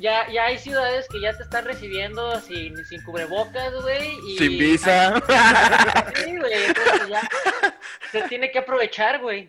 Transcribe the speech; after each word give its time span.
ya, 0.00 0.28
ya 0.30 0.44
hay 0.46 0.58
ciudades 0.58 1.06
que 1.10 1.20
ya 1.20 1.36
te 1.36 1.42
están 1.42 1.64
recibiendo 1.64 2.40
sin, 2.40 2.76
sin 2.86 3.02
cubrebocas, 3.04 3.72
güey. 3.82 4.16
y- 4.28 4.38
Sin 4.38 4.58
visa. 4.58 5.14
Sí, 6.24 6.36
güey, 6.36 6.52
entonces 6.66 7.08
ya 7.08 7.28
se 8.10 8.22
tiene 8.22 8.50
que 8.50 8.58
aprovechar, 8.58 9.20
güey. 9.20 9.48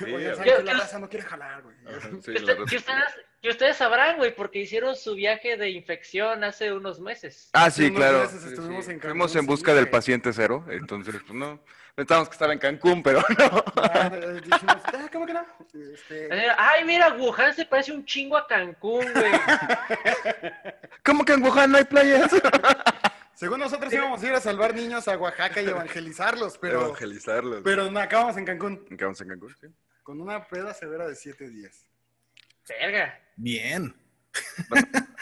Oigan, 0.00 0.36
¿saben 0.36 0.50
Yo- 0.52 0.56
que 0.58 0.62
la 0.64 0.72
yo- 0.72 0.78
raza 0.78 0.98
no 0.98 1.08
quiere 1.08 1.26
jalar, 1.26 1.62
güey. 1.62 1.76
Sí, 2.22 2.32
Que, 2.32 2.38
usted- 2.38 2.58
ustedes, 2.60 2.84
que 3.42 3.48
ustedes 3.50 3.76
sabrán, 3.76 4.16
güey, 4.16 4.34
porque 4.34 4.58
hicieron 4.60 4.96
su 4.96 5.14
viaje 5.14 5.56
de 5.56 5.70
infección 5.70 6.42
hace 6.44 6.72
unos 6.72 7.00
meses. 7.00 7.50
Ah, 7.52 7.70
sí, 7.70 7.84
unos 7.86 7.96
claro. 7.98 8.18
meses 8.20 8.42
Sí, 8.42 8.48
estuvimos 8.48 8.84
sí. 8.86 8.92
en 8.92 9.00
Fuimos 9.00 9.36
en 9.36 9.46
busca 9.46 9.72
sí, 9.72 9.76
del 9.76 9.88
paciente 9.90 10.32
cero, 10.32 10.64
entonces, 10.70 11.14
pues 11.26 11.34
no. 11.34 11.62
Pensábamos 11.94 12.28
que 12.28 12.34
estaba 12.34 12.52
en 12.52 12.58
Cancún, 12.58 13.02
pero 13.02 13.20
no. 13.38 13.64
Ah, 13.76 14.10
eh, 14.12 14.40
dijimos, 14.42 14.76
ah, 14.84 15.08
¿cómo 15.12 15.26
que 15.26 15.34
no? 15.34 15.44
Este, 15.92 16.26
Eh, 16.34 16.48
Ay, 16.56 16.84
mira, 16.84 17.12
Wuhan 17.14 17.54
se 17.54 17.66
parece 17.66 17.92
un 17.92 18.04
chingo 18.04 18.36
a 18.36 18.46
Cancún, 18.46 19.06
güey. 19.12 19.32
¿Cómo 21.04 21.24
que 21.24 21.32
en 21.32 21.42
Wuhan 21.44 21.72
no 21.72 21.78
hay 21.78 21.84
playas? 21.84 22.30
según 23.34 23.58
nosotros 23.60 23.92
íbamos 23.92 24.22
a 24.22 24.26
ir 24.26 24.32
a 24.34 24.40
salvar 24.40 24.74
niños 24.74 25.08
a 25.08 25.16
Oaxaca 25.16 25.60
y 25.62 25.66
evangelizarlos, 25.66 26.58
pero, 26.58 26.86
Evangelizarlos. 26.86 27.62
pero 27.64 27.90
no, 27.90 27.98
acabamos 28.00 28.36
en 28.36 28.44
Cancún 28.44 28.86
¿En 28.90 28.96
qué 28.96 29.04
vamos 29.04 29.20
en 29.20 29.28
Cancún? 29.28 29.54
Sí. 29.60 29.66
con 30.02 30.20
una 30.20 30.46
peda 30.46 30.72
severa 30.74 31.06
de 31.08 31.14
siete 31.16 31.48
días. 31.48 31.86
Verga. 32.68 33.18
Bien. 33.36 33.94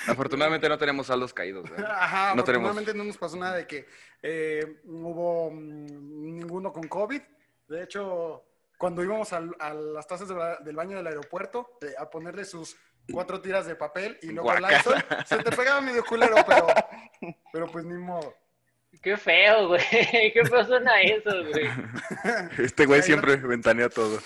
Afortunadamente 0.07 0.69
no 0.69 0.77
tenemos 0.79 1.07
saldos 1.07 1.33
caídos, 1.33 1.69
¿verdad? 1.71 1.91
Ajá, 1.99 2.35
No 2.35 2.45
tenemos- 2.45 2.71
afortunadamente 2.71 2.95
no 2.95 3.05
nos 3.05 3.17
pasó 3.17 3.37
nada 3.37 3.57
de 3.57 3.67
que 3.67 3.87
eh, 4.23 4.81
no 4.85 5.09
hubo 5.09 5.51
mm, 5.51 6.23
ninguno 6.23 6.73
con 6.73 6.89
COVID. 6.89 7.21
De 7.69 7.83
hecho, 7.83 8.45
cuando 8.79 9.03
íbamos 9.03 9.33
al- 9.33 9.55
a, 9.59 9.75
las 9.75 10.07
tazas 10.07 10.29
de 10.29 10.35
la- 10.35 10.57
del 10.57 10.77
baño 10.77 10.97
del 10.97 11.07
aeropuerto 11.07 11.79
eh, 11.83 11.95
a 11.99 12.09
ponerle 12.09 12.45
sus 12.45 12.77
cuatro 13.13 13.41
tiras 13.41 13.67
de 13.67 13.75
papel 13.75 14.19
y 14.23 14.29
luego. 14.29 14.53
Lysol, 14.55 15.03
se 15.27 15.39
te 15.39 15.57
pegaba 15.57 15.81
medio 15.81 16.05
culero, 16.05 16.37
pero, 16.47 16.67
pero 17.53 17.67
pues 17.67 17.85
ni 17.85 17.95
modo. 17.95 18.35
Qué 19.03 19.17
feo, 19.17 19.69
güey. 19.69 19.83
Qué 20.33 20.43
feo 20.49 20.65
suena 20.65 21.01
eso, 21.03 21.31
güey. 21.51 21.69
Este 22.59 22.87
güey 22.87 23.03
siempre 23.03 23.37
ventanea 23.37 23.89
todo. 23.89 24.19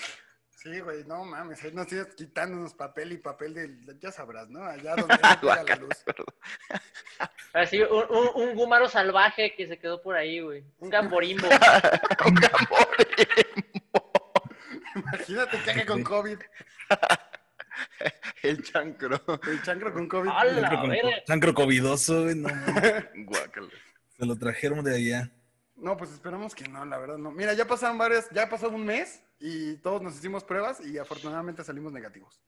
Sí, 0.62 0.78
güey, 0.80 1.02
no 1.04 1.24
mames, 1.24 1.62
ahí 1.64 1.72
nos 1.72 1.90
ibas 1.92 2.14
quitándonos 2.14 2.72
papel 2.74 3.10
y 3.12 3.18
papel 3.18 3.52
del, 3.54 3.98
ya 3.98 4.12
sabrás, 4.12 4.48
¿no? 4.48 4.62
Allá 4.64 4.94
donde 4.96 5.14
no 5.14 5.40
pega 5.40 5.64
la 5.64 5.76
luz. 5.76 6.04
Así, 7.52 7.80
un, 7.82 8.04
un, 8.08 8.30
un 8.48 8.54
gúmaro 8.54 8.88
salvaje 8.88 9.54
que 9.56 9.66
se 9.66 9.78
quedó 9.78 10.00
por 10.00 10.14
ahí, 10.14 10.38
güey. 10.40 10.64
Un 10.78 10.88
gamborimbo. 10.88 11.48
Imagínate 14.94 15.58
caga 15.64 15.86
con 15.86 16.02
COVID, 16.04 16.38
El 18.42 18.62
chancro. 18.62 19.20
el 19.48 19.62
chancro 19.62 19.92
con 19.92 20.08
COVID. 20.08 20.28
¡Hala! 20.30 20.68
Chancro, 20.68 20.80
con- 20.80 21.24
chancro 21.26 21.54
covidoso, 21.54 22.24
güey, 22.24 22.34
no, 22.34 22.48
Guácala. 23.14 23.68
se 24.18 24.26
lo 24.26 24.36
trajeron 24.36 24.84
de 24.84 24.94
allá. 24.96 25.30
No, 25.76 25.96
pues 25.96 26.12
esperamos 26.12 26.54
que 26.54 26.68
no, 26.68 26.84
la 26.84 26.98
verdad 26.98 27.18
no. 27.18 27.30
Mira, 27.30 27.54
ya 27.54 27.66
pasaron 27.66 27.98
varias, 27.98 28.28
ya 28.30 28.48
pasó 28.48 28.68
un 28.68 28.84
mes 28.84 29.22
y 29.44 29.76
todos 29.78 30.00
nos 30.02 30.14
hicimos 30.16 30.44
pruebas 30.44 30.80
y 30.80 30.98
afortunadamente 30.98 31.64
salimos 31.64 31.92
negativos. 31.92 32.40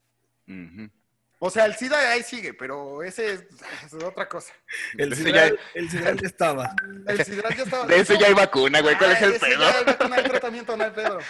O 1.41 1.51
sea, 1.51 1.67
el 1.67 1.75
SIDA 1.75 1.99
ahí 2.13 2.23
sigue, 2.23 2.55
pero 2.55 3.03
ese 3.03 3.35
es, 3.35 3.45
es 3.85 3.95
otra 4.03 4.29
cosa. 4.29 4.55
El 4.97 5.15
sidral, 5.15 5.59
ya- 5.75 5.81
el 5.81 5.89
ya 5.91 6.27
estaba. 6.27 6.75
El 7.09 7.23
SIDA 7.25 7.51
ya 7.55 7.65
estaba. 7.65 7.87
De 7.87 7.99
ese 7.99 8.17
ya 8.19 8.29
hay 8.29 8.35
vacuna, 8.35 8.81
güey. 8.81 8.97
¿Cuál 8.97 9.11
Ah, 9.11 9.13
es 9.15 9.23
el 9.23 9.33
ese 9.33 9.41
pedo? 9.47 9.61
ya 9.61 9.79
hay 9.79 9.85
vacuna, 9.85 10.17
hay 10.17 10.25
tratamiento, 10.25 10.77
no 10.77 10.85
hay 10.85 10.91
pedo. 10.93 11.19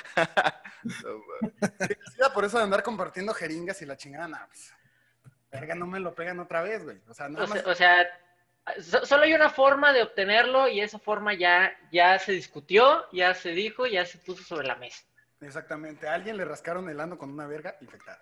No. 0.85 1.71
El 1.81 1.99
SIDA 2.13 2.33
por 2.35 2.45
eso 2.45 2.59
de 2.59 2.65
andar 2.65 2.83
compartiendo 2.83 3.33
jeringas 3.33 3.81
y 3.81 3.87
la 3.87 3.97
chingada, 3.97 4.29
nah, 4.29 4.47
pues, 4.47 4.71
verga, 5.51 5.75
no 5.75 5.87
me 5.87 5.99
lo 5.99 6.15
pegan 6.15 6.39
otra 6.41 6.63
vez, 6.63 6.85
güey. 6.85 7.01
O 7.09 7.15
sea, 7.15 7.29
nada 7.31 7.45
O 7.45 7.47
sea, 7.47 7.57
más. 7.57 7.67
o 7.67 7.75
sea, 7.75 8.07
so- 8.83 9.07
solo 9.07 9.23
hay 9.23 9.33
una 9.33 9.49
forma 9.49 9.95
de 9.95 10.03
obtenerlo 10.03 10.69
y 10.69 10.81
esa 10.83 10.99
forma 10.99 11.33
ya, 11.33 11.73
ya 11.91 12.19
se 12.19 12.33
discutió, 12.33 13.07
ya 13.13 13.33
se 13.35 13.51
dijo, 13.53 13.87
ya 13.87 14.05
se 14.05 14.19
puso 14.19 14.45
sobre 14.45 14.67
la 14.67 14.77
mesa. 14.77 15.03
Exactamente. 15.45 16.09
A 16.09 16.15
alguien 16.15 16.37
le 16.37 16.45
rascaron 16.45 16.89
el 16.89 17.01
ano 17.01 17.19
con 17.19 17.31
una 17.31 17.47
verga 17.47 17.77
infectada. 17.81 18.21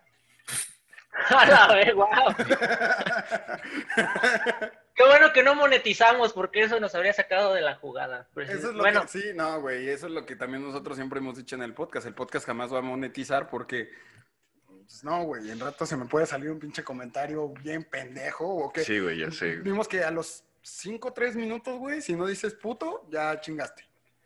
A 1.29 1.47
la 1.47 1.75
vez, 1.75 1.95
wow. 1.95 2.07
Qué 4.95 5.05
bueno 5.07 5.33
que 5.33 5.43
no 5.43 5.55
monetizamos 5.55 6.33
porque 6.33 6.63
eso 6.63 6.79
nos 6.81 6.95
habría 6.95 7.13
sacado 7.13 7.55
de 7.55 7.61
la 7.63 7.77
jugada. 7.77 8.29
Pero 8.35 8.53
Eso 8.53 8.69
es 8.69 8.75
lo 8.75 8.83
bueno, 8.83 9.03
que, 9.03 9.09
sí, 9.09 9.23
no, 9.35 9.61
güey, 9.61 9.89
eso 9.89 10.07
es 10.07 10.13
lo 10.13 10.27
que 10.27 10.37
también 10.37 10.63
nosotros 10.63 10.97
siempre 10.97 11.19
hemos 11.19 11.37
dicho 11.37 11.57
en 11.57 11.63
el 11.63 11.75
podcast. 11.75 12.07
El 12.07 12.15
podcast 12.15 12.47
jamás 12.47 12.73
va 12.73 12.79
a 12.79 12.83
monetizar 12.83 13.49
porque, 13.49 13.91
pues, 14.67 15.03
no, 15.05 15.25
güey, 15.25 15.51
en 15.51 15.61
rato 15.61 15.87
se 15.87 15.97
me 15.97 16.07
puede 16.07 16.27
salir 16.27 16.51
un 16.51 16.59
pinche 16.59 16.85
comentario 16.85 17.49
bien 17.49 17.85
pendejo 17.85 18.47
o 18.47 18.73
que 18.73 18.85
Sí, 18.85 18.99
güey, 19.01 19.19
ya 19.21 19.31
sé. 19.31 19.57
vimos 19.57 19.89
que 19.89 20.05
a 20.05 20.11
los 20.11 20.45
5 20.63 21.09
o 21.09 21.13
3 21.13 21.37
minutos, 21.37 21.79
güey, 21.79 22.03
si 22.03 22.15
no 22.15 22.27
dices 22.27 22.55
puto, 22.55 23.07
ya 23.11 23.41
chingaste. 23.41 23.85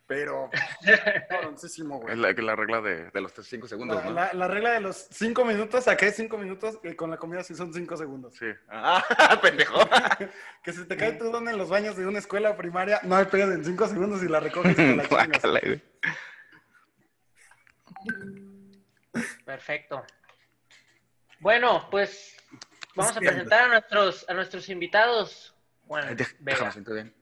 Pero, 0.09 0.49
cabroncísimo, 1.28 1.97
Es 2.09 2.17
güey. 2.17 2.34
la, 2.37 2.43
la 2.43 2.55
regla 2.56 2.81
de, 2.81 3.11
de 3.11 3.21
los 3.21 3.33
5 3.33 3.67
segundos, 3.67 3.97
La, 3.97 4.05
¿no? 4.05 4.11
la- 4.12 4.33
la 4.34 4.47
regla 4.47 4.71
de 4.72 4.81
los 4.81 4.97
5 5.11 5.44
minutos, 5.44 5.83
saqué 5.84 6.12
5 6.12 6.39
minutos 6.39 6.78
y 6.84 6.94
con 6.94 7.11
la 7.11 7.17
comida 7.17 7.43
sí 7.43 7.56
son 7.56 7.75
5 7.75 7.97
segundos. 7.97 8.34
Sí. 8.37 8.47
Ah, 8.69 9.03
pendejo. 9.43 9.78
Que 10.62 10.72
si 10.72 10.84
te 10.84 10.97
cae 10.97 11.12
tu 11.12 11.31
don 11.31 11.49
en 11.49 11.59
los 11.59 11.69
baños 11.69 11.97
de 11.97 12.06
una 12.06 12.19
escuela 12.21 12.56
primaria, 12.56 13.00
no 13.05 13.16
hay 13.16 13.25
pedo 13.27 13.53
en 13.53 13.65
5 13.65 13.89
segundos 13.89 14.22
y 14.22 14.28
la 14.28 14.41
recoges 14.41 14.72
y 14.72 14.75
te 14.77 14.97
la 14.97 15.09
chingas. 15.09 15.43
Güey. 15.43 15.83
perfecto. 19.45 20.05
Bueno, 21.41 21.89
pues 21.91 22.37
vamos 22.95 23.16
a 23.16 23.21
presentar 23.21 23.65
a 23.65 23.69
nuestros, 23.69 24.25
a 24.28 24.34
nuestros 24.34 24.69
invitados. 24.69 25.55
Bueno. 25.84 26.15
Déjame 26.41 26.72
siento 26.72 26.95
bien. 26.95 27.15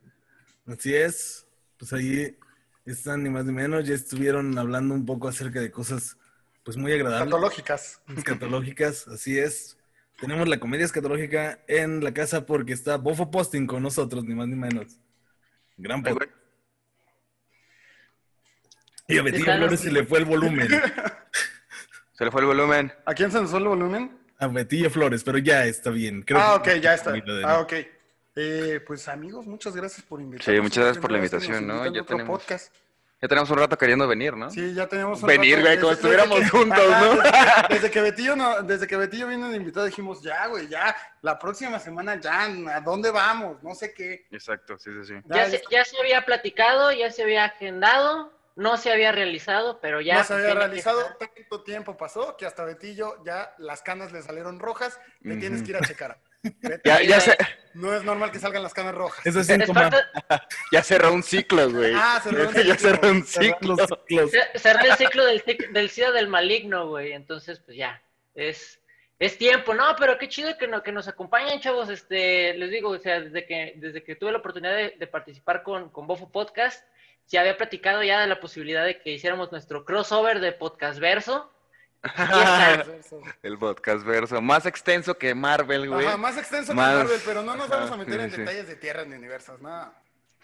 Así 0.66 0.94
es. 0.94 1.46
Pues 1.78 1.92
ahí 1.92 2.38
están 2.86 3.22
ni 3.22 3.30
más 3.30 3.44
ni 3.44 3.52
menos. 3.52 3.86
Ya 3.86 3.94
estuvieron 3.94 4.56
hablando 4.58 4.94
un 4.94 5.06
poco 5.06 5.28
acerca 5.28 5.60
de 5.60 5.70
cosas 5.70 6.16
pues 6.64 6.76
muy 6.76 6.92
agradables. 6.92 7.32
Patológicas. 7.32 8.00
Escatológicas, 8.16 9.08
así 9.08 9.38
es. 9.38 9.76
Tenemos 10.20 10.48
la 10.48 10.58
comedia 10.58 10.84
escatológica 10.84 11.60
en 11.66 12.02
la 12.02 12.14
casa 12.14 12.46
porque 12.46 12.72
está 12.72 12.96
Bofo 12.96 13.30
Posting 13.30 13.66
con 13.66 13.82
nosotros, 13.82 14.24
ni 14.24 14.34
más 14.34 14.48
ni 14.48 14.56
menos. 14.56 14.98
Gran 15.76 16.02
güey. 16.02 16.14
Y 19.08 19.18
a 19.18 19.22
los- 19.22 19.42
Flores 19.42 19.80
se 19.80 19.92
le 19.92 20.04
fue 20.04 20.20
el 20.20 20.24
volumen. 20.24 20.68
Se 22.16 22.24
le 22.24 22.30
fue 22.30 22.42
el 22.42 22.46
volumen. 22.46 22.92
¿A 23.06 23.12
quién 23.12 23.32
se 23.32 23.40
nos 23.40 23.50
fue 23.50 23.58
el 23.58 23.66
volumen? 23.66 24.16
A 24.38 24.46
Betillo 24.46 24.88
Flores, 24.88 25.24
pero 25.24 25.36
ya 25.38 25.66
está 25.66 25.90
bien. 25.90 26.22
Creo 26.22 26.38
ah, 26.38 26.54
ok, 26.54 26.74
ya 26.80 26.94
está. 26.94 27.12
Ah, 27.44 27.58
ok. 27.58 27.72
Eh, 28.36 28.80
pues 28.86 29.06
amigos, 29.08 29.46
muchas 29.46 29.76
gracias 29.76 30.04
por 30.06 30.20
invitarnos. 30.20 30.56
Sí, 30.56 30.60
muchas 30.60 30.84
gracias 30.84 31.00
por 31.02 31.10
la 31.12 31.18
invitación, 31.18 31.66
¿no? 31.66 31.84
Ya 31.86 32.02
otro 32.02 32.16
tenemos- 32.16 32.38
podcast. 32.40 32.74
Ya 33.22 33.28
tenemos 33.28 33.48
un 33.48 33.56
rato 33.58 33.78
queriendo 33.78 34.06
venir, 34.06 34.36
¿no? 34.36 34.50
Sí, 34.50 34.74
ya 34.74 34.86
teníamos 34.86 35.22
un 35.22 35.26
Venir, 35.28 35.56
rato- 35.56 35.62
güey, 35.66 35.76
como 35.78 35.88
desde- 35.92 35.94
estuviéramos 36.00 36.38
desde 36.40 36.50
que- 36.50 36.58
juntos, 36.58 36.90
¿no? 36.90 37.14
Desde, 37.22 37.32
desde 37.70 37.90
que 37.90 38.00
Betillo 38.02 38.36
no, 38.36 38.62
desde 38.62 38.86
que 38.86 38.96
Betillo 38.96 39.28
vino 39.28 39.48
de 39.48 39.56
invitado 39.56 39.86
dijimos, 39.86 40.20
ya, 40.22 40.46
güey, 40.48 40.68
ya, 40.68 40.94
la 41.22 41.38
próxima 41.38 41.78
semana 41.78 42.20
ya, 42.20 42.42
¿a 42.74 42.80
dónde 42.82 43.10
vamos? 43.10 43.62
No 43.62 43.74
sé 43.74 43.94
qué. 43.94 44.26
Exacto, 44.30 44.76
sí, 44.76 44.90
sí, 44.92 45.04
sí. 45.06 45.14
ya, 45.26 45.48
se, 45.48 45.62
ya 45.70 45.84
se 45.86 45.98
había 45.98 46.22
platicado, 46.26 46.92
ya 46.92 47.10
se 47.10 47.22
había 47.22 47.44
agendado, 47.46 48.30
no 48.56 48.76
se 48.76 48.92
había 48.92 49.10
realizado, 49.10 49.78
pero 49.80 50.02
ya. 50.02 50.18
no 50.18 50.24
se 50.24 50.34
había 50.34 50.48
que 50.48 50.54
realizado, 50.54 51.00
tanto 51.18 51.62
tiempo 51.62 51.96
pasó 51.96 52.36
que 52.36 52.44
hasta 52.44 52.64
Betillo 52.64 53.24
ya 53.24 53.54
las 53.56 53.80
canas 53.80 54.12
le 54.12 54.20
salieron 54.22 54.58
rojas, 54.58 55.00
le 55.22 55.32
Ujú. 55.32 55.40
tienes 55.40 55.62
que 55.62 55.70
ir 55.70 55.76
a 55.76 55.80
checar. 55.80 56.18
Ya, 56.84 57.02
ya, 57.02 57.20
se, 57.20 57.36
No 57.74 57.94
es 57.94 58.04
normal 58.04 58.30
que 58.30 58.38
salgan 58.38 58.62
las 58.62 58.74
canas 58.74 58.94
rojas. 58.94 59.24
Es 59.26 59.34
Es 59.36 59.46
síntoma. 59.46 59.90
ya 60.72 60.82
cerró 60.82 61.12
un 61.12 61.22
ciclo, 61.22 61.70
güey. 61.70 61.92
Ah, 61.96 62.20
cerró 62.22 62.48
un 62.48 62.54
ya 62.54 62.62
ciclo. 62.62 62.74
cerró 62.78 63.10
un 63.10 63.24
ciclo. 63.24 63.76
los 63.76 63.80
ciclos. 64.06 64.30
Ce- 64.30 64.58
cerrar 64.58 64.86
el 64.86 64.94
ciclo 64.96 65.24
del, 65.24 65.42
del 65.72 65.90
SIDA 65.90 66.12
del 66.12 66.28
maligno, 66.28 66.88
güey. 66.88 67.12
Entonces, 67.12 67.60
pues 67.60 67.76
ya, 67.76 68.02
es, 68.34 68.80
es 69.18 69.38
tiempo. 69.38 69.74
No, 69.74 69.96
pero 69.98 70.18
qué 70.18 70.28
chido 70.28 70.56
que, 70.58 70.68
no, 70.68 70.82
que 70.82 70.92
nos 70.92 71.08
acompañen, 71.08 71.60
chavos. 71.60 71.88
Este, 71.88 72.54
les 72.54 72.70
digo, 72.70 72.90
o 72.90 72.98
sea, 72.98 73.20
desde 73.20 73.46
que, 73.46 73.74
desde 73.76 74.02
que 74.04 74.16
tuve 74.16 74.32
la 74.32 74.38
oportunidad 74.38 74.74
de, 74.76 74.94
de 74.98 75.06
participar 75.06 75.62
con, 75.62 75.88
con 75.90 76.06
Bofo 76.06 76.30
Podcast, 76.30 76.84
se 77.26 77.38
había 77.38 77.56
platicado 77.56 78.02
ya 78.02 78.20
de 78.20 78.26
la 78.26 78.38
posibilidad 78.40 78.84
de 78.84 79.00
que 79.00 79.12
hiciéramos 79.12 79.50
nuestro 79.50 79.84
crossover 79.86 80.40
de 80.40 80.52
podcast 80.52 80.98
verso. 80.98 81.50
El 83.42 83.58
podcast 83.58 84.04
verso. 84.04 84.40
Más 84.42 84.66
extenso 84.66 85.16
que 85.16 85.34
Marvel, 85.34 85.88
güey. 85.88 86.06
Ajá, 86.06 86.16
más 86.16 86.36
extenso 86.36 86.74
Más- 86.74 86.90
que 86.90 86.98
Marvel, 87.04 87.20
pero 87.24 87.42
no 87.42 87.56
nos 87.56 87.68
vamos 87.68 87.90
a 87.90 87.96
meter 87.96 88.14
sí, 88.16 88.20
en 88.24 88.30
sí. 88.30 88.36
detalles 88.38 88.66
de 88.68 88.76
tierras 88.76 89.06
ni 89.06 89.14
universos, 89.16 89.60
no. 89.60 89.92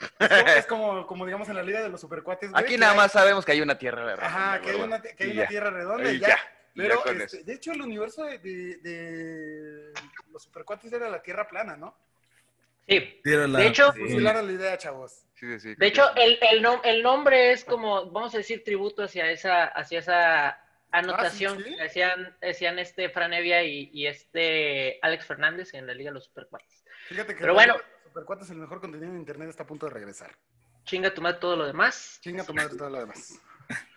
Es 0.19 0.29
como, 0.29 0.49
es 0.57 0.67
como, 0.67 1.07
como 1.07 1.27
digamos 1.27 1.49
en 1.51 1.57
la 1.57 1.62
Liga 1.62 1.83
de 1.83 1.91
los 1.91 2.01
Supercuates, 2.01 2.51
güey. 2.51 2.65
Aquí 2.65 2.79
nada 2.79 2.93
hay- 2.93 2.99
más 2.99 3.12
sabemos 3.12 3.45
que 3.45 3.53
hay 3.53 3.61
una 3.61 3.77
tierra 3.79 4.05
redonda. 4.05 4.27
Ajá, 4.27 4.61
que 4.62 4.71
hay 4.71 4.81
una, 4.81 5.03
que 5.03 5.25
hay 5.25 5.31
una 5.33 5.47
tierra 5.47 5.71
redonda 5.71 6.11
y 6.11 6.17
Y 6.17 6.21
ya. 6.21 6.39
Pero, 6.75 7.05
ya 7.05 7.12
este, 7.25 7.45
de 7.45 7.53
hecho, 7.53 7.73
el 7.73 7.83
universo 7.83 8.25
de, 8.25 8.39
de- 8.39 8.77
de 8.79 9.93
los 10.33 10.43
Supercuates 10.45 10.91
era 10.93 11.09
la 11.11 11.21
tierra 11.21 11.47
plana, 11.49 11.77
¿no? 11.77 11.95
Sí. 12.89 13.21
La- 13.25 13.59
De 13.59 13.67
hecho- 13.67 13.93
sí. 13.93 14.19
La 14.21 14.43
idea, 14.43 14.79
chavos. 14.79 15.25
Sí, 15.35 15.47
sí, 15.59 15.61
sí. 15.61 15.75
De 15.77 15.87
hecho, 15.87 16.05
el, 16.17 16.39
el, 16.51 16.62
nom- 16.65 16.81
el 16.85 17.03
nombre 17.03 17.53
es 17.53 17.65
como, 17.65 18.11
vamos 18.11 18.35
a 18.35 18.39
decir, 18.39 18.62
tributo 18.65 19.03
hacia 19.03 19.31
esa, 19.31 19.65
hacia 19.65 19.99
esa 19.99 20.65
anotación 20.92 21.58
Ah, 21.58 21.62
¿sí? 21.64 21.76
que 21.76 21.82
hacían, 21.82 22.37
hacían 22.42 22.78
este 22.78 23.08
Fran 23.10 23.32
Evia 23.32 23.62
y, 23.62 23.90
y 23.92 24.06
este 24.06 24.98
Alex 25.02 25.26
Fernández 25.26 25.75
en 25.75 25.87
la 25.87 25.94
Liga 25.94 26.10
de 26.10 26.14
los 26.14 26.25
Supercuates. 26.25 26.84
Fíjate 27.08 27.34
que 27.34 27.40
Pero 27.40 27.54
bueno. 27.54 27.76
Supercuates, 28.04 28.50
el 28.50 28.56
mejor 28.56 28.81
contenido 28.81 29.10
en 29.12 29.19
internet, 29.19 29.48
está 29.50 29.62
a 29.62 29.66
punto 29.66 29.87
de 29.87 29.92
regresar. 29.92 30.32
Chinga 30.84 31.12
tu 31.14 31.20
madre 31.22 31.38
todo 31.40 31.56
lo 31.56 31.66
demás. 31.66 32.19
Chinga 32.22 32.44
tu 32.44 32.52
madre 32.54 32.76
todo 32.76 32.90
lo 32.90 32.98
demás. 33.00 33.38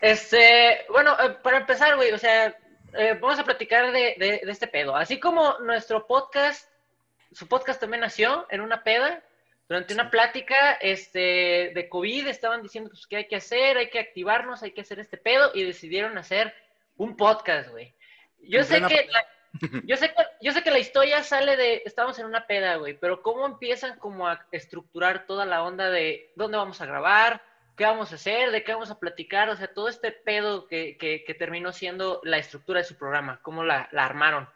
Este, 0.00 0.84
bueno, 0.90 1.16
eh, 1.20 1.30
para 1.44 1.58
empezar, 1.58 1.94
güey, 1.94 2.10
o 2.12 2.18
sea, 2.18 2.48
eh, 2.94 3.16
vamos 3.20 3.38
a 3.38 3.44
platicar 3.44 3.92
de, 3.92 4.16
de- 4.18 4.40
de 4.44 4.50
este 4.50 4.66
pedo. 4.66 4.96
Así 4.96 5.20
como 5.20 5.58
nuestro 5.60 6.06
podcast, 6.08 6.68
su 7.30 7.46
podcast 7.46 7.80
también 7.80 8.00
nació 8.00 8.46
en 8.50 8.62
una 8.62 8.82
peda, 8.82 9.22
durante 9.72 9.94
una 9.94 10.10
plática 10.10 10.72
este, 10.82 11.72
de 11.74 11.88
COVID, 11.88 12.26
estaban 12.26 12.62
diciendo 12.62 12.90
pues, 12.90 13.06
qué 13.06 13.16
hay 13.16 13.26
que 13.26 13.36
hacer, 13.36 13.78
hay 13.78 13.88
que 13.88 14.00
activarnos, 14.00 14.62
hay 14.62 14.72
que 14.72 14.82
hacer 14.82 15.00
este 15.00 15.16
pedo, 15.16 15.50
y 15.54 15.64
decidieron 15.64 16.18
hacer 16.18 16.52
un 16.98 17.16
podcast, 17.16 17.70
güey. 17.70 17.94
Yo 18.38 18.58
En 18.58 18.66
sé 18.66 18.82
que 18.82 19.08
la, 19.10 19.24
yo 19.86 19.96
sé 19.96 20.08
que 20.10 20.22
yo 20.42 20.52
sé 20.52 20.62
que 20.62 20.70
la 20.70 20.78
historia 20.78 21.22
sale 21.22 21.56
de 21.56 21.80
estamos 21.86 22.18
en 22.18 22.26
una 22.26 22.46
peda, 22.46 22.76
güey, 22.76 22.98
pero 22.98 23.22
cómo 23.22 23.46
empiezan 23.46 23.98
como 23.98 24.28
a 24.28 24.46
estructurar 24.52 25.24
toda 25.24 25.46
la 25.46 25.62
onda 25.62 25.88
de 25.88 26.32
dónde 26.36 26.58
vamos 26.58 26.82
a 26.82 26.86
grabar, 26.86 27.40
qué 27.74 27.84
vamos 27.84 28.12
a 28.12 28.16
hacer, 28.16 28.50
de 28.50 28.64
qué 28.64 28.74
vamos 28.74 28.90
a 28.90 29.00
platicar, 29.00 29.48
o 29.48 29.56
sea, 29.56 29.72
todo 29.72 29.88
este 29.88 30.12
pedo 30.12 30.68
que, 30.68 30.98
que, 30.98 31.24
que 31.24 31.32
terminó 31.32 31.72
siendo 31.72 32.20
la 32.24 32.36
estructura 32.36 32.80
de 32.80 32.84
su 32.84 32.98
programa, 32.98 33.40
cómo 33.40 33.64
la, 33.64 33.88
la 33.90 34.04
armaron. 34.04 34.46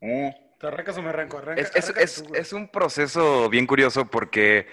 Mm. 0.00 0.45
¿Te 0.58 0.66
arrancas 0.66 0.96
o 0.98 1.02
me 1.02 1.10
arranco? 1.10 1.38
Arranca, 1.38 1.60
Es, 1.60 1.68
es- 1.74 1.76
arráncate 1.90 2.04
es- 2.04 2.14
tú, 2.22 2.28
güey. 2.28 2.40
es 2.40 2.52
un 2.52 2.68
proceso 2.68 3.48
bien 3.50 3.66
curioso 3.66 4.06
porque, 4.06 4.66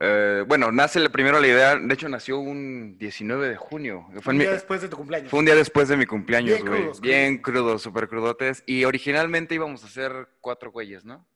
eh, 0.00 0.44
bueno, 0.46 0.70
nace 0.70 1.10
primero 1.10 1.40
la 1.40 1.46
idea, 1.48 1.76
de 1.76 1.92
hecho 1.94 2.08
nació 2.08 2.38
un 2.38 2.96
19 2.98 3.48
de 3.48 3.56
junio, 3.56 4.06
fue, 4.22 4.32
Un 4.32 4.38
mi- 4.38 4.44
día 4.44 4.52
después 4.52 4.80
de 4.80 4.88
tu 4.88 4.96
cumpleaños. 4.96 5.30
fue 5.30 5.40
un 5.40 5.44
día 5.46 5.56
después 5.56 5.88
de 5.88 5.96
mi 5.96 6.06
cumpleaños, 6.06 6.54
Bien 6.56 6.66
güey, 6.66 6.80
crudos, 6.82 7.00
bien 7.00 7.38
crudos, 7.38 7.82
súper 7.82 8.08
crudotes, 8.08 8.62
y 8.66 8.84
originalmente 8.84 9.54
íbamos 9.56 9.82
a 9.82 9.86
hacer 9.88 10.28
cuatro 10.40 10.70
güeyes, 10.70 11.04
¿no? 11.04 11.26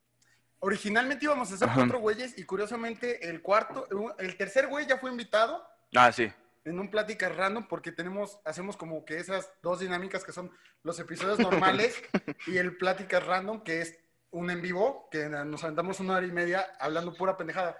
Originalmente 0.60 1.24
íbamos 1.24 1.50
a 1.50 1.54
hacer 1.56 1.68
Ajá. 1.68 1.80
cuatro 1.80 1.98
güeyes 1.98 2.38
y 2.38 2.44
curiosamente 2.44 3.28
el 3.28 3.42
cuarto, 3.42 3.88
el 4.20 4.36
tercer 4.36 4.68
güey 4.68 4.86
ya 4.86 4.96
fue 4.98 5.10
invitado 5.10 5.66
Ah, 5.94 6.12
sí. 6.12 6.32
En 6.64 6.78
un 6.78 6.90
pláticas 6.90 7.34
random 7.34 7.66
porque 7.68 7.92
tenemos, 7.92 8.40
hacemos 8.44 8.76
como 8.76 9.04
que 9.04 9.18
esas 9.18 9.52
dos 9.62 9.80
dinámicas 9.80 10.24
que 10.24 10.32
son 10.32 10.50
los 10.82 10.98
episodios 10.98 11.38
normales 11.38 12.02
y 12.46 12.58
el 12.58 12.76
pláticas 12.76 13.24
random 13.26 13.62
que 13.62 13.80
es 13.80 13.98
un 14.30 14.50
en 14.50 14.62
vivo, 14.62 15.08
que 15.10 15.28
nos 15.28 15.62
aventamos 15.62 16.00
una 16.00 16.16
hora 16.16 16.26
y 16.26 16.32
media 16.32 16.66
hablando 16.80 17.14
pura 17.14 17.36
pendejada. 17.36 17.78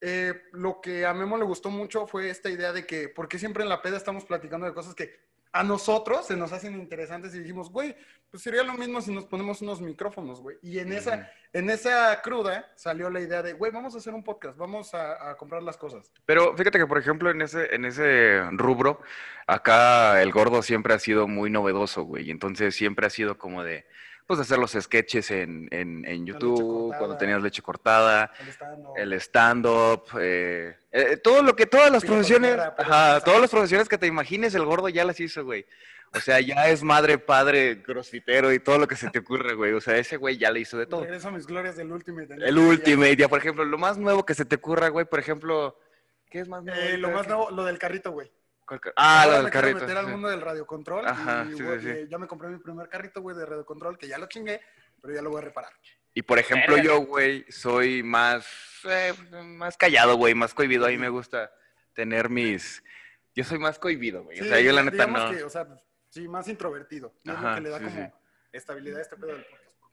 Eh, 0.00 0.34
lo 0.50 0.80
que 0.80 1.06
a 1.06 1.14
Memo 1.14 1.36
le 1.36 1.44
gustó 1.44 1.70
mucho 1.70 2.08
fue 2.08 2.28
esta 2.28 2.50
idea 2.50 2.72
de 2.72 2.86
que, 2.86 3.08
¿por 3.08 3.28
qué 3.28 3.38
siempre 3.38 3.62
en 3.62 3.68
la 3.68 3.82
peda 3.82 3.96
estamos 3.96 4.24
platicando 4.24 4.66
de 4.66 4.74
cosas 4.74 4.96
que 4.96 5.14
a 5.52 5.62
nosotros 5.62 6.26
se 6.26 6.36
nos 6.36 6.52
hacen 6.52 6.74
interesantes 6.74 7.34
y 7.34 7.40
dijimos, 7.40 7.70
güey, 7.70 7.94
pues 8.30 8.42
sería 8.42 8.62
lo 8.62 8.72
mismo 8.72 9.02
si 9.02 9.12
nos 9.12 9.26
ponemos 9.26 9.60
unos 9.60 9.82
micrófonos, 9.82 10.40
güey. 10.40 10.56
Y 10.62 10.78
en 10.78 10.92
esa, 10.92 11.30
en 11.52 11.68
esa 11.68 12.20
cruda 12.22 12.72
salió 12.74 13.10
la 13.10 13.20
idea 13.20 13.42
de, 13.42 13.52
güey, 13.52 13.70
vamos 13.70 13.94
a 13.94 13.98
hacer 13.98 14.14
un 14.14 14.24
podcast, 14.24 14.56
vamos 14.56 14.94
a, 14.94 15.30
a 15.30 15.36
comprar 15.36 15.62
las 15.62 15.76
cosas. 15.76 16.10
Pero 16.24 16.56
fíjate 16.56 16.78
que, 16.78 16.86
por 16.86 16.98
ejemplo, 16.98 17.30
en 17.30 17.42
ese, 17.42 17.74
en 17.74 17.84
ese 17.84 18.40
rubro, 18.52 19.00
acá 19.46 20.22
el 20.22 20.32
gordo 20.32 20.62
siempre 20.62 20.94
ha 20.94 20.98
sido 20.98 21.28
muy 21.28 21.50
novedoso, 21.50 22.04
güey. 22.04 22.30
Entonces 22.30 22.74
siempre 22.74 23.06
ha 23.06 23.10
sido 23.10 23.36
como 23.36 23.62
de, 23.62 23.84
pues, 24.26 24.40
hacer 24.40 24.58
los 24.58 24.72
sketches 24.72 25.30
en, 25.30 25.68
en, 25.70 26.04
en 26.06 26.26
YouTube, 26.26 26.94
cuando 26.98 27.16
tenías 27.16 27.42
leche 27.42 27.62
cortada, 27.62 28.30
El 28.96 29.12
stand-up. 29.14 30.04
eh, 30.20 30.76
eh, 30.90 31.16
todo 31.16 31.42
lo 31.42 31.54
que, 31.56 31.66
todas 31.66 31.90
las 31.90 32.04
profesiones, 32.04 32.58
ajá, 32.58 33.20
todas 33.20 33.40
las 33.40 33.50
profesiones 33.50 33.88
que 33.88 33.98
te 33.98 34.06
imagines, 34.06 34.54
el 34.54 34.64
gordo 34.64 34.88
ya 34.88 35.04
las 35.04 35.18
hizo, 35.20 35.44
güey. 35.44 35.66
O 36.14 36.20
sea, 36.20 36.40
ya 36.40 36.68
es 36.68 36.82
madre, 36.82 37.16
padre, 37.16 37.82
crossfitero 37.82 38.52
y 38.52 38.58
todo 38.58 38.78
lo 38.78 38.86
que 38.86 38.96
se 38.96 39.08
te 39.08 39.20
ocurre, 39.20 39.54
güey. 39.54 39.72
O 39.72 39.80
sea, 39.80 39.96
ese 39.96 40.18
güey 40.18 40.36
ya 40.36 40.50
le 40.50 40.60
hizo 40.60 40.76
de 40.76 40.84
todo. 40.84 41.00
Regreso 41.02 41.28
a 41.28 41.30
mis 41.30 41.46
glorias 41.46 41.74
del 41.76 41.90
Ultimate. 41.90 42.34
El 42.34 42.58
Ultimate, 42.58 43.16
ya, 43.16 43.28
por 43.28 43.38
ejemplo, 43.38 43.64
lo 43.64 43.78
más 43.78 43.96
nuevo 43.96 44.26
que 44.26 44.34
se 44.34 44.44
te 44.44 44.56
ocurra, 44.56 44.88
güey, 44.88 45.06
por 45.06 45.18
ejemplo, 45.18 45.78
¿qué 46.28 46.40
es 46.40 46.48
más 46.48 46.62
nuevo? 46.64 46.78
Eh, 46.78 46.98
lo 46.98 47.10
más 47.10 47.26
nuevo, 47.26 47.50
lo 47.50 47.64
del 47.64 47.78
carrito, 47.78 48.12
güey. 48.12 48.30
¿Cuál 48.72 48.80
car- 48.80 48.92
Ah, 48.96 49.24
lo 49.26 49.32
del 49.34 49.44
me 49.44 49.50
carrito. 49.50 49.80
meter 49.80 49.96
al 49.98 50.06
mundo 50.06 50.28
del 50.30 50.40
radiocontrol. 50.40 51.06
Ajá, 51.06 51.46
y, 51.50 51.56
sí, 51.56 52.06
ya 52.08 52.16
me 52.16 52.26
compré 52.26 52.48
mi 52.48 52.58
primer 52.58 52.88
carrito, 52.88 53.20
güey, 53.20 53.36
de 53.36 53.44
radiocontrol, 53.44 53.98
que 53.98 54.08
ya 54.08 54.16
lo 54.16 54.26
chingué, 54.26 54.60
pero 55.02 55.14
ya 55.14 55.20
lo 55.20 55.28
voy 55.30 55.42
a 55.42 55.44
reparar. 55.44 55.72
Y 56.14 56.22
por 56.22 56.38
ejemplo, 56.38 56.74
Verga. 56.76 56.88
yo, 56.88 57.00
güey, 57.00 57.44
soy 57.50 58.02
más, 58.02 58.46
eh, 58.84 59.12
más 59.44 59.76
callado, 59.76 60.16
güey, 60.16 60.34
más 60.34 60.54
cohibido. 60.54 60.86
A 60.86 60.88
mí 60.88 60.96
me 60.96 61.08
gusta 61.10 61.52
tener 61.94 62.30
mis. 62.30 62.82
Yo 63.34 63.44
soy 63.44 63.58
más 63.58 63.78
cohibido, 63.78 64.24
güey. 64.24 64.40
o 64.40 64.42
Sí, 64.42 64.48
sea, 64.48 64.60
yo 64.60 64.72
la 64.72 64.82
neta 64.82 65.04
digamos 65.04 65.24
no. 65.32 65.36
Que, 65.36 65.42
o 65.44 65.50
sea, 65.50 65.66
pues, 65.66 65.80
sí, 66.08 66.26
más 66.28 66.48
introvertido. 66.48 67.14
Es 67.24 67.30
Ajá, 67.30 67.50
lo 67.50 67.54
que 67.56 67.60
le 67.62 67.68
da 67.70 67.78
sí, 67.78 67.84
como 67.84 67.96
sí. 68.06 68.12
estabilidad 68.52 68.98
a 68.98 69.02
este 69.02 69.16
pedo 69.16 69.32
del 69.32 69.46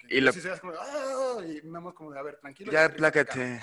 Y 0.10 0.22
lo- 0.22 0.32
soy 0.34 0.50
así 0.52 0.60
como, 0.62 0.74
"Ah", 0.80 1.38
y 1.46 1.62
vamos 1.64 1.94
como 1.94 2.12
de, 2.12 2.20
a 2.20 2.24
ver, 2.24 2.38
tranquilo. 2.38 2.72
Ya, 2.72 2.90
plácate. 2.90 3.60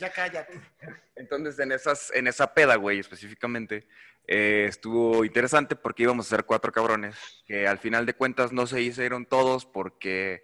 Ya 0.00 0.10
cállate. 0.12 0.60
Entonces, 1.16 1.58
en, 1.58 1.72
esas, 1.72 2.10
en 2.14 2.26
esa 2.28 2.52
peda, 2.54 2.76
güey, 2.76 2.98
específicamente, 3.00 3.86
eh, 4.28 4.66
estuvo 4.68 5.24
interesante 5.24 5.76
porque 5.76 6.02
íbamos 6.04 6.26
a 6.26 6.30
ser 6.36 6.44
cuatro 6.44 6.72
cabrones, 6.72 7.16
que 7.46 7.66
al 7.66 7.78
final 7.78 8.06
de 8.06 8.14
cuentas 8.14 8.52
no 8.52 8.66
se 8.66 8.80
hicieron 8.82 9.26
todos 9.26 9.64
porque 9.66 10.42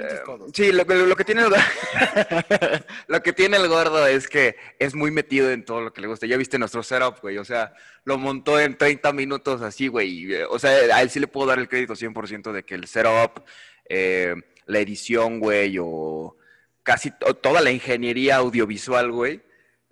Eh. 0.00 0.20
Sí, 0.52 0.72
lo, 0.72 0.84
que- 0.84 0.94
lo 0.96 1.14
que 1.14 1.22
tiene 1.24 1.42
el, 1.42 1.52
lo 3.06 3.22
que 3.22 3.32
tiene 3.32 3.56
el 3.56 3.68
gordo 3.68 4.04
es 4.06 4.26
que 4.28 4.56
es 4.80 4.96
muy 4.96 5.12
metido 5.12 5.50
en 5.52 5.64
todo 5.64 5.80
lo 5.80 5.92
que 5.92 6.00
le 6.00 6.08
gusta. 6.08 6.26
Ya 6.26 6.36
viste 6.36 6.58
nuestro 6.58 6.82
setup, 6.82 7.20
güey. 7.20 7.38
O 7.38 7.44
sea, 7.44 7.72
lo 8.04 8.18
montó 8.18 8.58
en 8.58 8.76
30 8.76 9.12
minutos 9.12 9.62
así, 9.62 9.86
güey. 9.86 10.34
eh, 10.34 10.44
O 10.46 10.58
sea, 10.58 10.70
a 10.96 11.02
él 11.02 11.10
sí 11.10 11.20
le 11.20 11.28
puedo 11.28 11.46
dar 11.46 11.60
el 11.60 11.68
crédito 11.68 11.94
100% 11.94 12.50
de 12.52 12.64
que 12.64 12.74
el 12.74 12.88
setup, 12.88 13.44
eh, 13.88 14.34
la 14.66 14.78
edición, 14.80 15.40
güey, 15.40 15.76
o 15.80 16.36
casi 16.82 17.10
to- 17.10 17.34
toda 17.34 17.60
la 17.60 17.70
ingeniería 17.70 18.36
audiovisual, 18.36 19.10
güey, 19.12 19.42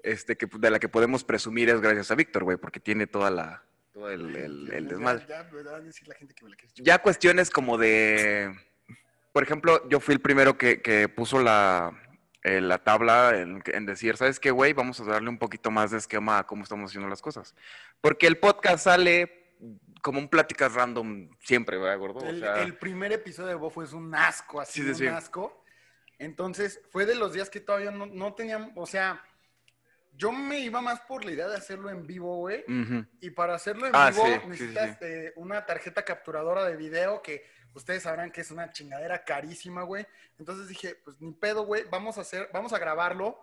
este, 0.02 0.36
que, 0.36 0.46
de 0.58 0.70
la 0.70 0.78
que 0.78 0.88
podemos 0.88 1.24
presumir 1.24 1.68
es 1.70 1.80
gracias 1.80 2.10
a 2.10 2.14
Víctor, 2.14 2.44
güey, 2.44 2.56
porque 2.56 2.80
tiene 2.80 3.06
toda 3.06 3.30
la, 3.30 3.62
todo 3.92 4.10
el, 4.10 4.36
el, 4.36 4.88
desmadre. 4.88 5.24
Ya, 5.28 5.48
Ya 6.76 6.98
cuestiones 6.98 7.50
como 7.50 7.78
de, 7.78 8.54
por 9.32 9.42
ejemplo, 9.42 9.88
yo 9.88 10.00
fui 10.00 10.14
el 10.14 10.20
primero 10.20 10.58
que, 10.58 10.82
que 10.82 11.08
puso 11.08 11.40
la, 11.40 11.92
eh, 12.42 12.60
la 12.60 12.78
tabla 12.78 13.38
en, 13.38 13.62
en 13.66 13.86
decir, 13.86 14.16
¿sabes 14.16 14.38
qué, 14.38 14.50
güey? 14.50 14.72
Vamos 14.72 15.00
a 15.00 15.04
darle 15.04 15.28
un 15.30 15.38
poquito 15.38 15.70
más 15.70 15.90
de 15.90 15.98
esquema 15.98 16.38
a 16.40 16.46
cómo 16.46 16.62
estamos 16.64 16.90
haciendo 16.90 17.08
las 17.08 17.22
cosas. 17.22 17.54
Porque 18.00 18.26
el 18.26 18.36
podcast 18.38 18.84
sale 18.84 19.43
como 20.04 20.18
un 20.18 20.28
pláticas 20.28 20.74
random 20.74 21.30
siempre, 21.40 21.78
¿verdad, 21.78 21.98
gordo? 21.98 22.20
O 22.20 22.28
El, 22.28 22.40
sea, 22.40 22.60
el 22.60 22.76
primer 22.76 23.10
episodio 23.10 23.48
de 23.48 23.54
Bofo 23.54 23.82
es 23.82 23.94
un 23.94 24.14
asco, 24.14 24.60
así, 24.60 24.82
Sí, 24.82 24.94
sí, 24.94 25.06
un 25.06 25.14
asco. 25.14 25.64
Entonces, 26.18 26.78
fue 26.90 27.06
de 27.06 27.14
los 27.14 27.32
días 27.32 27.48
que 27.48 27.58
todavía 27.58 27.90
no, 27.90 28.04
no 28.04 28.34
tenían, 28.34 28.70
o 28.76 28.84
sea, 28.84 29.24
yo 30.12 30.30
me 30.30 30.58
iba 30.60 30.82
más 30.82 31.00
por 31.00 31.24
la 31.24 31.32
idea 31.32 31.48
de 31.48 31.56
hacerlo 31.56 31.88
en 31.88 32.06
vivo, 32.06 32.36
güey. 32.36 32.66
Y 33.22 33.30
para 33.30 33.54
hacerlo 33.54 33.86
en 33.86 33.92
Ah, 33.96 34.10
vivo 34.10 34.26
sí, 34.26 34.32
sí, 34.32 34.40
sí, 34.40 34.46
necesitas 34.48 34.98
eh, 35.00 35.32
una 35.36 35.64
tarjeta 35.64 36.04
capturadora 36.04 36.66
de 36.66 36.76
video 36.76 37.22
que 37.22 37.46
ustedes 37.72 38.02
sabrán 38.02 38.30
que 38.30 38.42
es 38.42 38.50
una 38.50 38.70
chingadera 38.72 39.24
carísima, 39.24 39.84
güey. 39.84 40.06
Entonces 40.38 40.68
dije, 40.68 40.96
pues 41.02 41.18
ni 41.18 41.32
pedo, 41.32 41.64
güey, 41.64 41.84
vamos 41.90 42.18
a 42.18 42.20
hacer, 42.20 42.50
vamos 42.52 42.74
a 42.74 42.78
grabarlo, 42.78 43.42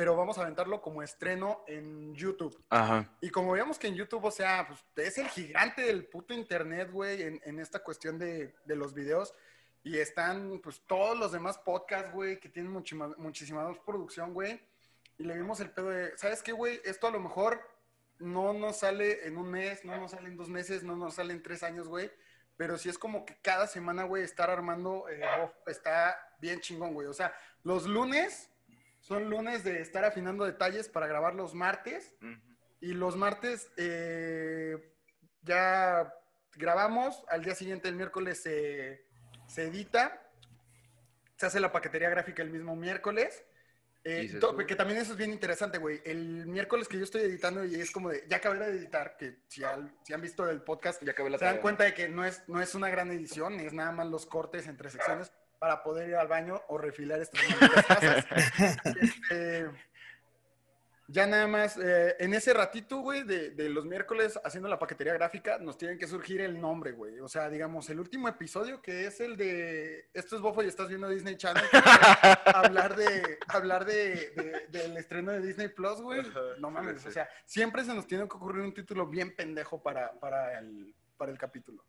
pero 0.00 0.16
vamos 0.16 0.38
a 0.38 0.40
aventarlo 0.40 0.80
como 0.80 1.02
estreno 1.02 1.62
en 1.66 2.14
YouTube. 2.14 2.58
Ajá. 2.70 3.06
Y 3.20 3.28
como 3.28 3.52
veíamos 3.52 3.78
que 3.78 3.86
en 3.86 3.96
YouTube, 3.96 4.24
o 4.24 4.30
sea, 4.30 4.66
pues 4.66 4.82
es 4.96 5.18
el 5.18 5.28
gigante 5.28 5.82
del 5.82 6.06
puto 6.06 6.32
internet, 6.32 6.90
güey, 6.90 7.20
en, 7.20 7.38
en 7.44 7.58
esta 7.58 7.80
cuestión 7.80 8.18
de, 8.18 8.54
de 8.64 8.76
los 8.76 8.94
videos. 8.94 9.34
Y 9.82 9.98
están, 9.98 10.58
pues, 10.62 10.80
todos 10.86 11.18
los 11.18 11.32
demás 11.32 11.58
podcasts, 11.58 12.14
güey, 12.14 12.40
que 12.40 12.48
tienen 12.48 12.72
muchísima, 12.72 13.14
muchísima 13.18 13.68
más 13.68 13.78
producción, 13.80 14.32
güey. 14.32 14.58
Y 15.18 15.24
le 15.24 15.34
vimos 15.34 15.60
el 15.60 15.68
pedo 15.68 15.90
de, 15.90 16.16
¿sabes 16.16 16.42
qué, 16.42 16.52
güey? 16.52 16.80
Esto 16.86 17.06
a 17.06 17.10
lo 17.10 17.20
mejor 17.20 17.60
no 18.18 18.54
nos 18.54 18.78
sale 18.78 19.26
en 19.26 19.36
un 19.36 19.50
mes, 19.50 19.84
no 19.84 19.98
nos 19.98 20.12
sale 20.12 20.28
en 20.28 20.38
dos 20.38 20.48
meses, 20.48 20.82
no 20.82 20.96
nos 20.96 21.16
sale 21.16 21.34
en 21.34 21.42
tres 21.42 21.62
años, 21.62 21.88
güey. 21.88 22.10
Pero 22.56 22.78
sí 22.78 22.88
es 22.88 22.96
como 22.96 23.26
que 23.26 23.36
cada 23.42 23.66
semana, 23.66 24.04
güey, 24.04 24.22
estar 24.22 24.48
armando 24.48 25.10
eh, 25.10 25.20
está 25.66 26.18
bien 26.40 26.58
chingón, 26.62 26.94
güey. 26.94 27.06
O 27.06 27.12
sea, 27.12 27.34
los 27.64 27.86
lunes 27.86 28.49
son 29.10 29.28
lunes 29.28 29.64
de 29.64 29.80
estar 29.80 30.04
afinando 30.04 30.44
detalles 30.44 30.88
para 30.88 31.08
grabar 31.08 31.34
los 31.34 31.52
martes. 31.52 32.14
Y 32.80 32.92
los 32.94 33.16
martes 33.16 33.68
eh, 33.76 34.76
ya 35.42 36.14
grabamos, 36.54 37.24
al 37.28 37.42
día 37.44 37.56
siguiente, 37.56 37.88
el 37.88 37.96
miércoles, 37.96 38.40
se 38.40 39.04
se 39.48 39.64
edita, 39.64 40.22
se 41.36 41.46
hace 41.46 41.58
la 41.58 41.72
paquetería 41.72 42.08
gráfica 42.08 42.40
el 42.42 42.50
mismo 42.50 42.76
miércoles. 42.76 43.44
eh, 44.04 44.20
que 44.66 44.76
también 44.76 45.00
eso 45.00 45.10
es 45.12 45.18
bien 45.18 45.32
interesante, 45.32 45.78
güey. 45.78 46.00
El 46.04 46.46
miércoles 46.46 46.86
que 46.86 46.96
yo 46.98 47.02
estoy 47.04 47.22
editando 47.22 47.64
y 47.64 47.74
es 47.74 47.90
como 47.90 48.10
de, 48.10 48.24
ya 48.28 48.36
acabé 48.36 48.60
de 48.60 48.76
editar, 48.78 49.16
que 49.18 49.40
si, 49.48 49.64
al- 49.64 49.92
si 50.04 50.12
han 50.14 50.20
visto 50.20 50.48
el 50.48 50.62
podcast, 50.62 51.02
Ya 51.02 51.10
acabé 51.10 51.30
la 51.30 51.38
se 51.38 51.44
dan 51.46 51.56
cuenta 51.62 51.82
de 51.84 51.94
que 51.94 52.08
no 52.08 52.24
es, 52.24 52.48
no 52.48 52.62
es 52.62 52.74
una 52.76 52.88
gran 52.90 53.10
edición, 53.10 53.58
es 53.58 53.72
nada 53.72 53.90
más 53.90 54.06
los 54.06 54.24
cortes 54.24 54.68
entre 54.68 54.88
secciones 54.88 55.32
para 55.60 55.82
poder 55.84 56.08
ir 56.08 56.16
al 56.16 56.26
baño 56.26 56.60
o 56.68 56.78
refilar 56.78 57.20
estas 57.20 57.86
tazas. 57.86 58.26
Este, 59.00 59.70
Ya 61.12 61.26
nada 61.26 61.48
más, 61.48 61.76
eh, 61.76 62.14
en 62.20 62.32
ese 62.34 62.54
ratito, 62.54 62.98
güey, 63.00 63.24
de, 63.24 63.50
de 63.50 63.68
los 63.68 63.84
miércoles 63.84 64.38
haciendo 64.44 64.68
la 64.68 64.78
paquetería 64.78 65.12
gráfica, 65.12 65.58
nos 65.58 65.76
tienen 65.76 65.98
que 65.98 66.06
surgir 66.06 66.40
el 66.40 66.60
nombre, 66.60 66.92
güey. 66.92 67.18
O 67.18 67.26
sea, 67.28 67.50
digamos, 67.50 67.90
el 67.90 67.98
último 67.98 68.28
episodio, 68.28 68.80
que 68.80 69.06
es 69.06 69.20
el 69.20 69.36
de 69.36 70.08
Esto 70.14 70.36
es 70.36 70.42
Bofo 70.42 70.62
y 70.62 70.68
estás 70.68 70.88
viendo 70.88 71.08
Disney 71.08 71.36
Channel, 71.36 71.64
hablar 72.54 72.94
de 72.96 73.38
hablar 73.48 73.84
de, 73.84 74.30
de- 74.30 74.66
del 74.68 74.96
estreno 74.96 75.32
de 75.32 75.40
Disney 75.40 75.66
Plus, 75.68 76.00
güey. 76.00 76.22
No 76.58 76.68
sí, 76.68 76.74
mames, 76.74 77.02
sí. 77.02 77.08
o 77.08 77.10
sea, 77.10 77.28
siempre 77.44 77.84
se 77.84 77.92
nos 77.92 78.06
tiene 78.06 78.28
que 78.28 78.36
ocurrir 78.36 78.62
un 78.62 78.72
título 78.72 79.06
bien 79.08 79.34
pendejo 79.34 79.82
para, 79.82 80.12
para, 80.20 80.58
el, 80.60 80.94
para 81.16 81.32
el 81.32 81.38
capítulo. 81.38 81.84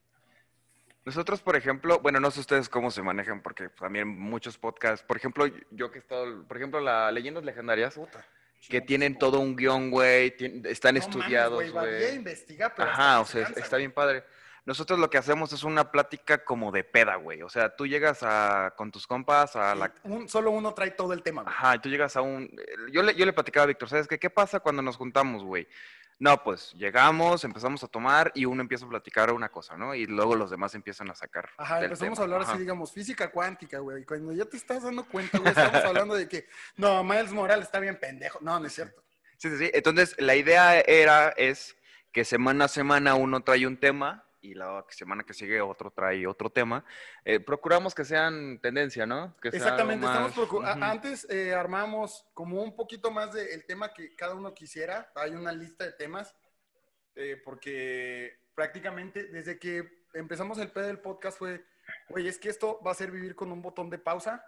Nosotros, 1.03 1.41
por 1.41 1.55
ejemplo, 1.55 1.99
bueno, 1.99 2.19
no 2.19 2.29
sé 2.29 2.39
ustedes 2.41 2.69
cómo 2.69 2.91
se 2.91 3.01
manejan, 3.01 3.41
porque 3.41 3.69
también 3.69 4.07
muchos 4.07 4.57
podcasts, 4.57 5.03
por 5.05 5.17
ejemplo, 5.17 5.45
yo 5.71 5.89
que 5.89 5.97
he 5.97 6.01
estado, 6.01 6.47
por 6.47 6.57
ejemplo, 6.57 6.79
la 6.79 7.11
Leyendas 7.11 7.43
Legendarias, 7.43 7.99
que 8.69 8.81
tienen 8.81 9.17
todo 9.17 9.39
un 9.39 9.55
guion, 9.55 9.89
güey, 9.89 10.35
están 10.65 10.93
No 10.95 10.99
estudiados, 10.99 11.71
güey. 11.71 11.73
Pero 12.75 12.89
Ajá, 12.91 13.19
o 13.21 13.25
sea, 13.25 13.41
se 13.41 13.45
cansa, 13.45 13.59
está 13.59 13.77
bien 13.77 13.91
padre. 13.91 14.23
Nosotros 14.63 14.99
lo 14.99 15.09
que 15.09 15.17
hacemos 15.17 15.51
es 15.53 15.63
una 15.63 15.91
plática 15.91 16.43
como 16.45 16.71
de 16.71 16.83
peda, 16.83 17.15
güey. 17.15 17.41
O 17.41 17.49
sea, 17.49 17.75
tú 17.75 17.87
llegas 17.87 18.19
a, 18.21 18.75
con 18.77 18.91
tus 18.91 19.07
compas 19.07 19.55
a 19.55 19.73
la... 19.73 19.91
Un- 20.03 20.29
solo 20.29 20.51
uno 20.51 20.71
trae 20.75 20.91
todo 20.91 21.13
el 21.13 21.23
tema, 21.23 21.41
güey. 21.41 21.51
Ajá, 21.51 21.75
y 21.77 21.79
tú 21.79 21.89
llegas 21.89 22.15
a 22.15 22.21
un... 22.21 22.47
Yo 22.91 23.01
le, 23.01 23.15
yo 23.15 23.25
le 23.25 23.33
platicaba 23.33 23.63
a 23.63 23.67
Víctor, 23.67 23.89
¿sabes 23.89 24.07
qué? 24.07 24.19
¿Qué 24.19 24.29
pasa 24.29 24.59
cuando 24.59 24.83
nos 24.83 24.97
juntamos, 24.97 25.43
güey? 25.43 25.67
No, 26.21 26.43
pues 26.43 26.71
llegamos, 26.73 27.43
empezamos 27.45 27.83
a 27.83 27.87
tomar 27.87 28.31
y 28.35 28.45
uno 28.45 28.61
empieza 28.61 28.85
a 28.85 28.89
platicar 28.89 29.33
una 29.33 29.49
cosa, 29.49 29.75
¿no? 29.75 29.95
Y 29.95 30.05
luego 30.05 30.35
los 30.35 30.51
demás 30.51 30.75
empiezan 30.75 31.09
a 31.09 31.15
sacar. 31.15 31.49
Ajá, 31.57 31.77
del 31.77 31.85
empezamos 31.85 32.19
tema. 32.19 32.21
a 32.21 32.25
hablar 32.25 32.41
Ajá. 32.41 32.51
así, 32.51 32.59
digamos, 32.59 32.91
física 32.91 33.31
cuántica, 33.31 33.79
güey. 33.79 34.03
Y 34.03 34.05
cuando 34.05 34.31
ya 34.31 34.45
te 34.45 34.55
estás 34.55 34.83
dando 34.83 35.03
cuenta, 35.03 35.39
güey, 35.39 35.49
estamos 35.49 35.83
hablando 35.83 36.13
de 36.13 36.29
que, 36.29 36.45
no, 36.77 37.03
Miles 37.03 37.33
Morales 37.33 37.65
está 37.65 37.79
bien 37.79 37.99
pendejo. 37.99 38.37
No, 38.39 38.59
no 38.59 38.67
es 38.67 38.73
cierto. 38.73 39.03
Sí, 39.37 39.49
sí, 39.49 39.57
sí. 39.57 39.71
Entonces, 39.73 40.15
la 40.19 40.35
idea 40.35 40.79
era, 40.81 41.29
es 41.29 41.75
que 42.11 42.23
semana 42.23 42.65
a 42.65 42.67
semana 42.67 43.15
uno 43.15 43.41
trae 43.43 43.65
un 43.65 43.77
tema 43.77 44.23
y 44.41 44.53
la 44.55 44.83
semana 44.89 45.23
que 45.23 45.33
sigue 45.33 45.61
otro 45.61 45.91
trae 45.91 46.25
otro 46.27 46.49
tema. 46.49 46.83
Eh, 47.23 47.39
procuramos 47.39 47.93
que 47.93 48.03
sean 48.03 48.59
tendencia, 48.59 49.05
¿no? 49.05 49.35
Que 49.41 49.49
Exactamente, 49.49 50.05
estamos 50.05 50.35
más- 50.35 50.49
procu- 50.49 50.65
a- 50.67 50.73
Ujú. 50.75 50.83
Antes 50.83 51.27
eh, 51.29 51.53
armamos 51.53 52.27
como 52.33 52.61
un 52.61 52.75
poquito 52.75 53.11
más 53.11 53.33
del 53.33 53.65
tema 53.65 53.93
que 53.93 54.15
cada 54.15 54.33
uno 54.35 54.53
quisiera. 54.53 55.11
Hay 55.15 55.31
una 55.31 55.51
lista 55.51 55.85
de 55.85 55.93
temas, 55.93 56.35
eh, 57.15 57.39
porque 57.43 58.39
prácticamente 58.55 59.25
desde 59.25 59.59
que 59.59 60.05
empezamos 60.13 60.57
el 60.57 60.71
pedo 60.71 60.87
del 60.87 60.99
podcast 60.99 61.37
fue, 61.37 61.63
güey, 62.09 62.27
es 62.27 62.39
que 62.39 62.49
esto 62.49 62.81
va 62.85 62.91
a 62.91 62.95
ser 62.95 63.11
vivir 63.11 63.35
con 63.35 63.51
un 63.51 63.61
botón 63.61 63.89
de 63.89 63.99
pausa 63.99 64.43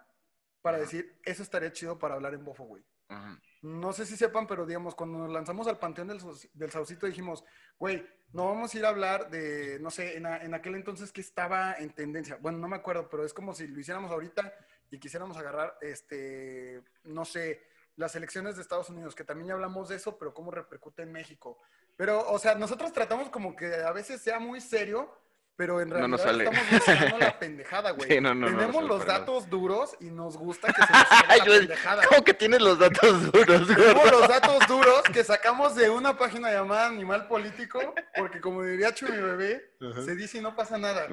para 0.60 0.76
Ajá. 0.78 0.84
decir, 0.86 1.18
eso 1.24 1.42
estaría 1.42 1.72
chido 1.72 1.98
para 1.98 2.14
hablar 2.14 2.34
en 2.34 2.44
bofo, 2.44 2.64
güey. 2.64 2.82
Ujú. 3.10 3.38
No 3.64 3.94
sé 3.94 4.04
si 4.04 4.14
sepan, 4.14 4.46
pero 4.46 4.66
digamos, 4.66 4.94
cuando 4.94 5.16
nos 5.16 5.32
lanzamos 5.32 5.66
al 5.68 5.78
Panteón 5.78 6.08
del, 6.08 6.20
del 6.52 6.70
Saucito 6.70 7.06
dijimos, 7.06 7.42
güey, 7.78 8.06
no 8.34 8.44
vamos 8.44 8.74
a 8.74 8.78
ir 8.78 8.84
a 8.84 8.90
hablar 8.90 9.30
de, 9.30 9.78
no 9.80 9.90
sé, 9.90 10.18
en, 10.18 10.26
en 10.26 10.52
aquel 10.52 10.74
entonces 10.74 11.10
que 11.10 11.22
estaba 11.22 11.72
en 11.72 11.88
tendencia. 11.94 12.36
Bueno, 12.42 12.58
no 12.58 12.68
me 12.68 12.76
acuerdo, 12.76 13.08
pero 13.08 13.24
es 13.24 13.32
como 13.32 13.54
si 13.54 13.66
lo 13.66 13.80
hiciéramos 13.80 14.10
ahorita 14.10 14.52
y 14.90 14.98
quisiéramos 14.98 15.38
agarrar, 15.38 15.78
este, 15.80 16.82
no 17.04 17.24
sé, 17.24 17.62
las 17.96 18.14
elecciones 18.14 18.56
de 18.56 18.60
Estados 18.60 18.90
Unidos, 18.90 19.14
que 19.14 19.24
también 19.24 19.48
ya 19.48 19.54
hablamos 19.54 19.88
de 19.88 19.96
eso, 19.96 20.18
pero 20.18 20.34
cómo 20.34 20.50
repercute 20.50 21.02
en 21.02 21.12
México. 21.12 21.56
Pero, 21.96 22.28
o 22.30 22.38
sea, 22.38 22.56
nosotros 22.56 22.92
tratamos 22.92 23.30
como 23.30 23.56
que 23.56 23.76
a 23.76 23.92
veces 23.92 24.20
sea 24.20 24.38
muy 24.40 24.60
serio, 24.60 25.10
pero 25.56 25.80
en 25.80 25.88
No 25.88 25.94
realidad 25.96 26.08
nos 26.08 26.20
sale. 26.22 26.44
estamos 26.44 26.70
buscando 26.70 27.18
la 27.18 27.38
pendejada, 27.38 27.90
güey. 27.92 28.08
Sí, 28.10 28.20
no, 28.20 28.34
no, 28.34 28.50
no 28.50 28.58
Tenemos 28.58 28.84
los 28.84 29.06
datos 29.06 29.48
duros 29.50 29.96
y 30.00 30.06
nos 30.10 30.36
gusta 30.36 30.72
que 30.72 30.82
se 30.82 30.92
nos 30.92 31.08
salga 31.08 31.36
la 31.36 31.44
Yo- 31.44 31.58
pendejada. 31.58 32.02
¿Cómo 32.08 32.24
que 32.24 32.34
tienes 32.34 32.60
los 32.62 32.78
datos 32.78 33.32
duros, 33.32 33.66
Tenemos 33.68 33.94
gordo? 33.94 34.20
los 34.20 34.28
datos 34.28 34.66
duros 34.66 35.02
que 35.12 35.22
sacamos 35.24 35.74
de 35.76 35.90
una 35.90 36.16
página 36.16 36.50
llamada 36.52 36.86
Animal 36.88 37.28
Político, 37.28 37.94
porque 38.16 38.40
como 38.40 38.62
diría 38.64 38.92
Chumi 38.94 39.16
Bebé, 39.16 39.74
se 40.04 40.14
dice 40.16 40.38
y 40.38 40.40
no 40.40 40.54
pasa 40.56 40.78
nada. 40.78 41.06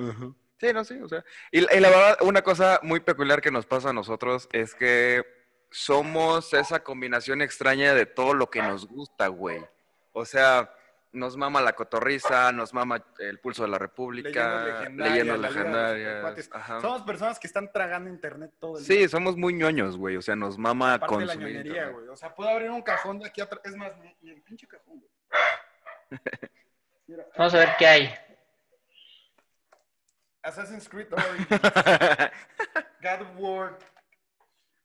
Sí, 0.59 0.73
no, 0.73 0.83
sí, 0.85 0.99
o 1.01 1.07
sea. 1.07 1.23
Y, 1.51 1.59
y 1.59 1.79
la 1.79 1.89
verdad, 1.89 2.17
una 2.21 2.41
cosa 2.43 2.79
muy 2.83 2.99
peculiar 2.99 3.41
que 3.41 3.49
nos 3.51 3.65
pasa 3.65 3.89
a 3.89 3.93
nosotros 3.93 4.47
es 4.51 4.75
que 4.75 5.23
somos 5.71 6.53
esa 6.53 6.83
combinación 6.83 7.41
extraña 7.41 7.93
de 7.93 8.05
todo 8.05 8.33
lo 8.33 8.49
que 8.49 8.61
nos 8.61 8.87
gusta, 8.87 9.27
güey. 9.27 9.63
O 10.11 10.25
sea, 10.25 10.71
nos 11.13 11.35
mama 11.37 11.61
la 11.61 11.73
cotorriza, 11.73 12.51
nos 12.51 12.73
mama 12.73 13.03
el 13.19 13.39
pulso 13.39 13.63
de 13.63 13.69
la 13.69 13.77
República, 13.77 14.89
Leyendas 14.89 15.39
legendarias. 15.39 16.49
Somos 16.81 17.01
personas 17.03 17.39
que 17.39 17.47
están 17.47 17.71
tragando 17.71 18.09
internet 18.09 18.53
todo 18.59 18.77
el 18.77 18.85
día. 18.85 18.97
Sí, 19.01 19.09
somos 19.09 19.35
muy 19.35 19.53
ñoños, 19.53 19.97
güey. 19.97 20.15
O 20.17 20.21
sea, 20.21 20.35
nos 20.35 20.57
mama 20.57 20.93
Aparte 20.95 21.17
de 21.17 21.25
la 21.25 21.33
consumir. 21.33 21.57
ñoñería, 21.57 21.87
güey. 21.89 22.07
O 22.07 22.15
sea, 22.15 22.33
puedo 22.33 22.49
abrir 22.49 22.69
un 22.69 22.81
cajón 22.81 23.19
de 23.19 23.27
aquí 23.27 23.41
atrás. 23.41 23.61
Es 23.65 23.75
más, 23.75 23.91
ni, 23.97 24.15
ni 24.21 24.31
el 24.31 24.41
pinche 24.41 24.67
cajón, 24.67 24.99
güey. 24.99 25.11
Mira, 27.07 27.25
Vamos 27.37 27.53
a 27.53 27.57
ver 27.57 27.69
qué 27.77 27.87
hay. 27.87 28.13
Assassin's 30.43 30.89
Creed 30.89 31.13
Origins, 31.13 31.47
God 33.03 33.21
of 33.21 33.27
War, 33.37 33.77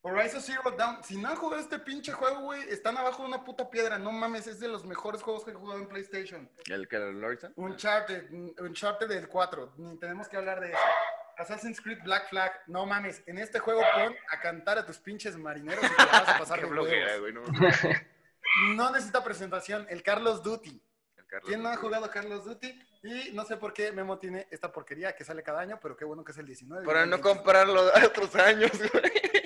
Horizon 0.07 0.41
Zero 0.41 0.71
Dawn. 0.71 1.03
Si 1.03 1.17
no 1.17 1.29
han 1.29 1.37
jugado 1.37 1.61
este 1.61 1.81
pinche 1.81 2.13
juego, 2.13 2.43
güey, 2.43 2.63
están 2.69 2.97
abajo 2.97 3.23
de 3.23 3.29
una 3.29 3.43
puta 3.43 3.69
piedra. 3.69 3.99
No 3.99 4.13
mames, 4.13 4.47
es 4.47 4.61
de 4.61 4.69
los 4.69 4.85
mejores 4.85 5.21
juegos 5.21 5.45
que 5.45 5.51
he 5.51 5.55
jugado 5.55 5.81
en 5.81 5.89
PlayStation. 5.89 6.49
¿El 6.67 6.87
que 6.87 6.97
el 6.97 7.23
Horizon? 7.23 7.53
Uncharted, 7.57 8.31
Uncharted 8.61 9.09
del 9.09 9.29
4, 9.29 9.75
ni 9.79 9.99
tenemos 9.99 10.29
que 10.29 10.37
hablar 10.37 10.61
de 10.61 10.69
eso. 10.69 10.79
Assassin's 11.39 11.81
Creed 11.81 11.99
Black 12.05 12.29
Flag, 12.31 12.53
no 12.69 12.87
mames, 12.87 13.23
en 13.27 13.39
este 13.39 13.59
juego 13.59 13.83
pon 13.95 14.15
a 14.31 14.41
cantar 14.41 14.79
a 14.79 14.87
tus 14.87 14.99
pinches 14.99 15.37
marineros 15.37 15.85
y 15.85 15.89
te 15.89 16.07
la 16.07 16.21
vas 16.21 16.29
a 16.29 16.39
pasar 16.39 16.61
de 16.61 17.19
güey. 17.19 17.33
No, 17.33 17.43
No 18.77 18.91
necesita 18.93 19.23
presentación, 19.25 19.87
el 19.91 20.03
Carlos 20.05 20.43
Duty. 20.43 20.83
El 21.17 21.27
Carlos 21.27 21.49
¿Quién 21.49 21.63
no 21.63 21.69
ha 21.69 21.77
jugado 21.77 22.09
Carlos 22.11 22.45
Duty? 22.45 22.81
Y 23.03 23.33
no 23.33 23.45
sé 23.45 23.57
por 23.57 23.73
qué 23.73 23.93
Memo 23.93 24.19
tiene 24.19 24.47
esta 24.51 24.73
porquería 24.73 25.15
que 25.15 25.25
sale 25.25 25.43
cada 25.43 25.61
año, 25.61 25.79
pero 25.83 25.97
qué 25.97 26.05
bueno 26.05 26.25
que 26.25 26.33
es 26.33 26.39
el 26.39 26.47
19. 26.47 26.87
Para 26.87 27.07
no 27.07 27.17
el 27.17 27.23
20. 27.23 27.29
comprarlo 27.29 27.81
a 27.95 28.07
otros 28.07 28.35
años, 28.37 28.71
güey. 28.93 29.46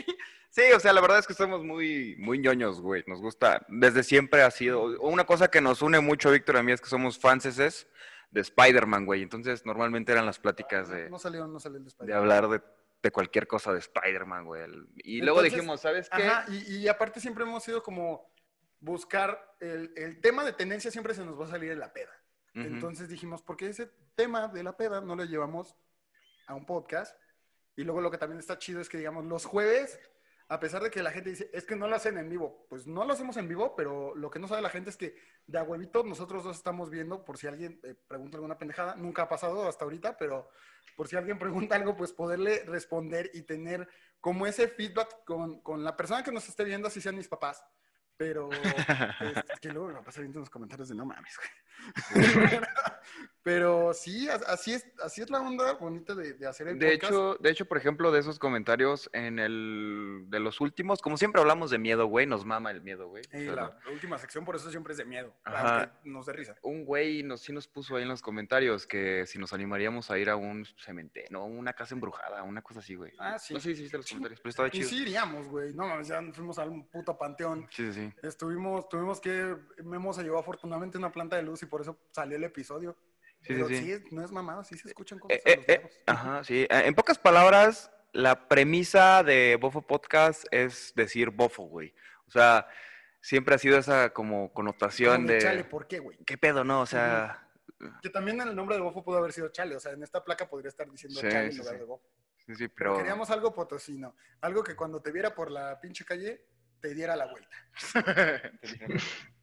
Sí, 0.61 0.73
o 0.73 0.81
sea, 0.81 0.93
la 0.93 1.00
verdad 1.00 1.19
es 1.19 1.26
que 1.26 1.35
somos 1.35 1.64
muy, 1.64 2.17
muy 2.19 2.38
ñoños, 2.38 2.81
güey. 2.81 3.02
Nos 3.07 3.21
gusta, 3.21 3.64
desde 3.69 4.02
siempre 4.02 4.43
ha 4.43 4.50
sido. 4.50 4.83
Una 5.00 5.25
cosa 5.25 5.49
que 5.49 5.61
nos 5.61 5.81
une 5.83 6.00
mucho, 6.00 6.31
Víctor, 6.31 6.57
a 6.59 6.62
mí 6.62 6.73
es 6.73 6.81
que 6.81 6.88
somos 6.88 7.19
fanses 7.19 7.57
de 8.31 8.40
Spider-Man, 8.40 9.07
güey. 9.07 9.23
Entonces, 9.23 9.64
normalmente 9.64 10.12
eran 10.12 10.26
las 10.26 10.38
pláticas 10.38 10.88
de, 10.88 11.09
No 11.09 11.19
salió, 11.19 11.47
no 11.47 11.59
salió 11.61 11.79
el 11.79 11.85
de 11.85 11.87
de 11.87 11.90
Spider-Man. 11.90 12.19
hablar 12.23 12.49
de, 12.49 12.62
de 13.02 13.11
cualquier 13.11 13.47
cosa 13.47 13.73
de 13.73 13.79
Spider-Man, 13.79 14.45
güey. 14.45 14.62
Y 14.97 15.21
luego 15.21 15.38
Entonces, 15.38 15.52
dijimos, 15.55 15.81
¿sabes 15.81 16.11
qué? 16.11 16.25
Ajá, 16.25 16.45
y, 16.49 16.76
y 16.76 16.88
aparte 16.88 17.21
siempre 17.21 17.45
hemos 17.45 17.62
sido 17.64 17.83
como 17.83 18.31
buscar 18.81 19.57
el, 19.61 19.93
el 19.97 20.21
tema 20.21 20.45
de 20.45 20.52
tendencia 20.52 20.90
siempre 20.90 21.14
se 21.14 21.25
nos 21.25 21.40
va 21.40 21.47
a 21.47 21.50
salir 21.50 21.73
en 21.73 21.81
la 21.81 21.93
peda. 21.93 22.12
Ujú. 22.55 22.64
Entonces 22.67 23.09
dijimos, 23.09 23.43
¿por 23.43 23.57
qué 23.57 23.69
ese 23.69 23.90
tema 24.14 24.49
de 24.49 24.62
la 24.62 24.76
peda 24.76 25.00
no 25.00 25.17
lo 25.17 25.25
llevamos 25.25 25.76
a 26.47 26.55
un 26.55 26.67
podcast? 26.67 27.17
Y 27.76 27.85
luego 27.85 28.00
lo 28.00 28.11
que 28.11 28.19
también 28.19 28.40
está 28.40 28.59
chido 28.59 28.81
es 28.81 28.88
que, 28.88 28.99
digamos, 28.99 29.25
los 29.25 29.45
jueves, 29.47 29.99
a 30.50 30.59
pesar 30.59 30.83
de 30.83 30.90
que 30.90 31.00
la 31.00 31.12
gente 31.12 31.30
dice, 31.30 31.49
es 31.52 31.64
que 31.64 31.76
no 31.76 31.87
lo 31.87 31.95
hacen 31.95 32.19
en 32.19 32.28
vivo, 32.28 32.66
pues 32.69 32.85
no 32.85 33.04
lo 33.04 33.12
hacemos 33.12 33.37
en 33.37 33.47
vivo, 33.47 33.76
pero 33.76 34.16
lo 34.16 34.30
que 34.33 34.40
no 34.40 34.49
sabe 34.49 34.61
la 34.61 34.69
gente 34.69 34.90
es 34.90 34.97
que 34.97 35.14
de 35.47 35.59
a 35.59 35.62
huevito 35.62 36.02
nosotros 36.02 36.42
dos 36.42 36.57
estamos 36.57 36.90
viendo, 36.90 37.25
por 37.25 37.38
si 37.38 37.47
alguien 37.47 37.78
eh, 37.85 37.95
pregunta 38.09 38.37
alguna 38.37 38.59
pendejada, 38.59 38.97
nunca 38.97 39.23
ha 39.23 39.28
pasado 39.28 39.69
hasta 39.69 39.85
ahorita, 39.85 40.19
pero 40.19 40.50
por 40.97 41.07
si 41.07 41.14
alguien 41.14 41.38
pregunta 41.38 41.76
algo, 41.76 41.97
pues 41.97 42.12
poderle 42.12 42.64
responder 42.64 43.30
y 43.33 43.42
tener 43.42 43.88
como 44.21 44.45
ese 44.45 44.66
feedback 44.66 45.25
con, 45.25 45.61
con 45.61 45.85
la 45.85 45.97
persona 45.97 46.25
que 46.25 46.33
nos 46.33 46.49
esté 46.49 46.64
viendo, 46.64 46.88
así 46.88 47.00
sean 47.00 47.16
mis 47.16 47.28
papás. 47.28 47.64
Pero 48.16 48.50
este, 49.21 49.54
que 49.61 49.69
luego 49.69 49.87
me 49.87 49.95
va 49.95 50.00
a 50.00 50.04
pasar 50.04 50.23
viendo 50.23 50.40
en 50.40 50.42
los 50.42 50.50
comentarios 50.50 50.88
de 50.88 50.97
no 50.97 51.07
mames, 51.07 51.38
güey. 51.38 52.61
Pero 53.43 53.95
sí, 53.95 54.29
as- 54.29 54.43
así 54.43 54.75
es, 54.75 54.87
así 55.03 55.23
es 55.23 55.31
la 55.31 55.41
onda 55.41 55.73
bonita 55.73 56.15
de, 56.15 56.35
de 56.35 56.47
hacer 56.47 56.69
el 56.69 56.79
De 56.79 56.93
podcast. 56.93 57.13
hecho, 57.13 57.37
de 57.41 57.51
hecho, 57.51 57.65
por 57.65 57.79
ejemplo, 57.79 58.13
de 58.13 58.21
esos 58.21 58.39
comentarios 58.39 59.09
en 59.15 59.39
el 59.39 60.25
de 60.29 60.41
los 60.41 60.61
últimos, 60.61 61.01
como 61.01 61.17
siempre 61.17 61.41
hablamos 61.41 61.71
de 61.71 61.79
miedo, 61.79 62.07
güey, 62.07 62.27
nos 62.27 62.45
mama 62.45 62.71
el 62.71 62.83
miedo, 62.83 63.09
güey. 63.09 63.23
Y 63.33 63.37
O 63.37 63.41
sea, 63.41 63.55
la, 63.55 63.79
la 63.85 63.91
última 63.93 64.19
sección, 64.19 64.45
por 64.45 64.57
eso 64.57 64.71
siempre 64.71 64.93
es 64.93 64.99
de 64.99 65.07
miedo. 65.07 65.35
Ajá. 65.45 65.93
Nos 66.05 66.27
dé 66.27 66.35
risa. 66.35 66.55
un 66.63 66.85
güey 66.85 67.23
nos, 67.23 67.41
sí 67.41 67.53
nos 67.53 67.67
puso 67.67 67.97
ahí 67.97 68.03
en 68.03 68.09
los 68.09 68.21
comentarios 68.21 68.87
que 68.87 69.25
si 69.27 69.39
nos 69.39 69.53
animaríamos 69.55 70.11
a 70.11 70.19
ir 70.19 70.29
a 70.29 70.37
un 70.37 70.67
cementerio, 70.77 71.29
no, 71.31 71.47
una 71.47 71.73
casa 71.73 71.95
embrujada, 71.95 72.43
una 72.43 72.61
cosa 72.63 72.81
así, 72.81 72.95
güey. 72.95 73.13
Ah, 73.19 73.39
sí. 73.39 73.55
No 73.55 73.61
sé 73.61 73.75
si 73.75 73.83
viste 73.83 73.97
los 73.97 74.07
comentarios, 74.07 74.41
pero 74.41 74.51
estaba 74.51 74.69
Y 74.69 74.73
chido. 74.73 74.89
sí 74.89 75.03
iríamos, 75.03 75.49
güey. 75.49 75.73
No 75.73 75.87
mames, 75.87 76.09
ya 76.09 76.21
fuimos 76.33 76.59
al 76.59 76.85
puto 76.93 77.17
panteón. 77.17 77.67
Sí, 77.71 77.91
sí, 77.93 78.11
sí. 78.11 78.13
Estuvimos, 78.23 78.89
tuvimos 78.89 79.19
que, 79.21 79.57
Memo 79.83 80.13
se 80.13 80.23
llevó 80.23 80.39
afortunadamente 80.39 80.99
una 80.99 81.11
planta 81.11 81.37
de 81.37 81.43
luz 81.43 81.63
y 81.63 81.67
por 81.67 81.81
eso 81.81 81.99
salió 82.11 82.37
el 82.37 82.45
episodio. 82.45 82.97
Sí, 83.43 83.55
Pero 83.55 83.69
sí, 83.69 83.77
sí, 83.77 84.05
no 84.11 84.25
es 84.25 84.31
mamado, 84.31 84.63
sí 84.65 84.77
se 84.77 84.89
escuchan 84.89 85.19
cosas 85.19 85.39
Eh, 85.39 85.43
en 85.47 85.61
eh, 85.67 85.81
los 85.83 85.93
eh, 85.93 86.03
ajá, 86.07 86.45
sí. 86.45 86.63
Eh, 86.63 86.83
En 86.85 86.95
pocas 86.95 87.19
palabras, 87.19 87.91
la 88.13 88.49
premisa 88.49 89.23
de 89.23 89.57
Bofo 89.61 89.83
Podcast 89.83 90.45
es 90.51 90.93
decir 90.95 91.31
bofo, 91.31 91.63
güey. 91.65 91.95
O 92.27 92.31
sea, 92.31 92.67
siempre 93.21 93.55
ha 93.55 93.59
sido 93.59 93.79
esa 93.79 94.13
como 94.13 94.53
connotación 94.53 95.23
Como 95.23 95.29
de. 95.29 95.39
Chale, 95.39 95.65
¿por 95.65 95.87
qué, 95.87 96.01
güey? 96.01 96.19
¿Qué 96.25 96.37
pedo, 96.39 96.65
no? 96.65 96.83
O 96.83 96.87
sea... 96.87 97.47
Que 98.03 98.11
también 98.11 98.39
el 98.43 98.55
nombre 98.55 98.77
de 98.77 98.83
Bofo 98.83 99.03
pudo 99.03 99.17
haber 99.17 99.33
sido 99.33 99.49
Chale. 99.49 99.75
O 99.75 99.81
sea, 99.81 99.93
en 99.93 100.03
esta 100.03 100.23
placa 100.23 100.47
podría 100.51 100.69
estar 100.69 100.91
diciendo 100.91 101.19
Sí, 101.19 101.29
Chale 101.29 101.47
en 101.47 101.53
sí, 101.53 101.59
lugar 101.59 101.75
sí. 101.75 101.79
de 101.81 101.85
Bofo. 101.87 102.11
Sí, 102.37 102.55
sí, 102.55 102.69
Pero 102.69 102.75
pero... 102.77 102.97
queríamos 102.99 103.31
algo 103.31 103.55
potosino. 103.55 104.15
Algo 104.43 104.63
que 104.63 104.77
cuando 104.77 105.01
te 105.01 105.13
viera 105.13 105.35
por 105.35 105.51
la 105.51 105.81
pinche 105.81 106.05
calle, 106.05 106.45
te 106.81 106.95
diera 106.95 107.17
la 107.17 107.27
vuelta. 107.27 107.57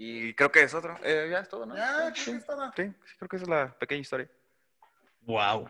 y 0.00 0.32
creo 0.34 0.50
que 0.52 0.62
es 0.62 0.72
otro. 0.72 0.96
Eh, 1.02 1.28
ya 1.30 1.40
es 1.40 1.48
todo, 1.48 1.66
¿no? 1.66 1.76
Ya, 1.76 2.12
sí, 2.14 2.22
creo 2.22 2.34
que 2.34 2.38
es 2.40 2.46
todo. 2.46 2.72
sí, 2.76 2.82
sí, 3.04 3.14
creo 3.18 3.28
que 3.28 3.36
esa 3.36 3.42
es 3.44 3.48
la 3.48 3.76
pequeña 3.78 4.00
historia. 4.00 4.28
Wow. 5.22 5.68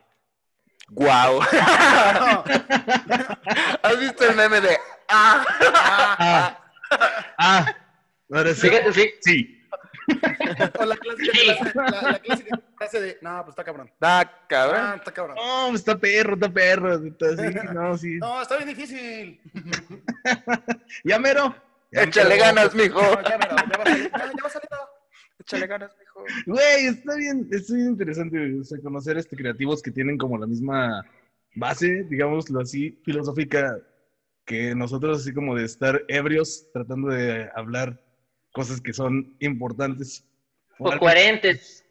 ¡Guau! 0.90 1.40
¿Has 3.82 3.98
visto 3.98 4.28
el 4.28 4.36
meme 4.36 4.60
de 4.60 4.78
ah? 5.08 5.44
Ah. 6.18 6.58
Ah. 7.38 7.74
Ahora 8.32 8.54
sí. 8.54 8.68
Sí, 8.92 9.10
Sí. 9.22 9.54
O 10.78 10.84
la 10.86 10.96
clásica, 10.96 11.32
Sí. 11.34 11.54
frase, 11.54 11.72
la, 11.74 12.12
la 12.12 12.18
clásica 12.18 12.58
frase 12.78 13.00
de, 13.00 13.18
no, 13.20 13.40
pues 13.44 13.50
está 13.50 13.62
cabrón. 13.64 13.92
Ah, 14.00 14.24
cabrón. 14.48 14.80
Ah, 14.80 14.94
está 14.96 15.12
cabrón. 15.12 15.36
No, 15.36 15.74
está 15.74 15.98
perro, 15.98 16.32
está 16.34 16.48
perro. 16.48 16.94
Está 16.94 17.26
así, 17.26 17.42
no, 17.74 17.98
sí. 17.98 18.16
No, 18.18 18.40
está 18.40 18.56
bien 18.56 18.68
difícil. 18.68 19.38
Ya 21.04 21.18
mero. 21.18 21.54
Échale 21.90 22.36
ganas, 22.36 22.74
mijo. 22.74 23.00
No, 23.00 23.22
ya, 23.22 23.38
va. 23.38 23.84
Ya, 23.84 23.96
ya 23.96 24.48
salir. 24.48 24.68
Échale 25.40 25.66
ganas, 25.66 25.96
mijo. 25.98 26.24
Güey, 26.46 26.86
está 26.86 27.16
bien, 27.16 27.48
está 27.50 27.74
bien 27.74 27.88
interesante 27.88 28.60
o 28.60 28.64
sea, 28.64 28.78
conocer 28.80 29.16
este 29.16 29.36
creativos 29.36 29.82
que 29.82 29.90
tienen 29.90 30.18
como 30.18 30.36
la 30.36 30.46
misma 30.46 31.04
base, 31.54 32.04
digámoslo 32.04 32.60
así, 32.60 32.98
filosófica 33.04 33.80
que 34.44 34.74
nosotros, 34.74 35.20
así 35.20 35.32
como 35.32 35.54
de 35.54 35.64
estar 35.64 36.02
ebrios 36.08 36.66
tratando 36.72 37.08
de 37.08 37.50
hablar 37.54 38.00
cosas 38.52 38.80
que 38.80 38.92
son 38.92 39.36
importantes. 39.40 40.24
o 40.78 40.96
coherentes. 40.98 41.84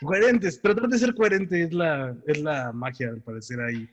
Coherentes, 0.00 0.60
tratar 0.60 0.88
de 0.88 0.98
ser 0.98 1.14
coherente 1.14 1.62
es 1.62 1.72
la, 1.72 2.14
es 2.26 2.40
la 2.40 2.72
magia, 2.72 3.08
al 3.08 3.22
parecer 3.22 3.60
ahí. 3.60 3.88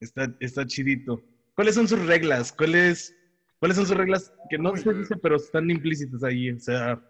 Está, 0.00 0.32
está 0.40 0.66
chidito. 0.66 1.22
¿Cuáles 1.54 1.74
son 1.74 1.88
sus 1.88 2.04
reglas? 2.06 2.52
¿Cuáles, 2.52 3.14
¿Cuáles 3.58 3.76
son 3.76 3.86
sus 3.86 3.96
reglas 3.96 4.32
que 4.48 4.58
no 4.58 4.76
se 4.76 4.92
dice, 4.94 5.16
pero 5.16 5.36
están 5.36 5.68
implícitas 5.70 6.22
ahí? 6.22 6.50
O 6.52 6.60
sea, 6.60 7.00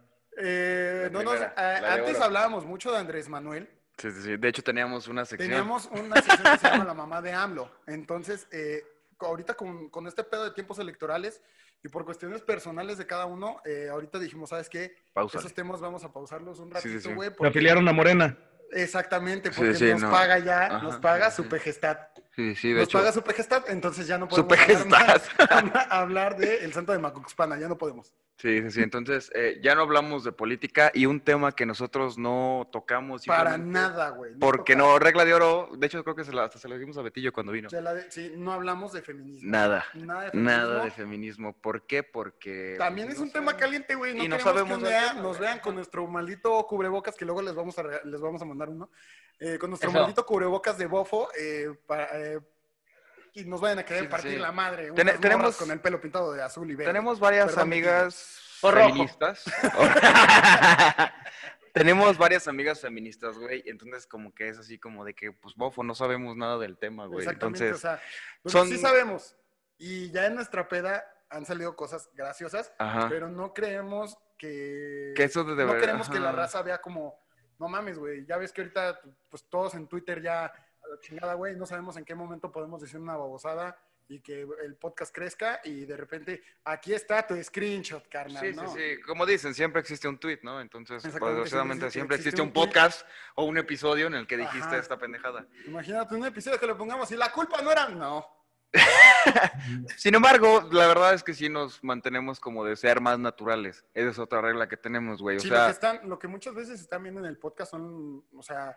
Eh, 0.40 1.08
no 1.12 1.18
primera, 1.20 1.52
a- 1.56 1.80
de 1.80 1.86
antes 1.86 2.20
hablábamos 2.20 2.64
mucho 2.64 2.90
de 2.92 2.98
Andrés 2.98 3.28
Manuel. 3.28 3.68
Sí, 3.98 4.10
sí, 4.12 4.22
sí. 4.22 4.36
De 4.36 4.48
hecho, 4.48 4.62
teníamos 4.62 5.08
una 5.08 5.24
sección. 5.24 5.50
Teníamos 5.50 5.86
una 5.86 6.16
sección 6.22 6.52
que 6.52 6.58
se 6.58 6.68
llama 6.70 6.84
La 6.84 6.94
Mamá 6.94 7.20
de 7.20 7.32
AMLO. 7.32 7.70
Entonces, 7.88 8.46
eh, 8.52 8.82
ahorita 9.18 9.54
con, 9.54 9.90
con 9.90 10.06
este 10.06 10.22
pedo 10.22 10.44
de 10.44 10.52
tiempos 10.52 10.78
electorales 10.78 11.42
y 11.82 11.88
por 11.88 12.04
cuestiones 12.04 12.40
personales 12.42 12.96
de 12.98 13.06
cada 13.06 13.26
uno, 13.26 13.60
eh, 13.64 13.88
ahorita 13.90 14.18
dijimos, 14.20 14.50
¿sabes 14.50 14.68
qué? 14.68 14.94
Pausa. 15.12 15.38
Esos 15.38 15.52
temas 15.52 15.80
vamos 15.80 16.04
a 16.04 16.12
pausarlos 16.12 16.60
un 16.60 16.70
Sí, 16.76 16.80
sí, 16.82 16.88
ratito, 16.88 17.08
sí. 17.10 17.14
güey. 17.14 17.28
se 17.30 17.34
porque- 17.34 17.48
afiliaron 17.50 17.88
a 17.88 17.92
Morena. 17.92 18.38
Exactamente, 18.70 19.50
Sí, 19.50 19.56
porque 19.58 19.74
sí, 19.74 19.90
nos 19.90 20.02
no. 20.02 20.10
paga 20.12 20.38
ya, 20.38 20.66
Ajá, 20.66 20.82
nos 20.82 20.96
paga 20.98 21.30
sí, 21.30 21.36
su 21.38 21.42
sí. 21.42 21.48
pejestad. 21.48 21.98
Sí, 22.38 22.54
sí, 22.54 22.68
de 22.68 22.74
Nos 22.74 22.84
hecho. 22.84 22.98
paga 22.98 23.10
su 23.10 23.22
pejestad, 23.22 23.64
entonces 23.68 24.06
ya 24.06 24.16
no 24.16 24.28
podemos 24.28 24.56
hablar, 24.56 24.86
más- 24.86 25.28
hablar 25.90 26.36
de 26.36 26.64
el 26.64 26.72
santo 26.72 26.92
de 26.92 27.00
Macuxpana, 27.00 27.58
ya 27.58 27.66
no 27.66 27.76
podemos. 27.76 28.12
Sí, 28.38 28.62
sí, 28.62 28.70
sí. 28.70 28.82
Entonces, 28.82 29.32
eh, 29.34 29.58
ya 29.62 29.74
no 29.74 29.82
hablamos 29.82 30.22
de 30.22 30.30
política 30.30 30.92
y 30.94 31.06
un 31.06 31.20
tema 31.20 31.50
que 31.50 31.66
nosotros 31.66 32.16
no 32.18 32.68
tocamos. 32.70 33.26
Para 33.26 33.58
nada, 33.58 34.10
güey. 34.10 34.32
Porque 34.38 34.74
toca- 34.74 34.84
no, 34.84 34.98
regla 35.00 35.24
de 35.24 35.34
oro. 35.34 35.68
De 35.76 35.86
hecho, 35.88 36.04
creo 36.04 36.14
que 36.14 36.22
se 36.24 36.32
la, 36.32 36.44
hasta 36.44 36.56
se 36.58 36.68
lo 36.68 36.76
dijimos 36.76 36.96
a 36.98 37.02
Betillo 37.02 37.32
cuando 37.32 37.50
vino. 37.50 37.68
la 37.72 37.94
de- 37.94 38.10
sí, 38.12 38.32
no 38.36 38.52
hablamos 38.52 38.92
de 38.92 39.02
feminismo. 39.02 39.50
Nada. 39.50 39.84
Nada 39.94 40.24
de 40.26 40.30
feminismo. 40.30 40.50
Nada 40.50 40.84
de 40.84 40.90
feminismo. 40.92 41.52
¿Por 41.60 41.82
qué? 41.86 42.04
Porque. 42.04 42.76
También 42.78 43.08
pues, 43.08 43.16
es 43.16 43.20
no 43.20 43.26
un 43.26 43.32
tema 43.32 43.56
caliente, 43.56 43.96
güey. 43.96 44.14
No 44.14 44.22
Y 44.22 44.28
no 44.28 44.38
sabemos 44.38 44.78
que 44.78 45.20
nos 45.20 45.38
vean 45.40 45.58
con 45.58 45.74
nuestro 45.74 46.06
maldito 46.06 46.64
cubrebocas, 46.68 47.16
que 47.16 47.24
luego 47.24 47.42
les 47.42 47.56
vamos 47.56 47.76
a, 47.78 47.82
les 48.04 48.20
vamos 48.20 48.40
a 48.40 48.44
mandar 48.44 48.68
uno. 48.68 48.88
eh, 49.40 49.56
con 49.58 49.70
nuestro 49.70 49.90
Eso. 49.90 49.98
maldito 50.00 50.26
cubrebocas 50.26 50.76
de 50.78 50.86
bofo, 50.86 51.28
eh, 51.38 51.68
para, 51.86 52.08
eh, 52.20 52.40
y 53.34 53.44
nos 53.44 53.60
vayan 53.60 53.78
a 53.80 53.84
querer 53.84 54.04
Sí, 54.04 54.08
partir 54.08 54.32
sí. 54.32 54.38
la 54.38 54.52
madre. 54.52 54.90
Ten- 54.92 55.20
tenemos- 55.20 55.56
con 55.56 55.70
el 55.70 55.80
pelo 55.80 56.00
pintado 56.00 56.32
de 56.32 56.42
azul 56.42 56.70
y 56.70 56.74
verde. 56.74 56.90
Tenemos 56.92 57.20
varias 57.20 57.46
Perdón, 57.46 57.62
amigas 57.62 58.40
O 58.62 58.70
feministas. 58.72 59.44
Tenemos 61.72 62.18
varias 62.18 62.48
amigas 62.48 62.80
feministas, 62.80 63.38
güey. 63.38 63.62
Entonces, 63.66 64.06
como 64.06 64.34
que 64.34 64.48
es 64.48 64.58
así 64.58 64.78
como 64.78 65.04
de 65.04 65.14
que, 65.14 65.32
pues, 65.32 65.54
bofo, 65.54 65.84
no 65.84 65.94
sabemos 65.94 66.36
nada 66.36 66.58
del 66.58 66.76
tema, 66.76 67.06
güey. 67.06 67.20
Exactamente, 67.20 67.66
Entonces, 67.66 67.84
o 67.84 67.88
sea, 67.88 68.00
pues, 68.42 68.52
son- 68.52 68.68
sí 68.68 68.78
sabemos. 68.78 69.36
Y 69.76 70.10
ya 70.10 70.26
en 70.26 70.34
nuestra 70.34 70.68
peda 70.68 71.04
han 71.30 71.46
salido 71.46 71.76
cosas 71.76 72.08
graciosas, 72.14 72.72
ajá. 72.78 73.08
pero 73.08 73.28
no 73.28 73.52
creemos 73.54 74.18
que... 74.38 75.12
Que 75.14 75.24
eso 75.24 75.44
de 75.44 75.50
no 75.50 75.56
verdad, 75.56 75.80
queremos 75.80 76.08
que 76.08 76.18
la 76.18 76.32
raza 76.32 76.62
vea 76.62 76.78
como, 76.80 77.22
no 77.60 77.68
mames, 77.68 77.98
güey, 77.98 78.24
ya 78.26 78.38
ves 78.38 78.52
que 78.52 78.62
ahorita, 78.62 79.00
pues 79.28 79.44
todos 79.48 79.74
en 79.74 79.86
Twitter 79.86 80.20
ya, 80.22 80.50
la 80.90 81.00
chingada, 81.00 81.34
güey, 81.34 81.56
no 81.56 81.66
sabemos 81.66 81.96
en 81.96 82.04
qué 82.04 82.14
momento 82.14 82.50
podemos 82.50 82.80
decir 82.80 82.98
una 82.98 83.16
babosada 83.16 83.76
y 84.08 84.20
que 84.20 84.46
el 84.64 84.76
podcast 84.76 85.14
crezca 85.14 85.60
y 85.64 85.84
de 85.84 85.96
repente, 85.96 86.42
aquí 86.64 86.94
está 86.94 87.26
tu 87.26 87.40
screenshot, 87.42 88.08
carnal, 88.08 88.42
Sí, 88.42 88.52
sí, 88.52 88.56
¿no? 88.56 88.74
sí. 88.74 89.00
Como 89.06 89.26
dicen, 89.26 89.54
siempre 89.54 89.80
existe 89.82 90.08
un 90.08 90.18
tweet, 90.18 90.40
¿no? 90.42 90.60
Entonces, 90.62 91.02
desgraciadamente, 91.02 91.90
siempre 91.90 92.16
existe 92.16 92.30
existe 92.30 92.42
un 92.42 92.52
podcast 92.52 93.06
o 93.34 93.44
un 93.44 93.58
episodio 93.58 94.06
en 94.06 94.14
el 94.14 94.26
que 94.26 94.38
dijiste 94.38 94.66
Ajá. 94.66 94.78
esta 94.78 94.96
pendejada. 94.96 95.46
Imagínate 95.66 96.14
un 96.14 96.24
episodio 96.24 96.58
que 96.58 96.66
le 96.66 96.74
pongamos 96.74 97.10
y 97.12 97.16
la 97.16 97.30
culpa 97.30 97.60
no 97.60 97.70
era, 97.70 97.88
no. 97.90 98.26
Sin 99.96 100.14
embargo, 100.14 100.68
la 100.72 100.86
verdad 100.86 101.14
es 101.14 101.22
que 101.22 101.34
sí 101.34 101.48
nos 101.48 101.82
mantenemos 101.82 102.40
como 102.40 102.64
de 102.64 102.76
ser 102.76 103.00
más 103.00 103.18
naturales. 103.18 103.84
Esa 103.94 104.10
es 104.10 104.18
otra 104.18 104.40
regla 104.40 104.68
que 104.68 104.76
tenemos, 104.76 105.20
güey. 105.20 105.36
O 105.36 105.40
Sí, 105.40 105.48
lo, 105.48 105.54
que 105.54 105.60
sea, 105.60 105.70
están, 105.70 106.08
lo 106.08 106.18
que 106.18 106.28
muchas 106.28 106.54
veces 106.54 106.80
están 106.80 107.02
viendo 107.02 107.20
en 107.20 107.26
el 107.26 107.38
podcast 107.38 107.70
son, 107.72 108.24
o 108.34 108.42
sea, 108.42 108.76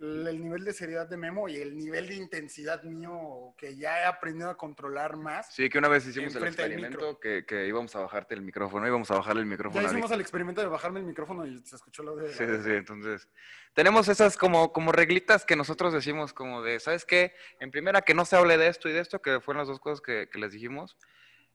el 0.00 0.42
nivel 0.42 0.64
de 0.64 0.72
seriedad 0.72 1.08
de 1.08 1.16
Memo 1.16 1.48
y 1.48 1.56
el 1.56 1.76
nivel 1.76 2.08
de 2.08 2.16
intensidad 2.16 2.82
mío 2.82 3.54
que 3.56 3.76
ya 3.76 4.00
he 4.00 4.04
aprendido 4.04 4.50
a 4.50 4.56
controlar 4.56 5.16
más. 5.16 5.54
sí, 5.54 5.68
que 5.68 5.78
una 5.78 5.88
vez 5.88 6.06
hicimos 6.06 6.34
el 6.34 6.44
experimento 6.44 7.18
que, 7.20 7.44
que 7.46 7.66
íbamos 7.66 7.94
a 7.94 8.00
bajarte 8.00 8.34
el 8.34 8.42
micrófono, 8.42 8.86
íbamos 8.86 9.10
a 9.10 9.16
bajarle 9.16 9.42
el 9.42 9.46
micrófono. 9.46 9.82
Ya 9.82 9.88
hicimos 9.88 10.10
el 10.10 10.20
experimento 10.20 10.60
de 10.60 10.66
bajarme 10.66 11.00
el 11.00 11.06
micrófono 11.06 11.46
y 11.46 11.58
se 11.60 11.76
escuchó 11.76 12.02
lo 12.02 12.16
de... 12.16 12.32
Sí, 12.32 12.44
sí, 12.44 12.62
sí. 12.64 12.70
Entonces, 12.72 13.28
tenemos 13.72 14.08
esas 14.08 14.36
como, 14.36 14.72
como 14.72 14.92
reglitas 14.92 15.44
que 15.44 15.56
nosotros 15.56 15.92
decimos 15.92 16.32
como 16.32 16.62
de, 16.62 16.80
¿sabes 16.80 17.04
qué? 17.04 17.34
En 17.60 17.70
primera, 17.70 18.02
que 18.02 18.14
no 18.14 18.24
se 18.24 18.36
hable 18.36 18.56
de 18.56 18.68
esto 18.68 18.88
y 18.88 18.92
de 18.92 19.00
esto, 19.00 19.22
que 19.22 19.40
fueron 19.40 19.60
las 19.60 19.68
dos 19.68 19.80
cosas 19.80 20.00
que, 20.00 20.28
que 20.30 20.38
les 20.38 20.52
dijimos. 20.52 20.96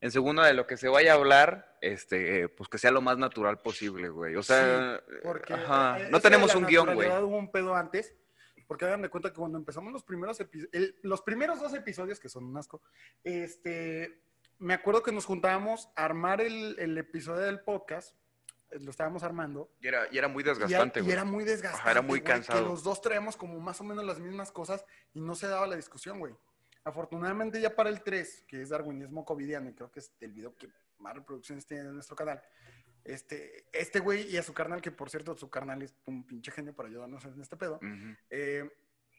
En 0.01 0.11
segunda, 0.11 0.45
de 0.45 0.53
lo 0.53 0.65
que 0.65 0.77
se 0.77 0.87
vaya 0.87 1.11
a 1.11 1.15
hablar, 1.15 1.77
este, 1.81 2.47
pues 2.47 2.69
que 2.69 2.77
sea 2.77 2.91
lo 2.91 3.01
más 3.01 3.17
natural 3.17 3.59
posible, 3.59 4.07
güey. 4.07 4.35
O 4.37 4.43
sea, 4.43 5.01
Porque 5.23 5.53
ajá, 5.53 5.99
eh, 5.99 6.07
no 6.09 6.21
tenemos 6.21 6.55
un 6.55 6.65
guion, 6.65 6.93
güey. 6.95 7.09
Hubo 7.09 7.37
un 7.37 7.51
pedo 7.51 7.75
antes, 7.75 8.15
porque 8.69 8.85
hagan 8.85 9.01
de 9.01 9.09
cuenta 9.09 9.31
que 9.31 9.35
cuando 9.35 9.57
empezamos 9.57 9.91
los 9.91 10.03
primeros 10.03 10.39
episodios, 10.39 10.93
los 11.01 11.23
primeros 11.23 11.59
dos 11.59 11.73
episodios, 11.73 12.19
que 12.19 12.29
son 12.29 12.43
un 12.43 12.55
asco, 12.55 12.83
este, 13.23 14.21
me 14.59 14.75
acuerdo 14.75 15.01
que 15.01 15.11
nos 15.11 15.25
juntábamos 15.25 15.89
a 15.95 16.05
armar 16.05 16.39
el, 16.39 16.77
el 16.77 16.95
episodio 16.99 17.41
del 17.41 17.61
podcast, 17.61 18.15
eh, 18.69 18.77
lo 18.79 18.91
estábamos 18.91 19.23
armando, 19.23 19.71
Y 19.81 19.87
era, 19.87 20.07
y 20.11 20.19
era 20.19 20.27
muy 20.27 20.43
y, 20.43 20.45
desgastante, 20.45 20.99
y 20.99 21.01
güey. 21.01 21.13
era 21.13 21.25
muy 21.25 21.45
desgastante. 21.45 21.81
Ajá, 21.81 21.89
era 21.89 22.01
muy 22.03 22.19
güey, 22.19 22.23
cansado. 22.31 22.61
Que 22.61 22.69
los 22.69 22.83
dos 22.83 23.01
traíamos 23.01 23.35
como 23.35 23.59
más 23.59 23.81
o 23.81 23.83
menos 23.83 24.05
las 24.05 24.19
mismas 24.19 24.51
cosas 24.51 24.85
y 25.15 25.19
no 25.19 25.33
se 25.33 25.47
daba 25.47 25.65
la 25.65 25.75
discusión, 25.75 26.19
güey. 26.19 26.35
Afortunadamente 26.83 27.59
ya 27.59 27.75
para 27.75 27.89
el 27.89 28.03
3, 28.03 28.45
que 28.47 28.61
es 28.61 28.69
darwinismo 28.69 29.25
covidiano, 29.25 29.67
y 29.67 29.73
creo 29.73 29.89
que 29.89 30.01
es 30.01 30.13
el 30.19 30.31
video 30.31 30.55
que 30.55 30.69
más 30.99 31.15
reproducciones 31.15 31.65
tiene 31.65 31.85
en 31.85 31.95
nuestro 31.95 32.15
canal, 32.15 32.39
este, 33.13 33.65
este 33.73 33.99
güey 33.99 34.27
y 34.29 34.37
a 34.37 34.43
su 34.43 34.53
carnal, 34.53 34.81
que 34.81 34.91
por 34.91 35.09
cierto 35.09 35.35
su 35.35 35.49
carnal 35.49 35.81
es 35.81 35.95
un 36.05 36.25
pinche 36.25 36.51
genio 36.51 36.73
para 36.73 36.89
ayudarnos 36.89 37.23
en 37.25 37.39
este 37.41 37.55
pedo, 37.57 37.75
Ujú. 37.75 38.15
eh, 38.29 38.69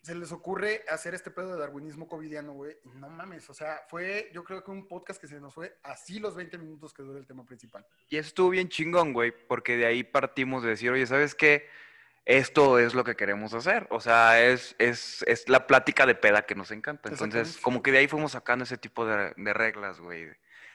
se 0.02 0.14
les 0.14 0.32
ocurre 0.32 0.82
hacer 0.88 1.12
este 1.14 1.30
pedo 1.30 1.52
de 1.52 1.58
darwinismo 1.60 2.08
covidiano, 2.08 2.54
güey. 2.54 2.74
y 2.84 2.88
No 2.98 3.10
mames, 3.10 3.50
o 3.50 3.54
sea, 3.54 3.82
fue 3.88 4.30
yo 4.32 4.44
creo 4.44 4.64
que 4.64 4.70
un 4.70 4.88
podcast 4.88 5.20
que 5.20 5.26
se 5.26 5.38
nos 5.40 5.52
fue 5.54 5.78
así 5.82 6.18
los 6.18 6.34
20 6.34 6.56
minutos 6.56 6.94
que 6.94 7.02
dura 7.02 7.18
el 7.18 7.26
tema 7.26 7.44
principal. 7.44 7.86
Y 8.08 8.16
eso 8.16 8.28
estuvo 8.28 8.48
bien 8.48 8.70
chingón, 8.70 9.12
güey, 9.12 9.30
porque 9.46 9.76
de 9.76 9.84
ahí 9.84 10.02
partimos 10.02 10.62
de 10.62 10.70
decir, 10.70 10.90
oye, 10.90 11.06
¿sabes 11.06 11.34
qué? 11.34 11.66
Esto 12.24 12.78
es 12.78 12.94
lo 12.94 13.02
que 13.04 13.16
queremos 13.16 13.52
hacer. 13.54 13.88
O 13.90 14.00
sea, 14.00 14.40
es, 14.42 14.74
es, 14.78 15.22
es 15.26 15.48
la 15.48 15.66
plática 15.66 16.06
de 16.06 16.14
peda 16.14 16.42
que 16.46 16.54
nos 16.54 16.70
encanta. 16.70 17.08
Entonces, 17.08 17.58
como 17.58 17.82
que 17.82 17.92
de 17.92 17.98
ahí 17.98 18.08
fuimos 18.08 18.32
sacando 18.32 18.64
ese 18.64 18.78
tipo 18.78 19.04
de, 19.06 19.32
de 19.36 19.52
reglas, 19.52 20.00
güey. 20.00 20.28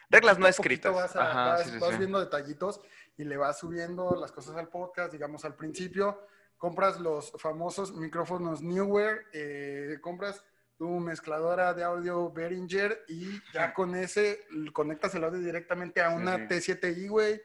Reglas 0.09 0.37
no 0.37 0.47
escritas. 0.47 0.93
Vas, 0.93 1.15
a- 1.15 1.29
Ajá, 1.31 1.45
vas- 1.53 1.63
sí, 1.65 1.71
sí, 1.71 1.77
vas 1.79 1.91
sí. 1.91 1.97
viendo 1.97 2.19
detallitos 2.19 2.81
y 3.17 3.23
le 3.23 3.37
vas 3.37 3.59
subiendo 3.59 4.15
las 4.19 4.31
cosas 4.31 4.55
al 4.57 4.69
podcast, 4.69 5.11
digamos 5.11 5.45
al 5.45 5.55
principio. 5.55 6.21
Compras 6.57 6.99
los 6.99 7.31
famosos 7.37 7.93
micrófonos 7.95 8.61
Newer, 8.61 9.25
eh, 9.33 9.97
compras 10.01 10.43
tu 10.77 10.99
mezcladora 10.99 11.73
de 11.73 11.83
audio 11.83 12.31
Behringer 12.31 13.03
y 13.07 13.39
ya 13.53 13.73
con 13.73 13.95
ese 13.95 14.39
conectas 14.73 15.15
el 15.15 15.23
audio 15.23 15.39
directamente 15.39 16.01
a 16.01 16.09
una 16.09 16.35
sí. 16.37 16.73
T7i, 16.73 17.09
güey. 17.09 17.41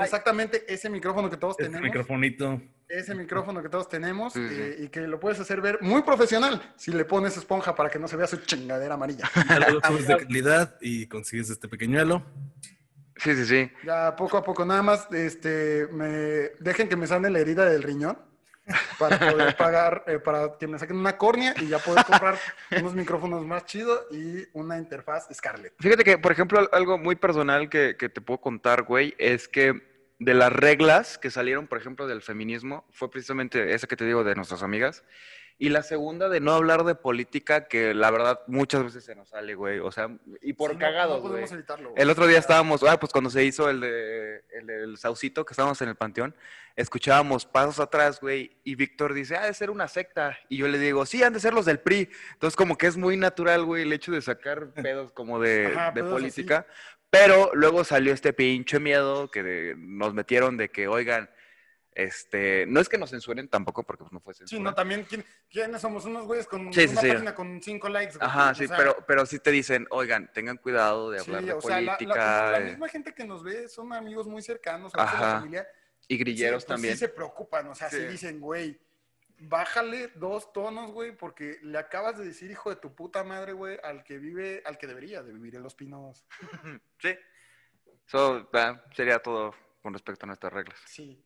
Exactamente 0.00 0.64
ese 0.72 0.90
micrófono 0.90 1.30
que 1.30 1.36
todos 1.36 1.52
Este 1.58 1.64
tenemos. 1.64 1.84
microfonito. 1.84 2.60
Ese 2.88 3.14
micrófono 3.14 3.62
que 3.62 3.68
todos 3.68 3.88
tenemos 3.88 4.36
eh, 4.36 4.76
y 4.80 4.88
que 4.88 5.06
lo 5.06 5.18
puedes 5.18 5.40
hacer 5.40 5.60
ver 5.60 5.78
muy 5.80 6.02
profesional 6.02 6.74
si 6.76 6.90
le 6.92 7.04
pones 7.04 7.36
esponja 7.36 7.74
para 7.74 7.88
que 7.88 7.98
no 7.98 8.06
se 8.06 8.16
vea 8.16 8.26
su 8.26 8.36
chingadera 8.38 8.94
amarilla. 8.94 9.30
De 10.06 10.16
calidad 10.18 10.76
y 10.80 11.06
consigues 11.06 11.48
este 11.48 11.68
pequeñuelo. 11.68 12.24
Sí, 13.16 13.34
sí, 13.36 13.44
sí. 13.46 13.70
Ya 13.84 14.14
poco 14.16 14.36
a 14.38 14.42
poco, 14.44 14.64
nada 14.64 14.82
más, 14.82 15.08
este, 15.12 15.86
me 15.92 16.06
dejen 16.60 16.88
que 16.88 16.96
me 16.96 17.06
sane 17.06 17.30
la 17.30 17.38
herida 17.38 17.64
del 17.66 17.82
riñón. 17.82 18.18
para 18.98 19.18
poder 19.18 19.54
pagar, 19.58 20.04
eh, 20.06 20.18
para 20.18 20.56
que 20.58 20.66
me 20.66 20.78
saquen 20.78 20.96
una 20.96 21.18
córnea 21.18 21.54
y 21.60 21.68
ya 21.68 21.78
poder 21.78 22.04
comprar 22.06 22.38
unos 22.78 22.94
micrófonos 22.94 23.44
más 23.44 23.66
chidos 23.66 24.06
y 24.10 24.46
una 24.54 24.78
interfaz 24.78 25.28
Scarlett. 25.34 25.74
Fíjate 25.80 26.02
que, 26.02 26.16
por 26.16 26.32
ejemplo, 26.32 26.58
al- 26.58 26.70
algo 26.72 26.96
muy 26.96 27.14
personal 27.14 27.68
que, 27.68 27.96
que 27.98 28.08
te 28.08 28.22
puedo 28.22 28.40
contar, 28.40 28.84
güey, 28.84 29.14
es 29.18 29.48
que 29.48 29.82
de 30.18 30.32
las 30.32 30.50
reglas 30.50 31.18
que 31.18 31.30
salieron, 31.30 31.66
por 31.66 31.76
ejemplo, 31.78 32.06
del 32.06 32.22
feminismo, 32.22 32.86
fue 32.90 33.10
precisamente 33.10 33.74
esa 33.74 33.86
que 33.86 33.96
te 33.96 34.06
digo 34.06 34.24
de 34.24 34.34
nuestras 34.34 34.62
amigas. 34.62 35.04
Y 35.56 35.68
la 35.68 35.82
segunda 35.84 36.28
de 36.28 36.40
no 36.40 36.52
hablar 36.52 36.82
de 36.84 36.96
política, 36.96 37.68
que 37.68 37.94
la 37.94 38.10
verdad 38.10 38.40
muchas 38.48 38.82
veces 38.82 39.04
se 39.04 39.14
nos 39.14 39.28
sale, 39.28 39.54
güey. 39.54 39.78
O 39.78 39.92
sea, 39.92 40.10
y 40.42 40.52
por 40.54 40.70
Sí, 40.70 40.76
no- 40.76 40.80
cagados, 40.80 41.14
no 41.16 41.20
güey. 41.20 41.30
podemos 41.32 41.52
evitarlo. 41.52 41.90
güey. 41.90 42.02
El 42.02 42.10
otro 42.10 42.26
día 42.26 42.38
estábamos, 42.38 42.82
ah, 42.82 42.98
pues 42.98 43.12
cuando 43.12 43.30
se 43.30 43.44
hizo 43.44 43.70
el, 43.70 43.80
de, 43.80 44.42
el 44.52 44.66
del 44.66 44.96
Saucito, 44.98 45.44
que 45.44 45.52
estábamos 45.52 45.80
en 45.80 45.88
el 45.90 45.94
panteón, 45.94 46.34
escuchábamos 46.74 47.46
pasos 47.46 47.78
atrás, 47.78 48.20
güey, 48.20 48.56
y 48.64 48.74
Víctor 48.74 49.14
dice, 49.14 49.36
ah, 49.36 49.46
de 49.46 49.54
ser 49.54 49.70
una 49.70 49.86
secta. 49.86 50.36
Y 50.48 50.56
yo 50.56 50.66
le 50.66 50.78
digo, 50.78 51.06
sí, 51.06 51.22
han 51.22 51.32
de 51.32 51.38
ser 51.40 51.54
los 51.54 51.66
del 51.66 51.78
PRI. 51.78 52.08
Entonces, 52.32 52.56
como 52.56 52.76
que 52.76 52.88
es 52.88 52.96
muy 52.96 53.16
natural, 53.16 53.64
güey, 53.64 53.82
el 53.82 53.92
hecho 53.92 54.10
de 54.10 54.22
sacar 54.22 54.66
pedos 54.74 55.12
como 55.12 55.38
de, 55.40 55.68
Ajá, 55.68 55.92
de 55.92 56.02
política. 56.02 56.66
Pero 57.10 57.52
luego 57.54 57.84
salió 57.84 58.12
este 58.12 58.32
pinche 58.32 58.80
miedo 58.80 59.30
que 59.30 59.44
de- 59.44 59.74
nos 59.78 60.14
metieron 60.14 60.56
de 60.56 60.68
que, 60.70 60.88
oigan, 60.88 61.30
este, 61.94 62.66
no 62.66 62.80
es 62.80 62.88
que 62.88 62.98
nos 62.98 63.10
censuren 63.10 63.48
tampoco, 63.48 63.84
porque 63.84 64.02
pues, 64.02 64.12
no 64.12 64.20
fue 64.20 64.34
Sí, 64.34 64.38
censura. 64.38 64.62
no, 64.62 64.74
también, 64.74 65.04
¿quién- 65.04 65.24
¿quiénes 65.48 65.80
somos? 65.80 66.04
Unos 66.04 66.26
güeyes 66.26 66.46
con 66.46 66.72
Sí, 66.72 66.88
sí, 66.88 66.92
una 66.92 67.00
sí. 67.00 67.08
página 67.08 67.34
con 67.34 67.62
cinco 67.62 67.88
likes. 67.88 68.16
güey. 68.18 68.26
Ajá, 68.28 68.50
O 68.50 68.54
sí, 68.54 68.66
sea, 68.66 68.76
pero, 68.76 68.96
pero 69.06 69.26
sí 69.26 69.38
te 69.38 69.50
dicen, 69.50 69.86
oigan, 69.90 70.30
tengan 70.32 70.56
cuidado 70.56 71.10
de 71.10 71.20
sí, 71.20 71.26
hablar 71.30 71.44
de 71.44 71.52
o 71.52 71.60
sea, 71.60 71.76
la- 71.76 71.80
la, 71.82 71.96
política. 71.96 72.38
como 72.40 72.50
la 72.50 72.58
eh, 72.58 72.64
misma 72.64 72.88
gente 72.88 73.14
que 73.14 73.24
nos 73.24 73.42
ve 73.44 73.68
son 73.68 73.92
amigos 73.92 74.26
muy 74.26 74.42
cercanos, 74.42 74.92
a 74.94 75.04
veces 75.04 75.20
la 75.20 75.26
Ajá. 75.26 75.38
familia. 75.40 75.68
y 76.06 76.18
grilleros 76.18 76.62
sí, 76.62 76.66
pues 76.66 76.74
también. 76.74 76.94
Sí 76.94 76.98
se 77.00 77.08
preocupan, 77.08 77.66
o 77.68 77.74
sea, 77.74 77.88
Sí. 77.88 77.96
sí 77.96 78.04
dicen, 78.04 78.38
güey, 78.38 78.78
bájale 79.38 80.08
dos 80.16 80.52
tonos, 80.52 80.90
güey, 80.92 81.16
porque 81.16 81.58
le 81.62 81.78
acabas 81.78 82.18
de 82.18 82.26
decir, 82.26 82.50
hijo 82.50 82.68
de 82.68 82.76
tu 82.76 82.94
puta 82.94 83.24
madre, 83.24 83.52
güey, 83.54 83.78
al 83.82 84.04
que 84.04 84.18
vive, 84.18 84.62
al 84.66 84.76
que 84.76 84.86
debería 84.86 85.22
de 85.22 85.32
vivir 85.32 85.54
en 85.54 85.62
Los 85.62 85.74
Pinos. 85.74 86.26
Sí. 86.98 87.16
Eso 88.06 88.50
sería 88.94 89.18
todo 89.20 89.54
con 89.82 89.94
respecto 89.94 90.26
a 90.26 90.28
nuestras 90.28 90.52
reglas. 90.52 90.78
Sí. 90.84 91.23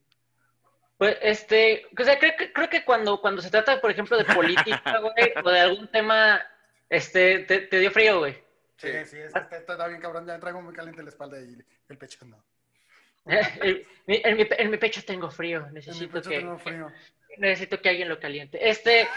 Pues, 0.99 1.17
este, 1.21 1.87
o 1.97 2.03
sea, 2.03 2.19
creo, 2.19 2.33
que- 2.37 2.51
creo 2.51 2.69
que 2.69 2.83
cuando, 2.83 3.21
cuando 3.21 3.41
se 3.41 3.49
trata, 3.49 3.79
por 3.79 3.89
ejemplo, 3.89 4.17
de 4.17 4.25
política, 4.25 4.99
güey, 5.01 5.31
o 5.43 5.49
de 5.49 5.59
algún 5.61 5.87
tema, 5.87 6.45
este, 6.89 7.39
te, 7.45 7.61
te 7.61 7.79
dio 7.79 7.89
frío, 7.89 8.19
güey. 8.19 8.33
Sí, 8.75 8.89
sí, 9.05 9.17
es- 9.17 9.33
está, 9.33 9.57
está 9.57 9.87
bien 9.87 10.01
cabrón, 10.01 10.27
ya 10.27 10.37
traigo 10.39 10.61
muy 10.61 10.73
caliente 10.73 11.01
la 11.01 11.07
espalda 11.09 11.39
y 11.39 11.57
el 11.87 11.97
pecho 11.97 12.25
no. 12.25 12.43
en, 13.25 13.85
mi, 14.07 14.21
en 14.23 14.37
mi 14.37 14.43
pe- 14.43 14.61
en 14.61 14.71
mi 14.71 14.77
pecho 14.77 15.01
tengo 15.05 15.31
frío, 15.31 15.59
En 15.59 15.67
mi 15.67 15.73
necesito 15.75 16.11
pecho 16.17 16.29
que, 16.31 16.37
tengo 16.37 16.57
frío. 16.59 16.91
Necesito 17.37 17.81
que 17.81 17.89
alguien 17.89 18.09
lo 18.09 18.19
caliente. 18.19 18.69
Este, 18.69 19.07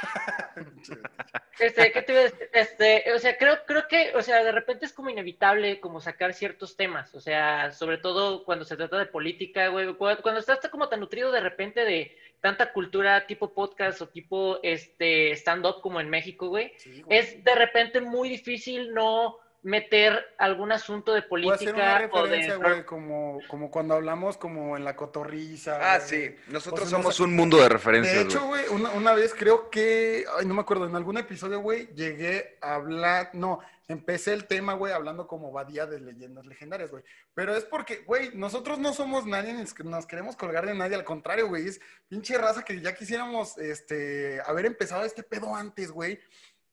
este, 1.59 1.93
¿qué 1.93 2.03
te 2.03 2.13
iba 2.13 2.21
a 2.21 2.25
decir? 2.25 2.51
Este, 2.53 3.13
o 3.13 3.19
sea, 3.19 3.37
creo, 3.37 3.59
creo 3.67 3.87
que, 3.89 4.13
o 4.15 4.23
sea, 4.23 4.43
de 4.45 4.53
repente 4.53 4.87
es 4.87 4.93
como 4.93 5.11
inevitable 5.11 5.81
como 5.81 6.01
sacar 6.01 6.35
ciertos 6.35 6.77
temas, 6.77 7.15
o 7.15 7.21
sea, 7.21 7.73
sobre 7.73 7.99
todo 7.99 8.45
cuando 8.45 8.65
se 8.65 8.77
trata 8.77 8.99
de 8.99 9.07
política, 9.07 9.69
güey, 9.69 9.95
cu- 9.95 10.17
cuando, 10.23 10.41
estás 10.41 10.59
como 10.71 10.89
tan 10.89 11.01
nutrido 11.01 11.31
de 11.33 11.41
repente 11.41 11.85
de 11.85 12.17
tanta 12.41 12.73
cultura 12.73 13.27
tipo 13.27 13.55
podcast 13.55 14.01
o 14.03 14.09
tipo, 14.09 14.59
este, 14.63 15.31
stand-up 15.33 15.81
como 15.81 16.01
en 16.01 16.11
México, 16.11 16.49
güey, 16.49 16.73
Sí, 16.79 17.03
güey. 17.03 17.19
es 17.19 17.43
de 17.45 17.55
repente 17.55 18.01
muy 18.01 18.29
difícil 18.29 18.93
no 18.93 19.39
meter 19.63 20.35
algún 20.39 20.73
asunto 20.73 21.13
de 21.13 21.23
Puedo 21.23 21.53
hacer 21.53 21.75
una 21.75 21.99
política 21.99 22.19
o 22.19 22.23
referencia, 22.23 22.53
de... 22.55 22.59
güey, 22.59 22.85
como, 22.85 23.39
como 23.49 23.71
cuando 23.71 23.95
hablamos 23.95 24.37
como 24.37 24.77
en 24.77 24.85
la 24.85 24.97
cotorriza. 24.97 25.95
Ah, 25.95 26.01
sí. 26.01 26.35
Nosotros 26.49 26.83
O 26.83 26.87
sea, 26.89 26.99
no 26.99 27.03
somos 27.05 27.21
un 27.21 27.37
mundo 27.37 27.57
de 27.59 27.65
De 27.65 27.69
referencias, 27.69 28.25
hecho, 28.25 28.45
güey. 28.47 28.65
una, 28.71 28.91
una 28.91 29.13
vez 29.15 29.35
creo 29.35 29.71
que, 29.71 30.25
ay, 30.39 30.47
no 30.47 30.55
me 30.55 30.63
acuerdo, 30.63 30.87
en 30.87 30.97
algún 30.97 31.17
episodio, 31.17 31.61
güey, 31.61 31.89
llegué 31.95 32.59
a 32.61 32.75
hablar, 32.75 33.31
no, 33.35 33.61
empecé 33.89 34.33
el 34.33 34.47
tema, 34.47 34.75
güey, 34.75 34.93
hablando 34.93 35.29
como 35.29 35.53
vadía 35.53 35.87
de 35.87 36.01
leyendas 36.01 36.47
legendarias, 36.47 36.91
güey. 36.91 37.05
Pero 37.35 37.55
es 37.55 37.65
porque, 37.65 37.99
güey, 37.99 38.31
nosotros 38.35 38.79
no 38.79 38.93
somos 38.93 39.27
nadie, 39.27 39.53
ni 39.53 39.65
nos 39.85 40.07
queremos 40.07 40.37
colgar 40.37 40.67
de 40.67 40.75
nadie, 40.75 40.97
al 40.97 41.05
contrario, 41.05 41.49
güey, 41.49 41.69
es 41.69 41.81
pinche 42.09 42.37
raza 42.37 42.65
que 42.65 42.81
ya 42.81 42.95
quisiéramos, 42.95 43.59
este, 43.59 44.41
haber 44.45 44.67
empezado 44.67 45.05
este 45.05 45.23
pedo 45.23 45.55
antes, 45.55 45.93
güey. 45.93 46.19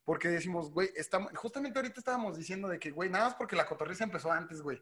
Porque 0.10 0.28
decimos, 0.28 0.72
güey, 0.72 0.90
estamos, 0.96 1.32
justamente 1.36 1.78
ahorita 1.78 2.00
estábamos 2.00 2.36
diciendo 2.36 2.68
de 2.68 2.80
que, 2.80 2.90
güey, 2.90 3.12
nada 3.12 3.26
más 3.26 3.36
porque 3.36 3.56
la 3.56 3.68
cotorriza 3.68 4.06
empezó 4.06 4.32
antes, 4.32 4.60
güey. 4.60 4.82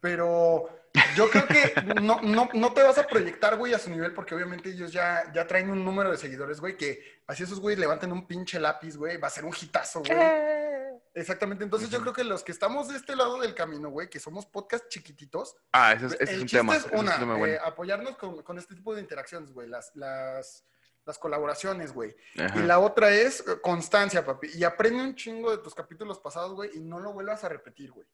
Pero 0.00 0.68
yo 1.16 1.30
creo 1.30 1.46
que 1.46 1.72
no, 2.02 2.20
no, 2.20 2.46
no 2.52 2.72
te 2.74 2.82
vas 2.82 2.98
a 2.98 3.06
proyectar, 3.06 3.56
güey, 3.56 3.72
a 3.72 3.78
su 3.78 3.88
nivel, 3.88 4.12
porque 4.12 4.34
obviamente 4.34 4.68
ellos 4.68 4.92
ya, 4.92 5.32
ya 5.32 5.46
traen 5.46 5.70
un 5.70 5.82
número 5.82 6.10
de 6.10 6.18
seguidores, 6.18 6.60
güey, 6.60 6.76
que 6.76 7.22
así 7.26 7.44
esos 7.44 7.58
güeyes 7.58 7.80
levanten 7.80 8.12
un 8.12 8.26
pinche 8.26 8.60
lápiz, 8.60 8.98
güey, 8.98 9.16
va 9.16 9.28
a 9.28 9.30
ser 9.30 9.46
un 9.46 9.54
hitazo, 9.58 10.00
güey. 10.00 10.12
Exactamente. 11.14 11.64
Entonces 11.64 11.88
yo 11.88 12.02
creo 12.02 12.12
que 12.12 12.24
los 12.24 12.44
que 12.44 12.52
estamos 12.52 12.88
de 12.88 12.98
este 12.98 13.16
lado 13.16 13.40
del 13.40 13.54
camino, 13.54 13.88
güey, 13.88 14.10
que 14.10 14.20
somos 14.20 14.44
podcast 14.44 14.86
chiquititos, 14.88 15.56
Ah, 15.72 15.94
ese 15.94 16.04
es, 16.04 16.12
ese 16.12 16.24
es 16.24 16.30
el 16.32 16.40
un 16.42 16.42
chiste 16.42 16.58
tema. 16.58 16.76
es 16.76 16.78
ese 16.80 16.88
es 16.88 17.00
un 17.00 17.06
una, 17.06 17.18
tema 17.18 17.34
eh, 17.36 17.38
bueno. 17.38 17.58
apoyarnos 17.64 18.18
con, 18.18 18.42
con 18.42 18.58
este 18.58 18.74
tipo 18.74 18.94
de 18.94 19.00
interacciones, 19.00 19.52
güey, 19.52 19.68
las, 19.68 19.90
las, 19.96 20.66
las 21.04 21.18
colaboraciones, 21.18 21.92
güey. 21.92 22.14
Y 22.34 22.60
la 22.60 22.78
otra 22.78 23.10
es 23.10 23.40
eh, 23.40 23.60
constancia, 23.62 24.24
papi. 24.24 24.48
Y 24.54 24.64
aprende 24.64 25.02
un 25.02 25.14
chingo 25.14 25.50
de 25.50 25.58
tus 25.58 25.74
capítulos 25.74 26.18
pasados, 26.20 26.54
güey, 26.54 26.70
y 26.74 26.80
no 26.80 27.00
lo 27.00 27.12
vuelvas 27.12 27.42
a 27.44 27.48
repetir, 27.48 27.90
güey. 27.92 28.06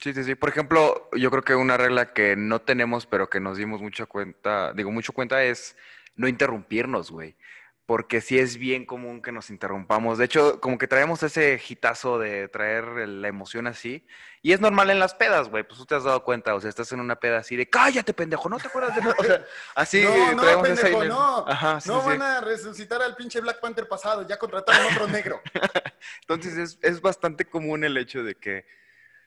Sí, 0.00 0.12
sí, 0.12 0.24
sí. 0.24 0.34
Por 0.34 0.48
ejemplo, 0.48 1.08
yo 1.12 1.30
creo 1.30 1.42
que 1.42 1.54
una 1.54 1.76
regla 1.76 2.12
que 2.12 2.36
no 2.36 2.60
tenemos, 2.60 3.06
pero 3.06 3.30
que 3.30 3.40
nos 3.40 3.56
dimos 3.56 3.80
mucha 3.80 4.06
cuenta, 4.06 4.72
digo, 4.72 4.90
mucho 4.90 5.12
cuenta 5.12 5.42
es 5.44 5.76
no 6.16 6.28
interrumpirnos, 6.28 7.10
güey. 7.10 7.36
Porque 7.86 8.22
sí 8.22 8.38
es 8.38 8.56
bien 8.56 8.86
común 8.86 9.20
que 9.20 9.30
nos 9.30 9.50
interrumpamos. 9.50 10.16
De 10.16 10.24
hecho, 10.24 10.58
como 10.60 10.78
que 10.78 10.88
traemos 10.88 11.22
ese 11.22 11.60
hitazo 11.68 12.18
de 12.18 12.48
traer 12.48 12.86
la 13.08 13.28
emoción 13.28 13.66
así. 13.66 14.06
Y 14.40 14.52
es 14.52 14.60
normal 14.60 14.88
en 14.88 14.98
las 14.98 15.14
pedas, 15.14 15.50
güey. 15.50 15.64
Pues 15.64 15.78
tú 15.78 15.84
te 15.84 15.94
has 15.94 16.04
dado 16.04 16.24
cuenta. 16.24 16.54
O 16.54 16.60
sea, 16.62 16.70
estás 16.70 16.90
en 16.92 17.00
una 17.00 17.16
peda 17.16 17.38
así 17.38 17.56
de 17.56 17.68
cállate, 17.68 18.14
pendejo, 18.14 18.48
no 18.48 18.58
te 18.58 18.68
acuerdas 18.68 18.94
de 18.96 19.02
nada. 19.02 19.14
O 19.18 19.24
sea, 19.24 19.44
así 19.74 20.02
no, 20.02 20.32
no, 20.32 20.42
traemos 20.42 20.68
esa 20.70 20.82
pendejo, 20.82 21.04
iner- 21.04 21.08
no. 21.08 21.44
Ajá, 21.46 21.80
sí, 21.80 21.88
no 21.90 22.00
sí. 22.00 22.06
van 22.08 22.22
a 22.22 22.40
resucitar 22.40 23.02
al 23.02 23.16
pinche 23.16 23.40
Black 23.42 23.60
Panther 23.60 23.86
pasado, 23.86 24.26
ya 24.26 24.38
contrataron 24.38 24.86
otro 24.92 25.06
negro. 25.08 25.42
Entonces 26.22 26.56
es, 26.56 26.78
es 26.80 27.02
bastante 27.02 27.44
común 27.44 27.84
el 27.84 27.98
hecho 27.98 28.22
de 28.24 28.34
que 28.34 28.64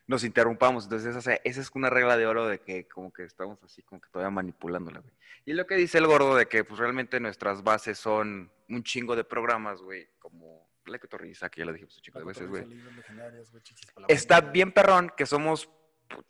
nos 0.07 0.23
interrumpamos. 0.23 0.85
Entonces 0.85 1.15
esa, 1.15 1.33
esa 1.43 1.61
es 1.61 1.69
una 1.75 1.89
regla 1.89 2.17
de 2.17 2.25
oro 2.25 2.47
de 2.47 2.59
que 2.59 2.87
como 2.87 3.11
que 3.13 3.23
estamos 3.23 3.61
así, 3.63 3.83
como 3.83 4.01
que 4.01 4.09
todavía 4.09 4.31
manipulándola, 4.31 4.99
güey. 5.01 5.13
Y 5.45 5.53
lo 5.53 5.67
que 5.67 5.75
dice 5.75 5.97
el 5.97 6.07
gordo 6.07 6.35
de 6.35 6.47
que 6.47 6.63
pues 6.63 6.79
realmente 6.79 7.19
nuestras 7.19 7.63
bases 7.63 7.97
son 7.99 8.51
un 8.69 8.83
chingo 8.83 9.15
de 9.15 9.23
programas, 9.23 9.81
güey, 9.81 10.09
como 10.19 10.69
La 10.85 10.97
Cotorriza, 10.99 11.49
que 11.49 11.59
ya 11.59 11.65
lo 11.65 11.73
dijimos 11.73 11.95
un 11.97 12.01
chingo 12.01 12.19
de 12.19 12.25
veces, 12.25 12.47
güey. 12.47 12.65
Está 14.07 14.41
bien 14.41 14.71
perrón 14.71 15.11
que 15.15 15.25
somos, 15.25 15.69
pues, 16.07 16.23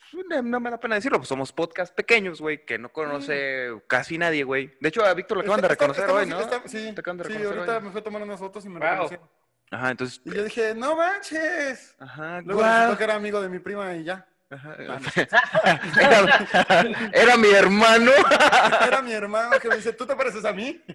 no, 0.44 0.60
me 0.60 0.70
da 0.72 0.80
pena 0.80 0.96
decirlo, 0.96 1.18
pues 1.20 1.30
somos 1.30 1.52
podcast 1.54 1.94
pequeños, 1.96 2.42
güey, 2.42 2.66
que 2.66 2.78
no 2.80 2.90
conoce 2.92 3.70
casi 3.88 4.18
nadie, 4.18 4.44
güey. 4.44 4.76
De 4.82 4.90
hecho, 4.90 5.06
a 5.06 5.14
Víctor 5.14 5.38
lo 5.38 5.42
acaban 5.44 5.62
de 5.62 5.68
Está- 5.68 5.86
está- 5.86 5.94
reconocer 6.04 6.16
hoy, 6.16 6.30
¿no? 6.30 6.40
está- 6.42 6.68
sí, 6.68 6.92
Te 6.94 7.02
acaban 7.02 7.18
de 7.18 7.24
sí, 7.26 7.30
reconocer 7.34 7.58
ahorita 7.60 7.78
hoy. 7.78 7.84
me 7.84 7.92
fue 7.92 8.02
a 8.02 8.04
tomar 8.04 8.22
unas 8.24 8.40
fotos 8.40 8.66
y 8.66 8.70
me 8.70 8.80
Wow. 8.80 8.90
reconocieron. 8.90 9.30
Ajá, 9.72 9.92
entonces... 9.92 10.22
Y 10.24 10.32
yo 10.34 10.44
dije, 10.44 10.74
no 10.76 10.96
manches. 10.96 11.96
Ajá, 12.00 12.42
Luego 12.42 12.62
resultó 12.64 12.98
que 12.98 13.04
era 13.04 13.16
amigo 13.16 13.42
de 13.42 13.50
mi 13.50 13.60
prima 13.60 13.94
y 13.96 14.04
ya. 14.06 14.26
Ajá. 14.50 14.78
Ah, 14.88 15.80
Era, 16.00 17.10
era 17.14 17.38
mi 17.38 17.50
hermano. 17.50 18.12
Era 18.88 19.02
mi 19.02 19.12
hermano 19.12 19.60
que 19.60 19.68
me 19.68 19.76
dice, 19.76 19.92
¿tú 19.92 20.06
te 20.06 20.16
pareces 20.16 20.46
a 20.46 20.54
mí? 20.54 20.82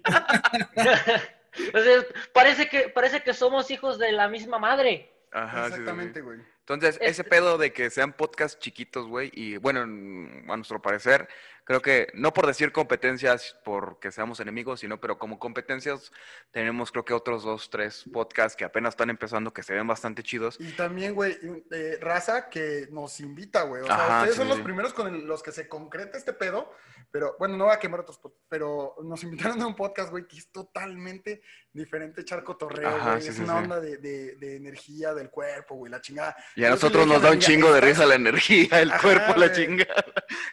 O 1.71 1.79
sea, 1.79 2.03
parece 2.33 2.67
que, 2.67 2.89
parece 2.89 3.21
que 3.21 3.31
somos 3.31 3.69
hijos 3.69 3.99
de 3.99 4.11
la 4.11 4.27
misma 4.27 4.57
madre. 4.57 5.13
Ajá, 5.31 5.65
sí. 5.67 5.73
Exactamente, 5.73 6.21
güey. 6.21 6.39
Entonces, 6.61 6.95
ese 6.95 7.21
Este- 7.21 7.23
pedo 7.25 7.59
de 7.59 7.71
que 7.71 7.91
sean 7.91 8.11
podcasts 8.13 8.57
chiquitos, 8.59 9.07
güey, 9.07 9.29
y 9.35 9.57
bueno, 9.57 9.83
en- 9.83 10.45
a 10.49 10.55
nuestro 10.55 10.81
parecer, 10.81 11.27
creo 11.65 11.81
que 11.81 12.07
no 12.13 12.33
por 12.33 12.47
decir 12.47 12.71
competencias 12.71 13.57
porque 13.63 14.11
seamos 14.11 14.39
enemigos, 14.39 14.81
sino 14.81 14.99
pero 14.99 15.17
como 15.17 15.39
competencias 15.39 16.11
tenemos 16.51 16.91
creo 16.91 17.05
que 17.05 17.13
otros 17.13 17.43
dos, 17.43 17.69
tres 17.69 18.03
podcasts 18.11 18.55
que 18.55 18.65
apenas 18.65 18.93
están 18.93 19.09
empezando, 19.09 19.53
que 19.53 19.63
se 19.63 19.73
ven 19.73 19.87
bastante 19.87 20.23
chidos. 20.23 20.57
Y 20.59 20.71
también, 20.73 21.13
güey, 21.15 21.37
eh, 21.71 21.97
raza 22.01 22.49
que 22.49 22.87
nos 22.91 23.19
invita, 23.19 23.63
güey. 23.63 23.81
O 23.81 23.85
sea, 23.85 23.95
Ajá, 23.95 24.17
ustedes 24.19 24.35
sí, 24.35 24.39
son 24.39 24.47
los 24.49 24.57
sí. 24.57 24.63
primeros 24.63 24.93
con 24.93 25.07
el- 25.13 25.25
los 25.25 25.41
que 25.43 25.51
se 25.51 25.67
concreta 25.67 26.17
este 26.17 26.33
pedo, 26.33 26.71
pero 27.11 27.35
bueno, 27.39 27.55
no 27.57 27.65
voy 27.65 27.73
a 27.73 27.79
quemar 27.79 28.01
otros, 28.01 28.19
pero 28.49 28.95
nos 29.03 29.23
invitaron 29.57 29.61
a 29.61 29.67
un 29.67 29.75
podcast, 29.75 30.09
güey, 30.09 30.27
que 30.27 30.37
es 30.37 30.51
totalmente 30.51 31.41
diferente 31.71 32.21
echar 32.21 32.43
cotorreo, 32.43 32.99
güey. 33.03 33.21
sí, 33.21 33.29
es 33.29 33.39
una 33.39 33.57
onda 33.57 33.79
de, 33.79 33.97
de- 33.97 34.35
de 34.35 34.55
energía 34.57 35.13
del 35.13 35.29
cuerpo, 35.29 35.75
güey, 35.75 35.91
la 35.91 36.01
chingada. 36.01 36.35
Y 36.55 36.63
a 36.63 36.67
Yo 36.67 36.75
nosotros 36.75 37.07
nos 37.07 37.21
da 37.21 37.31
un 37.31 37.39
chingo 37.39 37.71
de 37.71 37.79
"Estás- 37.79 37.89
risa 37.89 38.05
la 38.05 38.15
energía, 38.15 38.81
el 38.81 38.91
Ajá, 38.91 39.01
cuerpo, 39.01 39.33
la 39.39 39.51
chingada. 39.51 40.05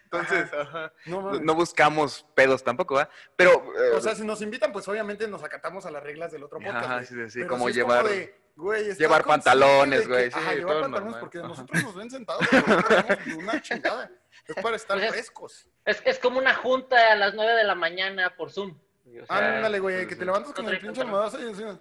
Entonces, 0.04 0.52
ajá. 0.52 0.92
No, 1.06 1.16
No, 1.16 1.22
mames. 1.22 1.40
no 1.42 1.54
buscamos 1.54 2.26
pedos 2.34 2.62
tampoco, 2.62 2.94
¿va? 2.96 3.08
Pero... 3.36 3.52
eh, 3.76 3.90
O 3.96 4.00
sea, 4.00 4.14
si 4.14 4.24
nos 4.24 4.40
invitan, 4.42 4.70
pues 4.72 4.86
obviamente 4.88 5.26
nos 5.28 5.42
acatamos 5.42 5.86
a 5.86 5.90
las 5.90 6.02
reglas 6.02 6.30
del 6.32 6.42
otro 6.44 6.58
podcast. 6.58 6.76
Ajá, 6.84 7.04
sí, 7.04 7.14
sí, 7.14 7.30
sí, 7.40 7.46
como 7.46 7.70
llevar- 7.70 8.06
de, 8.06 8.34
güey, 8.56 8.94
llevar 8.94 9.24
pantalones, 9.24 10.06
güey, 10.06 10.30
sí, 10.30 10.38
Ajá, 10.38 10.52
llevar 10.54 10.72
todo 10.74 10.82
pantalones 10.82 11.12
normal, 11.12 11.20
porque 11.20 11.38
ajá. 11.38 11.48
nosotros 11.48 11.82
nos 11.82 11.94
ven 11.94 12.10
sentados, 12.10 12.46
una 13.38 13.62
chingada. 13.62 14.10
Es 14.46 14.54
para 14.62 14.76
estar 14.76 14.96
Pues 14.98 15.08
es- 15.08 15.14
frescos. 15.14 15.68
Es, 15.84 16.02
es 16.04 16.18
como 16.18 16.38
una 16.38 16.54
junta 16.54 17.12
a 17.12 17.16
las 17.16 17.34
9 17.34 17.52
de 17.54 17.64
la 17.64 17.74
mañana 17.74 18.34
por 18.36 18.50
Zoom. 18.52 18.76
O 19.22 19.26
sea, 19.26 19.56
Ándale, 19.56 19.78
güey, 19.80 20.00
sí, 20.02 20.06
que 20.06 20.16
te 20.16 20.24
levantas 20.24 20.52
con 20.52 20.68
el 20.68 20.78
pinche 20.78 21.00
almohadazo 21.00 21.40
y 21.40 21.48
encima. 21.48 21.80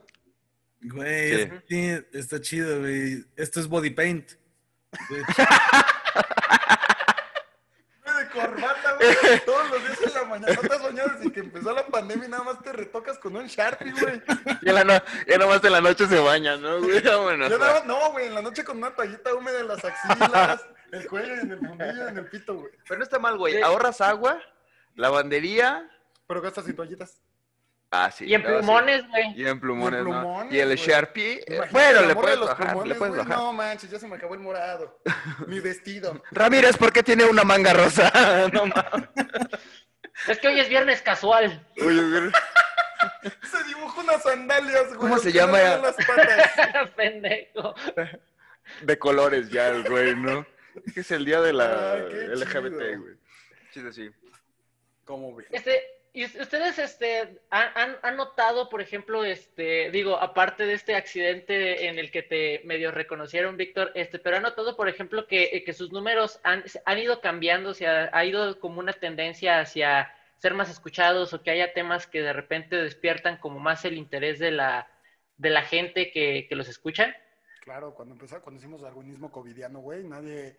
Güey, 0.82 1.52
sí, 1.68 2.00
está 2.14 2.40
chido, 2.40 2.80
güey. 2.80 3.26
Esto 3.36 3.60
es 3.60 3.68
body 3.68 3.90
paint. 3.90 4.32
De 5.10 5.20
hecho, 5.20 5.44
de 8.18 8.30
corbata, 8.30 8.89
güey. 9.00 9.40
Todos 9.46 9.70
los 9.70 9.84
días 9.84 10.00
en 10.06 10.14
la 10.14 10.24
mañana. 10.26 10.54
No 10.54 10.62
te 10.62 10.76
has 10.76 10.84
bañado 10.84 11.10
desde 11.10 11.32
que 11.32 11.40
empezó 11.40 11.74
la 11.74 11.86
pandemia 11.88 12.28
y 12.28 12.30
nada 12.30 12.44
más 12.44 12.62
te 12.62 12.74
retocas 12.74 13.18
con 13.18 13.36
un 13.36 13.48
Sharpie, 13.48 13.92
güey. 13.92 14.22
Ya, 14.62 14.74
la 14.74 14.84
no, 14.84 14.94
ya 15.28 15.38
nomás 15.38 15.64
en 15.64 15.72
la 15.72 15.82
noche 15.82 16.08
se 16.08 16.20
baña, 16.20 16.58
¿no, 16.58 16.80
güey? 16.80 17.02
Vámonos. 17.04 17.50
Yo 17.50 17.58
nada 17.58 17.74
más, 17.76 17.86
no, 17.86 18.12
güey, 18.12 18.28
en 18.28 18.36
la 18.36 18.42
noche 18.42 18.64
con 18.64 18.78
una 18.78 18.92
toallita 18.92 19.34
húmeda 19.34 19.60
en 19.60 19.68
las 19.68 19.84
axilas, 19.84 20.66
el 20.92 21.08
cuello, 21.08 21.34
en 21.36 21.52
el 21.52 21.60
fundillo, 21.60 22.08
en 22.08 22.18
el 22.18 22.26
pito, 22.30 22.56
güey. 22.56 22.72
Pero 22.88 22.98
no 22.98 23.04
está 23.04 23.20
mal, 23.20 23.38
güey. 23.38 23.62
Ahorras 23.62 24.02
agua, 24.02 24.42
lavandería. 24.96 25.90
Pero 26.28 26.42
gastas 26.42 26.66
sin 26.66 26.76
toallitas. 26.76 27.22
Ah, 27.92 28.12
sí. 28.12 28.26
Y 28.26 28.36
en 28.36 28.44
no, 28.44 28.48
plumones, 28.50 29.08
güey. 29.10 29.34
Y 29.36 29.48
en 29.48 29.60
plumones, 29.60 29.98
Y 29.98 30.02
en 30.02 30.06
¿no? 30.06 30.22
plumones, 30.22 30.54
Y 30.54 30.60
el. 30.60 30.76
Sharpie. 30.76 31.44
eh, 31.48 31.62
bueno, 31.72 32.02
le 32.04 32.16
puedes 32.16 32.40
bajar, 32.40 32.86
le 32.88 32.96
puedes 32.96 33.16
bajar. 33.18 33.38
No 33.38 33.52
manches, 33.54 33.90
ya 33.90 33.98
se 33.98 34.08
me 34.08 34.16
acabó 34.16 34.36
el 34.36 34.40
morado. 34.42 35.00
Mi 35.48 35.60
vestido. 35.60 36.22
Ramírez, 36.32 36.78
¿por 36.78 36.94
qué 36.94 37.02
tiene 37.02 37.26
una 37.26 37.44
manga 37.44 37.74
rosa? 37.74 38.12
no 38.54 38.68
mames. 38.68 39.10
Es 40.28 40.38
que 40.38 40.50
hoy 40.50 40.60
es 40.60 40.70
viernes 40.70 41.02
casual. 41.02 41.66
Oye, 41.84 42.02
güey. 42.10 42.32
Se 43.50 43.64
dibujó 43.64 44.02
unas 44.02 44.22
sandalias, 44.22 44.88
güey. 44.90 45.00
¿Cómo 45.00 45.18
se 45.18 45.30
no 45.30 45.36
llama? 45.36 45.54
vean 45.58 45.82
las 45.82 45.96
patas. 45.96 46.90
Pendejo. 46.98 47.74
De 48.82 49.00
colores 49.00 49.50
ya, 49.50 49.70
el 49.70 49.84
güey, 49.90 50.16
¿no? 50.16 50.46
Es 50.86 50.94
que 50.94 51.00
es 51.00 51.12
el 51.12 51.26
día 51.26 51.42
de 51.42 51.54
la 51.54 51.94
Ay, 51.94 52.02
LGBT, 52.36 52.52
chido. 52.52 53.00
güey. 53.02 53.14
Chido, 53.74 53.92
sí. 53.94 54.12
¿Cómo, 55.06 55.32
güey? 55.32 55.48
Este, 55.50 55.82
y 56.14 56.26
us- 56.26 56.36
ustedes, 56.36 56.80
este, 56.80 57.40
han, 57.50 58.16
notado, 58.18 58.70
por 58.70 58.82
ejemplo, 58.82 59.24
este, 59.24 59.92
digo, 59.92 60.18
aparte 60.18 60.66
de 60.66 60.74
este 60.74 60.96
accidente 60.96 61.88
en 61.88 62.00
el 62.00 62.12
que 62.12 62.24
te 62.24 62.62
medio 62.66 62.92
reconocieron, 62.92 63.58
Víctor, 63.58 63.92
este, 63.96 64.20
pero 64.20 64.38
han 64.38 64.44
notado, 64.44 64.76
por 64.76 64.90
ejemplo, 64.90 65.28
que, 65.28 65.44
eh, 65.54 65.64
que 65.64 65.74
sus 65.74 65.92
números 65.92 66.40
han, 66.44 66.64
han 66.86 67.00
ido 67.00 67.22
cambiando, 67.22 67.72
o 67.72 67.74
ha 68.12 68.26
ido 68.26 68.60
como 68.60 68.80
una 68.80 68.94
tendencia 68.94 69.60
hacia 69.60 70.14
ser 70.38 70.54
más 70.54 70.70
escuchados 70.70 71.34
o 71.34 71.44
que 71.44 71.52
haya 71.52 71.74
temas 71.74 72.08
que 72.08 72.22
de 72.22 72.34
repente 72.34 72.76
despiertan 72.76 73.38
como 73.38 73.60
más 73.60 73.86
el 73.86 73.98
interés 73.98 74.40
de 74.40 74.52
la, 74.52 74.88
de 75.38 75.50
la 75.50 75.62
gente 75.64 76.12
que, 76.12 76.48
que 76.48 76.56
los 76.56 76.70
escucha. 76.70 77.16
Claro, 77.62 77.94
cuando 77.94 78.16
empezó, 78.16 78.42
cuando 78.42 78.60
hicimos 78.60 78.82
covidiano, 79.32 79.80
güey, 79.80 80.04
nadie... 80.04 80.56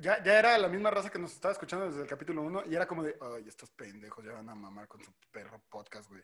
Ya, 0.00 0.22
ya 0.22 0.38
era 0.38 0.58
la 0.58 0.68
misma 0.68 0.90
raza 0.90 1.08
que 1.08 1.18
nos 1.18 1.32
estaba 1.32 1.52
escuchando 1.52 1.86
desde 1.86 2.02
el 2.02 2.06
capítulo 2.06 2.42
1 2.42 2.64
y 2.66 2.74
era 2.74 2.86
como 2.86 3.02
de, 3.02 3.16
ay, 3.20 3.44
estos 3.48 3.70
pendejos 3.70 4.24
ya 4.24 4.32
van 4.32 4.48
a 4.48 4.54
mamar 4.54 4.86
con 4.86 5.02
su 5.02 5.10
perro 5.32 5.62
podcast, 5.70 6.10
güey. 6.10 6.22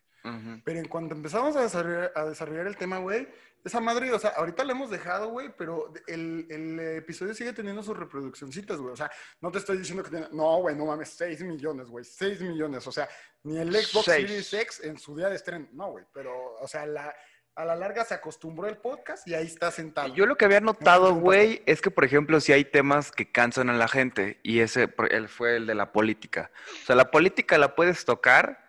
Pero 0.62 0.78
en 0.78 0.88
cuanto 0.88 1.14
empezamos 1.14 1.56
a 1.56 1.62
desarrollar, 1.62 2.12
a 2.14 2.26
desarrollar 2.26 2.66
el 2.66 2.76
tema, 2.76 2.98
güey, 2.98 3.26
esa 3.64 3.80
madre, 3.80 4.12
o 4.12 4.18
sea, 4.18 4.30
ahorita 4.30 4.64
la 4.64 4.72
hemos 4.72 4.90
dejado, 4.90 5.28
güey, 5.28 5.54
pero 5.56 5.92
el, 6.06 6.46
el 6.50 6.80
episodio 6.98 7.32
sigue 7.34 7.52
teniendo 7.52 7.82
sus 7.82 7.96
reproduccioncitas, 7.96 8.78
güey. 8.78 8.92
O 8.92 8.96
sea, 8.96 9.10
no 9.40 9.50
te 9.50 9.58
estoy 9.58 9.78
diciendo 9.78 10.02
que 10.02 10.10
tiene, 10.10 10.28
no, 10.32 10.58
güey, 10.58 10.76
no 10.76 10.86
mames, 10.86 11.08
6 11.10 11.42
millones, 11.42 11.88
güey, 11.88 12.04
6 12.04 12.40
millones. 12.42 12.86
O 12.86 12.92
sea, 12.92 13.08
ni 13.44 13.58
el 13.58 13.74
Xbox. 13.74 14.04
Series 14.04 14.52
X 14.52 14.80
en 14.84 14.98
su 14.98 15.16
día 15.16 15.28
de 15.28 15.36
estreno, 15.36 15.68
no, 15.72 15.92
güey, 15.92 16.04
pero, 16.12 16.54
o 16.56 16.68
sea, 16.68 16.84
la, 16.84 17.14
a 17.60 17.64
la 17.64 17.76
larga 17.76 18.04
se 18.04 18.14
acostumbró 18.14 18.68
el 18.68 18.78
podcast 18.78 19.26
y 19.28 19.34
ahí 19.34 19.46
está 19.46 19.70
sentado. 19.70 20.14
Yo 20.14 20.26
lo 20.26 20.36
que 20.36 20.46
había 20.46 20.60
notado, 20.60 21.10
No, 21.10 21.20
güey, 21.20 21.62
es 21.66 21.82
que, 21.82 21.90
por 21.90 22.04
ejemplo, 22.04 22.40
si 22.40 22.52
hay 22.52 22.64
temas 22.64 23.12
que 23.12 23.30
cansan 23.30 23.68
a 23.68 23.74
la 23.74 23.86
gente, 23.86 24.38
y 24.42 24.60
ese 24.60 24.88
él 25.10 25.28
fue 25.28 25.56
el 25.56 25.66
de 25.66 25.74
la 25.74 25.92
política. 25.92 26.50
O 26.82 26.86
sea, 26.86 26.96
la 26.96 27.10
política 27.10 27.58
la 27.58 27.74
puedes 27.74 28.04
tocar, 28.04 28.64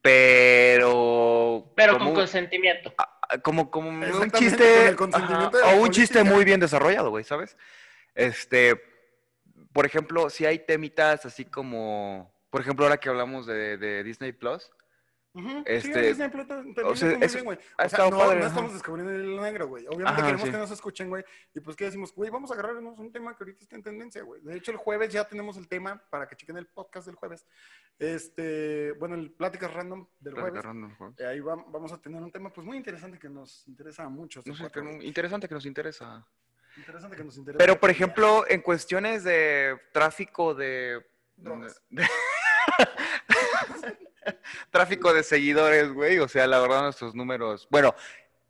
pero... 0.00 1.72
Pero 1.74 1.94
como, 1.94 2.06
con 2.06 2.14
consentimiento. 2.14 2.94
como, 3.42 3.70
como 3.70 3.88
un 3.90 4.30
chiste... 4.30 4.64
con 4.64 4.86
el 4.86 4.96
consentimiento 4.96 5.56
de 5.56 5.62
ajá, 5.64 5.72
la 5.72 5.80
o 5.80 5.82
un 5.82 5.90
chiste 5.90 6.22
muy 6.22 6.44
bien 6.44 6.60
desarrollado, 6.60 7.10
güey, 7.10 7.24
¿sabes? 7.24 7.56
Este, 8.14 8.80
por 9.72 9.84
ejemplo, 9.84 10.30
si 10.30 10.46
hay 10.46 10.60
temitas 10.60 11.26
así 11.26 11.44
como... 11.44 12.32
Por 12.50 12.60
ejemplo, 12.60 12.84
ahora 12.84 12.98
que 12.98 13.08
hablamos 13.08 13.46
de, 13.46 13.78
de 13.78 14.04
Disney 14.04 14.32
Plus, 14.32 14.70
Sí, 15.34 15.62
este, 15.64 15.88
también 15.92 16.12
o 16.84 16.94
sea, 16.94 17.08
bien, 17.08 17.22
ha 17.22 17.26
O 17.86 17.88
sea, 17.88 18.10
no, 18.10 18.18
padre, 18.18 18.40
no 18.40 18.46
estamos 18.46 18.72
descubriendo 18.74 19.12
el 19.14 19.40
negro, 19.40 19.66
güey. 19.66 19.86
Obviamente 19.86 20.10
Ajá, 20.10 20.22
queremos 20.26 20.42
sí. 20.44 20.50
que 20.50 20.58
nos 20.58 20.70
escuchen, 20.70 21.08
güey. 21.08 21.24
Y 21.54 21.60
pues, 21.60 21.74
¿qué 21.74 21.86
decimos? 21.86 22.14
Güey, 22.14 22.28
vamos 22.28 22.50
a 22.50 22.54
agarrarnos 22.54 22.98
un 22.98 23.10
tema 23.10 23.34
que 23.34 23.44
ahorita 23.44 23.62
está 23.62 23.76
en 23.76 23.82
tendencia, 23.82 24.22
güey. 24.22 24.42
De 24.42 24.54
hecho, 24.56 24.72
el 24.72 24.76
jueves 24.76 25.10
ya 25.10 25.26
tenemos 25.26 25.56
el 25.56 25.68
tema 25.68 26.02
para 26.10 26.28
que 26.28 26.36
chequen 26.36 26.58
el 26.58 26.66
podcast 26.66 27.06
del 27.06 27.14
jueves. 27.16 27.46
Este, 27.98 28.92
bueno, 28.98 29.14
el 29.14 29.30
Pláticas 29.30 29.72
Random 29.72 30.06
del 30.20 30.34
jueves. 30.34 30.62
Eh, 31.18 31.24
Ahí 31.26 31.38
vam- 31.38 31.64
vamos 31.68 31.92
a 31.92 31.98
tener 32.02 32.20
un 32.22 32.30
tema, 32.30 32.52
pues, 32.52 32.66
muy 32.66 32.76
interesante 32.76 33.18
que 33.18 33.30
nos 33.30 33.66
interesa 33.68 34.04
a 34.04 34.08
muchos. 34.10 34.46
no 34.46 34.54
sé, 34.54 34.60
cuatro, 34.64 34.82
que- 34.82 34.96
güey. 34.96 35.06
interesante 35.06 35.48
que 35.48 35.54
nos 35.54 35.64
interesa. 35.64 36.26
Interesante 36.76 37.16
que 37.16 37.24
nos 37.24 37.38
interesa. 37.38 37.58
Pero, 37.58 37.80
por 37.80 37.88
ejemplo, 37.88 38.44
en 38.48 38.60
cuestiones 38.60 39.24
de 39.24 39.80
tráfico 39.92 40.54
de... 40.54 41.02
Drogas. 41.36 41.82
de- 41.88 42.04
tráfico 44.70 45.12
de 45.12 45.22
seguidores, 45.22 45.92
güey. 45.92 46.18
O 46.18 46.28
sea, 46.28 46.46
la 46.46 46.60
verdad, 46.60 46.82
nuestros 46.82 47.14
números... 47.14 47.68
Bueno, 47.70 47.94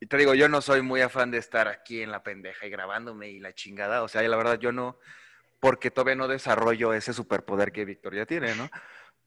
y 0.01 0.07
te 0.07 0.17
digo, 0.17 0.35
yo 0.35 0.49
no 0.49 0.61
soy 0.61 0.83
muy 0.83 1.01
afán 1.01 1.31
de 1.31 1.39
estar 1.39 1.69
aquí 1.69 2.03
en 2.03 2.11
la 2.11 2.23
pendeja 2.23 2.67
y 2.67 2.71
grabándome 2.71 3.29
y 3.31 3.41
la 3.41 3.55
chingada. 3.55 4.03
O 4.03 4.09
sea, 4.09 4.23
la 4.23 4.37
verdad, 4.37 4.59
yo 4.59 4.73
no... 4.73 4.99
Porque 5.61 5.91
todavía 5.91 6.17
no 6.17 6.27
desarrollo 6.27 6.93
ese 6.93 7.13
superpoder 7.13 7.71
que 7.71 7.85
Víctor 7.85 8.15
ya 8.15 8.27
tiene, 8.27 8.55
¿no? 8.55 8.71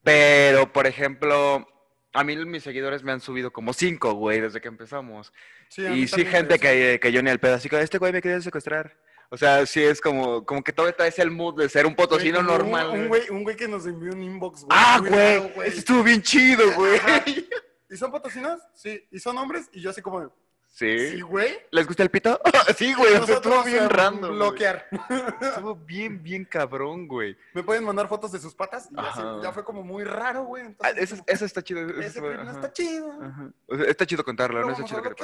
Pero, 0.03 0.71
por 0.71 0.88
ejemplo... 0.88 1.67
A 2.13 2.23
mí 2.23 2.38
mis 2.38 2.63
seguidores 2.63 3.03
me 3.03 3.12
han 3.12 3.19
subido 3.19 3.51
como 3.51 3.73
cinco, 3.73 4.13
güey, 4.13 4.39
desde 4.39 4.62
que 4.62 4.69
empezamos. 4.69 5.34
Sí, 5.67 5.86
Y 5.86 6.08
sí, 6.08 6.23
gente 6.23 6.60
que, 6.60 6.97
que 7.01 7.12
yo 7.12 7.21
ni 7.21 7.29
al 7.29 7.39
pedo, 7.39 7.55
así 7.55 7.67
que 7.67 7.77
este 7.81 7.97
güey 7.97 8.13
me 8.13 8.21
quería 8.21 8.39
secuestrar. 8.39 8.95
O 9.30 9.38
sea, 9.38 9.66
sí 9.66 9.82
es 9.84 10.00
como, 10.02 10.46
como 10.46 10.64
que 10.64 10.72
todavía 10.72 10.96
traes 10.96 11.18
el 11.20 11.32
mood 11.32 11.58
de 11.60 11.68
ser 11.70 11.86
un 11.86 11.96
potosino 11.96 12.44
Güey, 12.44 12.48
como 12.48 12.64
un- 12.66 12.72
normal. 12.72 12.90
Un 12.90 13.08
güey. 13.08 13.22
güey, 13.28 13.30
un 13.38 13.44
güey 13.44 13.56
que 13.56 13.68
nos 13.68 13.86
envió 13.86 14.12
un 14.14 14.22
inbox, 14.24 14.64
güey. 14.66 14.70
ah, 14.80 15.00
güey, 15.00 15.40
raro, 15.54 15.68
eso 15.68 15.80
estuvo 15.80 16.04
bien 16.04 16.22
chido, 16.22 16.64
güey. 16.74 16.98
Ajá. 16.98 17.24
¿Y 17.90 17.98
son 17.98 18.12
potosinos? 18.12 18.60
Sí. 18.74 19.04
¿Y 19.12 19.20
son 19.20 19.38
hombres? 19.38 19.70
Y 19.72 19.82
yo 19.82 19.90
así 19.92 20.02
como, 20.02 20.32
Sí. 20.68 21.12
sí, 21.12 21.22
güey. 21.22 21.58
¿Les 21.72 21.88
gusta 21.88 22.04
el 22.04 22.10
pito? 22.10 22.38
sí, 22.78 22.94
güey, 22.96 23.14
estuvo 23.14 23.64
bien 23.64 23.90
random. 23.90 24.22
güey. 24.22 24.36
Bloquear. 24.36 24.86
Estuvo 25.40 25.74
bien, 25.86 26.22
bien 26.22 26.44
cabrón, 26.44 27.08
güey. 27.08 27.38
Me 27.54 27.64
pueden 27.64 27.86
mandar 27.86 28.10
fotos 28.10 28.32
de 28.34 28.40
sus 28.40 28.54
patas 28.54 28.90
y 28.92 28.96
Ajá. 29.00 29.40
ya 29.42 29.54
fue 29.54 29.64
como 29.64 29.84
muy 29.84 30.04
raro, 30.04 30.44
güey. 30.44 30.64
Ah, 30.82 30.90
Entonces, 30.90 31.04
eso, 31.04 31.16
como, 31.16 31.24
eso 31.28 31.46
está 31.46 31.62
chido. 31.62 31.88
eso 31.88 32.00
ese 32.02 32.20
no 32.22 32.52
está 32.52 32.74
chido. 32.74 33.10
ajá. 33.22 33.50
O 33.68 33.78
sea, 33.78 33.86
está 33.86 34.06
chido 34.06 34.24
contarlo, 34.26 34.60
Lo 34.60 34.66
no 34.68 34.72
está 34.74 34.84
chido 34.84 35.02
que. 35.02 35.24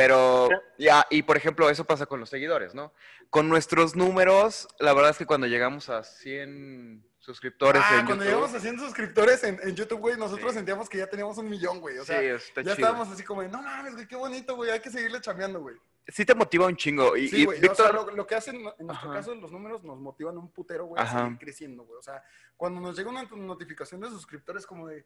Pero, 0.00 0.48
ya, 0.78 1.06
y 1.10 1.22
por 1.22 1.36
ejemplo, 1.36 1.68
eso 1.68 1.84
pasa 1.84 2.06
con 2.06 2.20
los 2.20 2.30
seguidores, 2.30 2.74
¿no? 2.74 2.92
Con 3.28 3.48
nuestros 3.48 3.96
números, 3.96 4.66
la 4.78 4.94
verdad 4.94 5.10
es 5.10 5.18
que 5.18 5.26
cuando 5.26 5.46
llegamos 5.46 5.88
a 5.90 6.02
100 6.02 7.06
suscriptores 7.18 7.82
Ah, 7.84 8.00
en 8.00 8.06
cuando 8.06 8.24
YouTube, 8.24 8.36
llegamos 8.40 8.54
a 8.54 8.60
100 8.60 8.78
suscriptores 8.78 9.44
en, 9.44 9.60
en 9.62 9.76
YouTube, 9.76 10.00
güey, 10.00 10.16
nosotros 10.16 10.52
Sí. 10.52 10.56
sentíamos 10.56 10.88
que 10.88 10.98
ya 10.98 11.06
teníamos 11.06 11.36
un 11.38 11.48
millón, 11.50 11.80
güey. 11.80 11.98
O 11.98 12.04
sea, 12.04 12.18
sí, 12.18 12.26
está 12.26 12.62
ya 12.62 12.74
chido. 12.74 12.86
estábamos 12.86 13.08
así 13.12 13.22
como, 13.22 13.42
de, 13.42 13.48
no 13.48 13.60
mames, 13.60 13.94
güey, 13.94 14.06
qué 14.08 14.16
bonito, 14.16 14.56
güey, 14.56 14.70
hay 14.70 14.80
que 14.80 14.90
seguirle 14.90 15.20
chambeando, 15.20 15.60
güey. 15.60 15.76
Sí 16.08 16.24
te 16.24 16.34
motiva 16.34 16.66
un 16.66 16.76
chingo. 16.76 17.14
Y, 17.16 17.28
Sí, 17.28 17.42
y 17.42 17.44
güey, 17.44 17.58
o 17.58 17.60
Víctor, 17.60 17.76
sea, 17.86 17.92
lo, 17.92 18.10
lo 18.10 18.26
que 18.26 18.34
hacen, 18.34 18.56
en 18.56 18.62
nuestro 18.86 19.10
Ajá. 19.10 19.12
caso, 19.12 19.34
los 19.34 19.52
números 19.52 19.84
nos 19.84 19.98
motivan 20.00 20.38
un 20.38 20.50
putero, 20.50 20.86
güey, 20.86 21.00
a 21.00 21.06
seguir 21.06 21.38
creciendo, 21.38 21.84
güey. 21.84 21.98
O 21.98 22.02
sea, 22.02 22.22
cuando 22.56 22.80
nos 22.80 22.96
llega 22.96 23.10
una 23.10 23.22
notificación 23.24 24.00
de 24.00 24.08
suscriptores 24.08 24.66
como 24.66 24.88
de, 24.88 25.04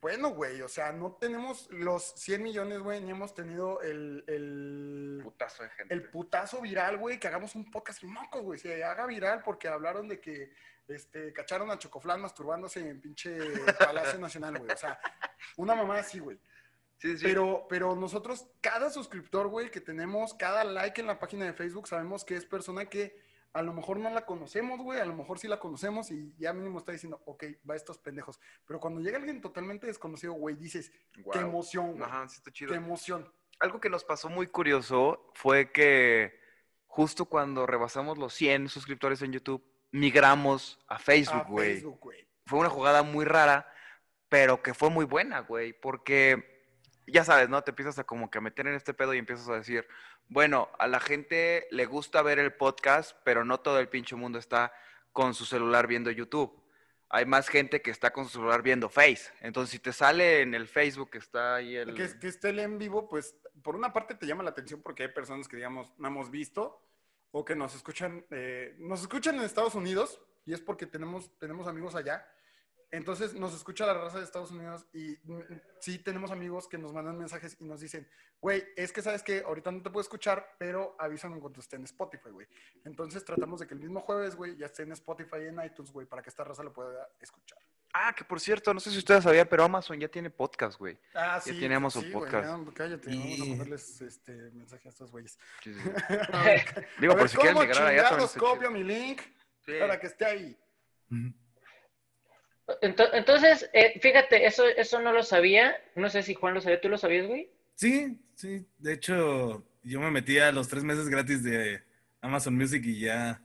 bueno, 0.00 0.30
güey, 0.30 0.62
o 0.62 0.68
sea, 0.68 0.92
no 0.92 1.12
tenemos 1.12 1.68
los 1.70 2.12
100 2.16 2.42
millones, 2.42 2.78
güey, 2.78 3.00
ni 3.00 3.10
hemos 3.10 3.34
tenido 3.34 3.80
el, 3.80 4.22
el, 4.28 5.20
putazo 5.22 5.64
de 5.64 5.70
gente. 5.70 5.92
el 5.92 6.08
putazo 6.08 6.60
viral, 6.60 6.98
güey, 6.98 7.18
que 7.18 7.26
hagamos 7.26 7.56
un 7.56 7.70
podcast 7.70 8.04
moco, 8.04 8.42
güey, 8.42 8.60
se 8.60 8.84
haga 8.84 9.06
viral 9.06 9.42
porque 9.42 9.66
hablaron 9.66 10.06
de 10.06 10.20
que 10.20 10.52
este, 10.86 11.32
cacharon 11.32 11.70
a 11.70 11.78
Chocoflán 11.78 12.20
masturbándose 12.20 12.80
en 12.80 13.00
pinche 13.00 13.38
Palacio 13.78 14.18
Nacional, 14.20 14.58
güey. 14.58 14.70
O 14.70 14.76
sea, 14.76 15.00
una 15.56 15.74
mamá 15.74 15.98
así, 15.98 16.18
güey. 16.18 16.38
Sí, 16.98 17.16
sí. 17.16 17.24
Pero, 17.24 17.66
pero 17.68 17.94
nosotros, 17.94 18.48
cada 18.60 18.90
suscriptor, 18.90 19.48
güey, 19.48 19.70
que 19.70 19.80
tenemos, 19.80 20.34
cada 20.34 20.64
like 20.64 21.00
en 21.00 21.06
la 21.06 21.18
página 21.18 21.44
de 21.44 21.52
Facebook, 21.52 21.88
sabemos 21.88 22.24
que 22.24 22.36
es 22.36 22.44
persona 22.44 22.86
que 22.86 23.16
a 23.52 23.62
lo 23.62 23.72
mejor 23.72 23.98
no 23.98 24.10
la 24.10 24.26
conocemos, 24.26 24.80
güey, 24.80 25.00
a 25.00 25.04
lo 25.04 25.14
mejor 25.14 25.38
sí 25.38 25.48
la 25.48 25.58
conocemos 25.58 26.10
y 26.10 26.34
ya 26.38 26.52
mínimo 26.52 26.78
está 26.78 26.92
diciendo, 26.92 27.22
ok, 27.24 27.44
va 27.68 27.76
estos 27.76 27.98
pendejos. 27.98 28.38
Pero 28.66 28.80
cuando 28.80 29.00
llega 29.00 29.16
alguien 29.18 29.40
totalmente 29.40 29.86
desconocido, 29.86 30.34
güey, 30.34 30.56
dices, 30.56 30.92
qué 31.32 31.38
emoción, 31.38 31.92
güey, 31.92 32.04
Ajá, 32.04 32.28
sí 32.28 32.36
está 32.38 32.50
chido. 32.52 32.70
qué 32.70 32.76
emoción. 32.76 33.32
Algo 33.60 33.80
que 33.80 33.90
nos 33.90 34.04
pasó 34.04 34.28
muy 34.28 34.46
curioso 34.46 35.30
fue 35.34 35.72
que 35.72 36.38
justo 36.86 37.24
cuando 37.24 37.66
rebasamos 37.66 38.18
los 38.18 38.34
100 38.34 38.68
suscriptores 38.68 39.22
en 39.22 39.32
YouTube, 39.32 39.64
migramos 39.90 40.78
a 40.86 40.96
A. 40.96 40.98
Facebook, 40.98 41.46
güey. 41.48 41.82
Fue 42.46 42.58
una 42.58 42.70
jugada 42.70 43.02
muy 43.02 43.24
rara, 43.24 43.70
pero 44.28 44.62
que 44.62 44.74
fue 44.74 44.90
muy 44.90 45.04
buena, 45.04 45.40
güey, 45.40 45.72
porque 45.72 46.57
ya 47.10 47.24
sabes, 47.24 47.48
¿no? 47.48 47.62
Te 47.62 47.70
empiezas 47.70 47.98
a 47.98 48.04
como 48.04 48.30
que 48.30 48.40
meter 48.40 48.66
en 48.66 48.74
este 48.74 48.94
pedo 48.94 49.14
y 49.14 49.18
empiezas 49.18 49.48
a 49.48 49.54
decir, 49.54 49.86
bueno, 50.28 50.68
a 50.78 50.86
la 50.86 51.00
gente 51.00 51.66
le 51.70 51.86
gusta 51.86 52.22
ver 52.22 52.38
el 52.38 52.52
podcast, 52.52 53.16
pero 53.24 53.44
no 53.44 53.60
todo 53.60 53.78
el 53.80 53.88
pinche 53.88 54.16
mundo 54.16 54.38
está 54.38 54.72
con 55.12 55.34
su 55.34 55.44
celular 55.44 55.86
viendo 55.86 56.10
YouTube. 56.10 56.62
hay 57.10 57.24
más 57.24 57.48
gente 57.48 57.80
que 57.80 57.90
está 57.90 58.12
con 58.12 58.26
su 58.26 58.32
celular 58.32 58.62
viendo 58.62 58.90
Face. 58.90 59.32
Entonces, 59.40 59.70
si 59.70 59.78
te 59.78 59.92
sale 59.92 60.42
en 60.42 60.54
el 60.54 60.68
Facebook 60.68 61.10
que 61.10 61.18
está 61.18 61.56
ahí 61.56 61.74
el... 61.74 61.94
Que, 61.94 62.18
que 62.18 62.28
esté 62.28 62.50
el 62.50 62.58
en 62.58 62.78
vivo, 62.78 63.08
pues 63.08 63.34
por 63.62 63.74
una 63.74 63.92
parte 63.92 64.14
te 64.14 64.26
llama 64.26 64.42
la 64.42 64.50
atención 64.50 64.82
porque 64.82 65.04
hay 65.04 65.08
personas 65.08 65.48
que, 65.48 65.56
digamos, 65.56 65.92
no 65.98 66.08
hemos 66.08 66.30
visto 66.30 66.82
o 67.30 67.44
que 67.44 67.56
nos 67.56 67.74
escuchan, 67.74 68.26
eh, 68.30 68.76
nos 68.78 69.00
escuchan 69.00 69.36
en 69.36 69.42
Estados 69.42 69.74
Unidos 69.74 70.20
y 70.44 70.52
es 70.52 70.60
porque 70.60 70.86
tenemos, 70.86 71.30
tenemos 71.38 71.66
amigos 71.66 71.94
allá 71.94 72.26
entonces 72.90 73.34
nos 73.34 73.54
escucha 73.54 73.86
la 73.86 73.94
raza 73.94 74.18
de 74.18 74.24
Estados 74.24 74.50
Unidos 74.50 74.86
y 74.92 75.18
mm, 75.24 75.40
sí 75.80 75.98
tenemos 75.98 76.30
amigos 76.30 76.68
que 76.68 76.78
nos 76.78 76.92
mandan 76.92 77.18
mensajes 77.18 77.56
y 77.60 77.64
nos 77.64 77.80
dicen, 77.80 78.08
güey, 78.40 78.64
es 78.76 78.92
que 78.92 79.02
sabes 79.02 79.22
que 79.22 79.40
ahorita 79.40 79.70
no 79.70 79.82
te 79.82 79.90
puedo 79.90 80.00
escuchar, 80.00 80.54
pero 80.58 80.96
avísame 80.98 81.38
cuando 81.40 81.60
esté 81.60 81.76
en 81.76 81.84
Spotify, 81.84 82.30
güey. 82.30 82.46
Entonces 82.84 83.24
tratamos 83.24 83.60
de 83.60 83.66
que 83.66 83.74
el 83.74 83.80
mismo 83.80 84.00
jueves, 84.00 84.36
güey, 84.36 84.56
ya 84.56 84.66
esté 84.66 84.84
en 84.84 84.92
Spotify 84.92 85.36
y 85.42 85.46
en 85.48 85.64
iTunes, 85.64 85.92
güey, 85.92 86.06
para 86.06 86.22
que 86.22 86.30
esta 86.30 86.44
raza 86.44 86.62
lo 86.62 86.72
pueda 86.72 87.08
escuchar. 87.20 87.58
Ah, 87.92 88.14
que 88.14 88.22
por 88.24 88.38
cierto, 88.38 88.72
no 88.74 88.80
sé 88.80 88.90
si 88.90 88.98
ustedes 88.98 89.24
sabían, 89.24 89.48
pero 89.48 89.64
Amazon 89.64 89.98
ya 89.98 90.08
tiene 90.08 90.30
podcast, 90.30 90.78
güey. 90.78 90.98
Ah, 91.14 91.40
ya 91.44 91.52
sí. 91.52 91.58
tiene 91.58 91.74
Amazon 91.74 92.04
sí, 92.04 92.10
podcast. 92.10 92.66
Ya, 92.66 92.72
cállate, 92.74 93.10
Y- 93.10 93.18
vamos 93.18 93.40
a 93.40 93.50
ponerles 93.50 94.00
este 94.02 94.32
mensaje 94.52 94.88
a 94.88 94.90
estos 94.90 95.10
güeyes. 95.10 95.38
Sí, 95.62 95.74
sí. 95.74 95.80
Digo, 97.00 97.12
a 97.12 97.16
por 97.16 97.22
ver, 97.22 97.28
si 97.30 97.36
quieren 97.36 97.54
¿cómo 97.54 97.66
llegar 97.66 97.86
allá, 97.86 98.28
copio 98.38 98.70
mi 98.70 98.84
link 98.84 99.20
Sí. 99.64 99.72
para 99.80 99.98
que 99.98 100.06
esté 100.06 100.24
ahí? 100.24 100.58
Entonces, 102.82 103.68
eh, 103.72 103.98
fíjate, 104.00 104.46
eso, 104.46 104.66
eso 104.66 105.00
no 105.00 105.12
lo 105.12 105.22
sabía. 105.22 105.76
No 105.94 106.08
sé 106.10 106.22
si 106.22 106.34
Juan 106.34 106.54
lo 106.54 106.60
sabía. 106.60 106.80
¿Tú 106.80 106.88
lo 106.88 106.98
sabías, 106.98 107.26
güey? 107.26 107.50
Sí, 107.74 108.18
sí. 108.34 108.66
De 108.78 108.92
hecho, 108.92 109.64
yo 109.82 110.00
me 110.00 110.10
metí 110.10 110.38
a 110.38 110.52
los 110.52 110.68
tres 110.68 110.84
meses 110.84 111.08
gratis 111.08 111.42
de 111.42 111.82
Amazon 112.20 112.56
Music 112.56 112.82
y 112.84 113.00
ya 113.00 113.40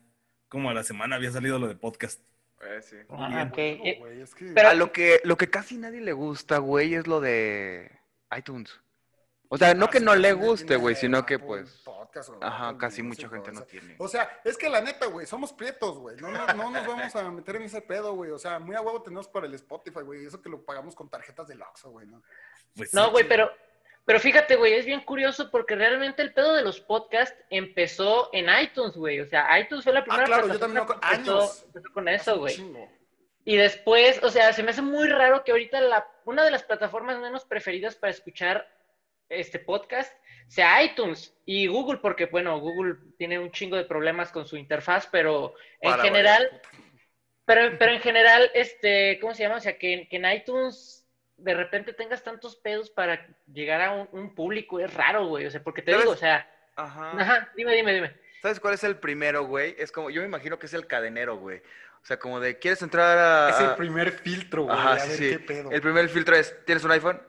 como 0.50 0.70
a 0.70 0.74
la 0.74 0.84
semana 0.84 1.16
había 1.16 1.32
salido 1.32 1.58
lo 1.60 1.68
de 1.68 1.76
podcast. 1.76 2.20
Eh, 2.62 2.82
sí. 2.82 2.96
Ah, 3.10 3.48
ok. 3.50 3.56
Bueno, 3.56 3.84
Eh, 3.86 3.96
güey, 4.00 4.22
es 4.22 4.36
que- 4.36 4.52
pero- 4.54 4.70
A 4.70 4.74
lo 4.74 4.92
que, 4.92 5.20
lo 5.24 5.38
que 5.38 5.50
casi 5.50 5.78
nadie 5.78 6.02
le 6.02 6.14
gusta, 6.14 6.58
güey, 6.60 6.94
es 6.96 7.08
lo 7.08 7.20
de 7.22 7.92
iTunes. 8.38 8.80
O 9.54 9.58
sea, 9.58 9.76
no 9.76 9.86
Ah, 9.86 9.90
que 9.92 10.00
no 10.00 10.16
le 10.16 10.34
guste, 10.34 10.78
güey, 10.78 10.96
sino 10.96 11.24
que 11.28 11.38
pues... 11.38 11.84
Podcast 11.86 12.30
o 12.30 12.40
Ajá, 12.42 12.76
casi 12.76 13.04
mucha 13.04 13.28
o 13.28 13.30
gente 13.30 13.52
no 13.52 13.62
tiene. 13.62 13.96
O 14.00 14.08
sea, 14.08 14.42
es 14.44 14.58
que 14.58 14.68
la 14.68 14.82
neta, 14.82 15.06
güey, 15.06 15.28
somos 15.28 15.54
prietos, 15.54 16.00
güey. 16.00 16.18
No, 16.18 16.32
no, 16.32 16.48
no 16.56 16.72
nos 16.72 16.88
vamos 16.88 17.16
a 17.16 17.30
meter 17.30 17.58
en 17.58 17.62
ese 17.62 17.80
pedo, 17.80 18.16
güey. 18.16 18.32
O 18.32 18.40
sea, 18.40 18.58
muy 18.58 18.76
a 18.76 18.82
huevo 18.82 19.04
tenemos 19.04 19.28
para 19.28 19.46
el 19.46 19.54
Spotify, 19.54 20.00
güey. 20.02 20.26
Eso 20.26 20.42
que 20.42 20.50
lo 20.50 20.66
pagamos 20.66 20.96
con 20.96 21.08
tarjetas 21.08 21.48
de 21.48 21.54
Oxxo, 21.54 21.92
güey, 21.92 22.08
¿no? 22.08 22.24
Pues 22.76 22.96
No, 22.96 23.06
sí. 23.06 23.12
güey, 23.12 23.28
pero, 23.28 23.52
pero 24.06 24.20
fíjate, 24.20 24.56
güey, 24.56 24.74
es 24.74 24.88
bien 24.88 25.02
curioso 25.02 25.52
porque 25.52 25.76
realmente 25.76 26.24
el 26.24 26.34
pedo 26.34 26.56
de 26.56 26.64
los 26.64 26.80
podcasts 26.82 27.38
empezó 27.52 28.32
en 28.34 28.48
iTunes, 28.60 28.98
güey. 28.98 29.20
O 29.20 29.28
sea, 29.28 29.60
iTunes 29.60 29.84
fue 29.84 29.94
la 29.94 30.04
primera 30.04 30.24
Ah, 30.24 30.26
claro, 30.26 30.48
yo 30.48 30.58
plataforma 30.58 30.88
también 30.88 31.00
que 31.00 31.08
me 31.08 31.16
empezó, 31.16 31.40
años. 31.42 31.64
empezó 31.68 31.94
con 31.94 32.08
eso, 32.08 32.40
güey. 32.40 32.90
Y 33.46 33.56
después, 33.56 34.24
o 34.24 34.32
sea, 34.32 34.52
se 34.52 34.64
me 34.64 34.72
hace 34.72 34.82
muy 34.82 35.08
raro 35.10 35.44
que 35.44 35.52
ahorita 35.52 35.80
la, 35.80 36.08
una 36.26 36.44
de 36.44 36.50
las 36.50 36.64
plataformas 36.64 37.20
menos 37.20 37.46
preferidas 37.46 37.96
para 37.96 38.10
escuchar 38.10 38.68
este 39.40 39.60
podcast 39.60 40.14
sea 40.48 40.84
iTunes 40.84 41.36
y 41.46 41.68
Google, 41.68 42.00
porque 42.00 42.28
bueno, 42.28 42.60
Google 42.60 42.96
tiene 43.18 43.40
un 43.40 43.52
chingo 43.52 43.76
de 43.76 43.86
problemas 43.86 44.32
con 44.32 44.46
su 44.46 44.58
interfaz, 44.58 45.08
pero 45.12 45.56
en 45.82 45.92
Para 45.92 46.04
general, 46.04 46.62
pero, 47.46 47.78
pero 47.78 47.92
en 47.92 48.02
general, 48.02 48.52
este, 48.54 49.20
¿cómo 49.20 49.34
se 49.34 49.44
llama? 49.44 49.58
O 49.58 49.62
sea, 49.62 49.78
que, 49.78 50.08
que 50.10 50.18
en 50.18 50.32
iTunes 50.32 51.08
de 51.38 51.54
repente 51.54 51.94
tengas 51.94 52.24
tantos 52.24 52.56
pedos 52.56 52.90
para 52.90 53.28
llegar 53.52 53.82
a 53.82 53.92
un, 53.92 54.10
un 54.12 54.36
público 54.36 54.80
es 54.80 54.94
raro, 54.94 55.28
güey. 55.28 55.46
O 55.46 55.52
sea, 55.52 55.64
porque 55.64 55.82
te 55.82 55.92
¿Sabes? 55.92 56.04
digo, 56.06 56.14
o 56.14 56.18
sea, 56.18 56.50
Ajá. 56.76 57.12
ajá, 57.20 57.52
dime, 57.56 57.76
dime, 57.76 57.94
dime. 57.94 58.14
¿Sabes 58.42 58.60
cuál 58.60 58.74
es 58.74 58.84
el 58.84 58.98
primero, 58.98 59.46
güey? 59.46 59.76
Es 59.78 59.92
como, 59.92 60.10
yo 60.10 60.22
me 60.22 60.28
imagino 60.28 60.60
que 60.60 60.66
es 60.68 60.74
el 60.74 60.88
cadenero, 60.88 61.38
güey. 61.38 61.60
O 62.02 62.06
sea, 62.06 62.20
como 62.20 62.40
de, 62.42 62.60
¿quieres 62.60 62.82
entrar 62.82 63.18
a...? 63.18 63.50
Es 63.50 63.60
el 63.62 63.76
primer 63.76 64.12
filtro, 64.12 64.64
güey. 64.64 64.78
Ajá, 64.78 64.94
a 64.94 65.00
sí, 65.00 65.08
ver 65.10 65.18
sí. 65.18 65.30
qué 65.30 65.40
pedo. 65.40 65.72
El 65.72 65.82
primer 65.82 66.10
filtro 66.10 66.36
es, 66.36 66.54
¿tienes 66.66 66.84
un 66.84 66.92
iPhone? 66.92 67.22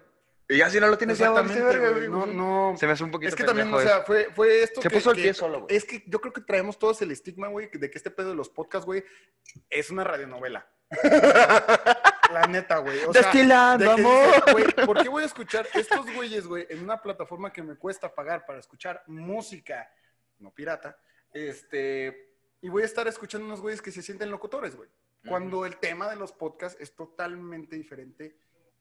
Y 0.49 0.59
ya 0.59 0.69
si 0.69 0.79
no 0.79 0.89
lo 0.89 0.99
tienes, 0.99 1.17
ya 1.19 1.31
güey. 1.31 1.43
güey. 1.47 2.09
No, 2.09 2.27
no. 2.27 2.75
Se 2.77 2.87
me 2.87 2.93
hace 2.93 3.03
un 3.05 3.11
poquito 3.11 3.29
Es 3.31 3.35
que 3.35 3.45
también, 3.45 3.73
o 3.73 3.81
sea, 3.81 4.03
fue, 4.03 4.29
fue 4.35 4.63
esto 4.63 4.83
Se 4.83 4.89
que- 4.89 4.97
puso 4.97 5.11
el 5.11 5.17
que- 5.17 5.23
pie 5.23 5.35
solo, 5.35 5.63
güey. 5.63 5.75
Es 5.77 5.85
que 5.85 6.05
yo 6.07 6.21
creo 6.21 6.33
que 6.35 6.43
traemos 6.43 6.79
todos 6.79 7.01
el 7.03 7.11
estigma, 7.13 7.49
güey, 7.49 7.71
de 7.73 7.91
que 7.91 7.97
este 7.97 8.11
pedo 8.11 8.29
de 8.31 8.35
los 8.35 8.51
podcasts, 8.51 8.85
güey, 8.85 9.03
es 9.71 9.91
una 9.91 10.05
radionovela. 10.05 10.69
La 12.33 12.47
neta, 12.49 12.79
güey. 12.79 12.99
O 13.05 13.13
sea, 13.13 13.23
Destilando, 13.23 13.85
de 13.91 13.95
que 13.95 14.01
amor. 14.01 14.53
güey, 14.53 14.65
¿por 14.87 15.03
qué 15.03 15.09
voy 15.09 15.23
a 15.23 15.27
escuchar 15.27 15.67
estos 15.75 16.13
güeyes, 16.15 16.47
güey, 16.47 16.67
en 16.69 16.83
una 16.83 17.01
plataforma 17.01 17.53
que 17.53 17.63
me 17.63 17.77
cuesta 17.77 18.15
pagar 18.15 18.45
para 18.47 18.59
escuchar 18.59 19.03
música, 19.07 19.91
no 20.39 20.53
pirata, 20.53 20.99
este, 21.33 22.33
y 22.61 22.69
voy 22.69 22.83
a 22.83 22.87
estar 22.87 23.07
escuchando 23.09 23.47
unos 23.47 23.61
güeyes 23.61 23.81
que 23.83 23.93
se 23.93 24.03
sienten 24.03 24.31
locutores, 24.31 24.75
güey? 24.77 24.89
Cuando 25.27 25.65
el 25.65 25.79
tema 25.79 26.09
de 26.11 26.17
los 26.17 26.33
podcasts 26.33 26.79
es 26.81 26.95
totalmente 26.95 27.77
diferente 27.77 28.37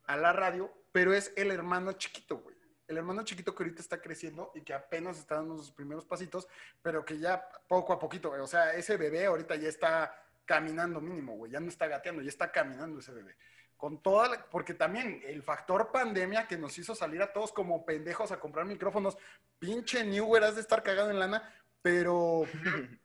a 0.05 0.17
la 0.17 0.33
radio, 0.33 0.71
pero 0.91 1.13
es 1.13 1.31
el 1.35 1.51
hermano 1.51 1.93
chiquito, 1.93 2.37
güey. 2.37 2.55
El 2.87 2.97
hermano 2.97 3.23
chiquito 3.23 3.55
que 3.55 3.63
ahorita 3.63 3.81
está 3.81 4.01
creciendo 4.01 4.51
y 4.53 4.61
que 4.61 4.73
apenas 4.73 5.17
está 5.17 5.35
dando 5.35 5.57
sus 5.57 5.71
primeros 5.71 6.05
pasitos, 6.05 6.47
pero 6.81 7.05
que 7.05 7.17
ya 7.17 7.47
poco 7.67 7.93
a 7.93 7.99
poquito, 7.99 8.29
güey. 8.29 8.41
O 8.41 8.47
sea, 8.47 8.73
ese 8.73 8.97
bebé 8.97 9.25
ahorita 9.25 9.55
ya 9.55 9.69
está 9.69 10.13
caminando 10.45 10.99
mínimo, 10.99 11.35
güey. 11.35 11.51
Ya 11.51 11.59
no 11.59 11.69
está 11.69 11.87
gateando, 11.87 12.21
ya 12.21 12.29
está 12.29 12.51
caminando 12.51 12.99
ese 12.99 13.13
bebé. 13.13 13.35
Con 13.77 14.01
toda 14.01 14.29
la- 14.29 14.49
porque 14.49 14.73
también 14.73 15.21
el 15.25 15.41
factor 15.43 15.91
pandemia 15.91 16.47
que 16.47 16.57
nos 16.57 16.77
hizo 16.77 16.93
salir 16.93 17.21
a 17.21 17.31
todos 17.33 17.51
como 17.53 17.85
pendejos 17.85 18.31
a 18.31 18.39
comprar 18.39 18.65
micrófonos, 18.65 19.17
pinche 19.59 20.03
New 20.03 20.35
has 20.35 20.55
de 20.55 20.61
estar 20.61 20.83
cagado 20.83 21.09
en 21.09 21.19
lana, 21.19 21.53
pero 21.81 22.43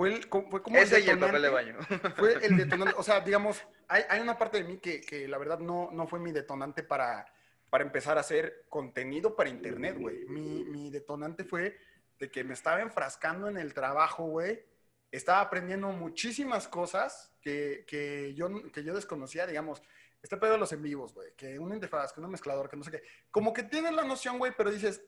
fue, 0.00 0.14
el- 0.14 0.22
fue 0.50 0.62
como 0.62 0.76
Ese 0.78 1.00
y 1.00 1.10
el 1.10 1.18
papel 1.18 1.42
detonante 1.42 1.42
de 1.42 1.48
baño. 1.50 1.78
fue 2.16 2.32
el 2.46 2.56
detonante. 2.56 2.94
O 2.96 3.02
sea, 3.02 3.20
digamos, 3.20 3.62
hay, 3.86 4.02
hay 4.08 4.20
una 4.20 4.38
parte 4.38 4.56
de 4.62 4.64
mí 4.64 4.78
que, 4.78 5.02
que 5.02 5.28
la 5.28 5.36
verdad 5.36 5.58
no, 5.58 5.90
no 5.92 6.06
fue 6.06 6.18
mi 6.18 6.32
detonante 6.32 6.82
para, 6.82 7.26
para 7.68 7.84
empezar 7.84 8.16
a 8.16 8.22
hacer 8.22 8.64
contenido 8.70 9.36
para 9.36 9.50
internet, 9.50 9.96
güey. 9.98 10.24
Mi, 10.24 10.64
mi 10.64 10.90
detonante 10.90 11.44
fue 11.44 11.76
de 12.18 12.30
que 12.30 12.44
me 12.44 12.54
estaba 12.54 12.80
enfrascando 12.80 13.46
en 13.48 13.58
el 13.58 13.74
trabajo, 13.74 14.24
güey. 14.24 14.64
Estaba 15.10 15.42
aprendiendo 15.42 15.88
muchísimas 15.88 16.66
cosas 16.66 17.34
que, 17.42 17.84
que, 17.86 18.32
yo, 18.34 18.48
que 18.72 18.82
yo 18.82 18.94
desconocía, 18.94 19.46
digamos. 19.46 19.82
Este 20.22 20.36
pedo 20.38 20.52
de 20.52 20.58
los 20.58 20.72
en 20.72 20.82
vivos, 20.82 21.12
güey. 21.12 21.34
Que 21.36 21.58
un 21.58 21.74
interfaz, 21.74 22.12
que 22.14 22.20
un 22.20 22.30
mezclador, 22.30 22.70
que 22.70 22.76
no 22.76 22.84
sé 22.84 22.90
qué. 22.90 23.02
Como 23.30 23.52
que 23.52 23.64
tienes 23.64 23.92
la 23.92 24.04
noción, 24.04 24.38
güey, 24.38 24.52
pero 24.56 24.70
dices, 24.70 25.02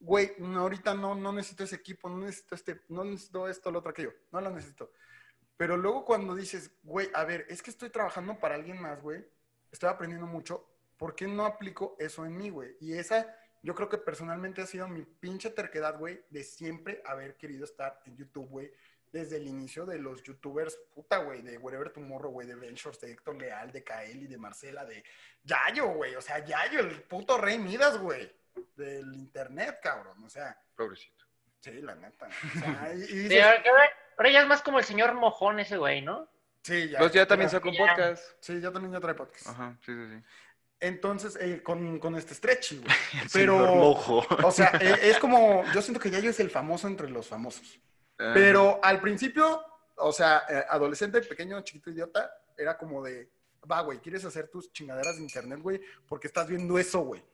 güey, 0.00 0.32
no, 0.38 0.60
ahorita 0.60 0.94
no, 0.94 1.14
no 1.14 1.32
necesito 1.32 1.64
ese 1.64 1.76
equipo, 1.76 2.08
no 2.08 2.18
necesito 2.18 2.54
este, 2.54 2.80
no 2.88 3.04
necesito 3.04 3.48
esto, 3.48 3.70
lo 3.70 3.80
otro, 3.80 3.90
aquello. 3.90 4.12
No 4.30 4.40
lo 4.40 4.50
necesito. 4.50 4.92
Pero 5.56 5.76
luego 5.76 6.04
cuando 6.04 6.34
dices, 6.34 6.70
güey, 6.84 7.10
a 7.14 7.24
ver, 7.24 7.44
es 7.48 7.62
que 7.62 7.70
estoy 7.70 7.90
trabajando 7.90 8.38
para 8.38 8.54
alguien 8.54 8.80
más, 8.80 9.02
güey, 9.02 9.24
estoy 9.72 9.88
aprendiendo 9.88 10.26
mucho, 10.26 10.64
¿por 10.96 11.14
qué 11.14 11.26
no 11.26 11.44
aplico 11.44 11.96
eso 11.98 12.24
en 12.24 12.36
mí, 12.36 12.48
güey? 12.48 12.76
Y 12.80 12.92
esa, 12.92 13.34
yo 13.62 13.74
creo 13.74 13.88
que 13.88 13.98
personalmente 13.98 14.62
ha 14.62 14.66
sido 14.66 14.86
mi 14.86 15.02
pinche 15.02 15.50
terquedad, 15.50 15.98
güey, 15.98 16.24
de 16.30 16.44
siempre 16.44 17.02
haber 17.04 17.36
querido 17.36 17.64
estar 17.64 18.00
en 18.06 18.16
YouTube, 18.16 18.48
güey, 18.48 18.72
desde 19.10 19.38
el 19.38 19.48
inicio 19.48 19.84
de 19.84 19.98
los 19.98 20.22
youtubers, 20.22 20.78
puta, 20.94 21.18
güey, 21.18 21.42
de 21.42 21.58
Wherever 21.58 21.90
Tomorrow, 21.90 22.30
güey, 22.30 22.46
de 22.46 22.54
Ventures, 22.54 23.00
de 23.00 23.10
Héctor 23.10 23.36
Leal, 23.36 23.72
de 23.72 23.82
Kaeli, 23.82 24.28
de 24.28 24.38
Marcela, 24.38 24.84
de 24.84 25.02
Yayo, 25.42 25.88
güey, 25.88 26.14
o 26.14 26.22
sea, 26.22 26.44
Yayo, 26.44 26.80
el 26.80 27.02
puto 27.02 27.36
rey 27.36 27.58
Midas, 27.58 27.98
güey, 27.98 28.30
del 28.76 29.14
internet, 29.14 29.78
cabrón, 29.82 30.22
o 30.24 30.28
sea, 30.30 30.56
Pobrecito. 30.76 31.24
sí, 31.60 31.80
la 31.82 31.94
neta. 31.94 32.28
O 32.28 32.58
sea, 32.58 32.92
y, 32.94 33.02
y 33.02 33.06
Sí, 33.06 33.16
dices, 33.18 33.42
ahora, 33.44 33.62
ahora- 33.70 33.90
ahora 34.16 34.30
ya 34.30 34.40
es 34.42 34.46
más 34.48 34.62
como 34.62 34.78
el 34.78 34.84
señor 34.84 35.14
mojón 35.14 35.60
ese 35.60 35.76
güey, 35.76 36.02
¿no? 36.02 36.28
sí, 36.62 36.88
ya. 36.90 36.98
Pues 36.98 37.12
ya 37.12 37.26
también 37.26 37.48
sacó 37.50 37.70
un 37.70 37.76
podcast. 37.76 38.22
Sí, 38.40 38.60
ya 38.60 38.70
también 38.72 38.92
ya 38.92 39.00
trae 39.00 39.14
podcast. 39.14 39.46
Ajá, 39.48 39.76
sí, 39.84 39.92
sí, 39.94 40.06
sí. 40.16 40.22
Entonces, 40.80 41.36
eh, 41.40 41.62
con, 41.62 41.98
con 41.98 42.14
este 42.16 42.34
stretchy, 42.34 42.78
güey. 42.78 42.94
Pero, 43.32 43.58
mojo. 43.74 44.24
o 44.44 44.50
sea, 44.52 44.72
eh, 44.80 44.96
es 45.02 45.18
como, 45.18 45.64
yo 45.74 45.82
siento 45.82 45.98
que 46.00 46.10
Yayo 46.10 46.30
es 46.30 46.38
el 46.40 46.50
famoso 46.50 46.86
entre 46.86 47.08
los 47.10 47.26
famosos. 47.26 47.80
Pero 48.16 48.80
al 48.82 49.00
principio, 49.00 49.64
o 49.96 50.12
sea, 50.12 50.42
eh, 50.48 50.64
adolescente, 50.70 51.20
pequeño, 51.22 51.60
chiquito, 51.62 51.90
idiota, 51.90 52.30
era 52.56 52.76
como 52.76 53.02
de, 53.02 53.30
va, 53.70 53.80
güey, 53.82 53.98
¿quieres 54.00 54.24
hacer 54.24 54.48
tus 54.48 54.72
chingaderas 54.72 55.16
de 55.16 55.22
internet, 55.22 55.60
güey? 55.60 55.80
Porque 56.06 56.26
estás 56.26 56.48
viendo 56.48 56.78
eso, 56.78 57.00
güey. 57.00 57.24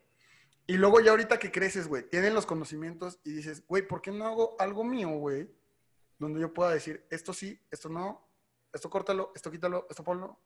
Y 0.66 0.76
luego 0.78 1.00
ya 1.00 1.10
ahorita 1.10 1.38
que 1.38 1.52
creces, 1.52 1.88
güey, 1.88 2.08
tienes 2.08 2.32
los 2.32 2.46
conocimientos 2.46 3.20
y 3.22 3.32
dices, 3.32 3.66
güey, 3.66 3.86
¿por 3.86 4.00
qué 4.00 4.10
no 4.10 4.26
hago 4.26 4.56
algo 4.58 4.82
mío, 4.82 5.10
güey? 5.10 5.50
Donde 6.18 6.40
yo 6.40 6.54
pueda 6.54 6.70
decir, 6.70 7.06
esto 7.10 7.34
sí, 7.34 7.60
esto 7.70 7.90
no, 7.90 8.26
esto 8.72 8.88
córtalo, 8.88 9.32
esto 9.34 9.50
quítalo, 9.50 9.86
esto 9.90 10.02
ponlo. 10.02 10.40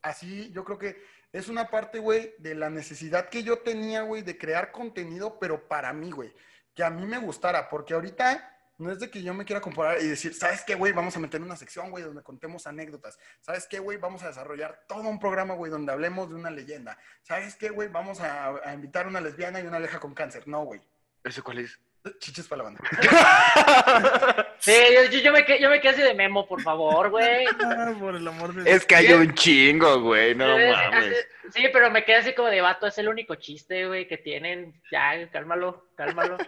Así, 0.00 0.50
yo 0.52 0.64
creo 0.64 0.78
que 0.78 1.02
es 1.32 1.48
una 1.48 1.68
parte, 1.68 1.98
güey, 1.98 2.34
de 2.38 2.54
la 2.54 2.70
necesidad 2.70 3.28
que 3.28 3.42
yo 3.42 3.58
tenía, 3.58 4.02
güey, 4.02 4.22
de 4.22 4.38
crear 4.38 4.72
contenido, 4.72 5.38
pero 5.38 5.68
para 5.68 5.92
mí, 5.92 6.10
güey. 6.10 6.34
Que 6.74 6.82
a 6.82 6.90
mí 6.90 7.06
me 7.06 7.18
gustara, 7.18 7.68
porque 7.68 7.94
ahorita 7.94 8.51
no 8.78 8.90
es 8.90 8.98
de 8.98 9.10
que 9.10 9.22
yo 9.22 9.34
me 9.34 9.44
quiera 9.44 9.60
comparar 9.60 10.00
y 10.00 10.08
decir, 10.08 10.34
¿sabes 10.34 10.64
qué, 10.64 10.74
güey? 10.74 10.92
Vamos 10.92 11.16
a 11.16 11.20
meter 11.20 11.40
una 11.40 11.56
sección, 11.56 11.90
güey, 11.90 12.04
donde 12.04 12.22
contemos 12.22 12.66
anécdotas. 12.66 13.18
¿Sabes 13.40 13.66
qué, 13.66 13.78
güey? 13.78 13.98
Vamos 13.98 14.22
a 14.22 14.28
desarrollar 14.28 14.84
todo 14.88 15.08
un 15.08 15.18
programa, 15.18 15.54
güey, 15.54 15.70
donde 15.70 15.92
hablemos 15.92 16.28
de 16.28 16.34
una 16.34 16.50
leyenda. 16.50 16.98
¿Sabes 17.22 17.54
qué, 17.56 17.70
güey? 17.70 17.88
Vamos 17.88 18.20
a, 18.20 18.48
a 18.64 18.74
invitar 18.74 19.06
a 19.06 19.08
una 19.08 19.20
lesbiana 19.20 19.60
y 19.60 19.66
una 19.66 19.76
aleja 19.76 20.00
con 20.00 20.14
cáncer. 20.14 20.48
No, 20.48 20.64
güey. 20.64 20.80
¿Ese 21.24 21.42
cuál 21.42 21.58
es? 21.58 21.78
Chiches 22.18 22.48
para 22.48 22.64
la 22.64 22.70
banda. 22.70 24.48
Sí, 24.58 24.72
yo, 24.94 25.18
yo 25.18 25.32
me, 25.32 25.44
quedé, 25.44 25.60
yo 25.60 25.68
me 25.68 25.80
quedé 25.80 25.90
así 25.90 26.02
de 26.02 26.14
memo, 26.14 26.46
por 26.46 26.62
favor, 26.62 27.10
güey. 27.10 27.46
Ah, 27.64 27.92
por 27.98 28.14
el 28.14 28.28
amor 28.28 28.54
de 28.54 28.70
Es 28.70 28.86
que 28.86 28.94
hay 28.94 29.12
un 29.12 29.34
chingo, 29.34 30.00
güey, 30.00 30.36
no 30.36 30.56
Sí, 30.56 30.62
mames. 30.70 31.28
Sí, 31.52 31.64
pero 31.72 31.90
me 31.90 32.04
quedé 32.04 32.18
así 32.18 32.32
como 32.32 32.46
de 32.46 32.60
vato, 32.60 32.86
es 32.86 32.96
el 32.98 33.08
único 33.08 33.34
chiste, 33.34 33.88
güey, 33.88 34.06
que 34.06 34.18
tienen. 34.18 34.80
Ya, 34.92 35.28
cálmalo, 35.32 35.88
cálmalo. 35.96 36.38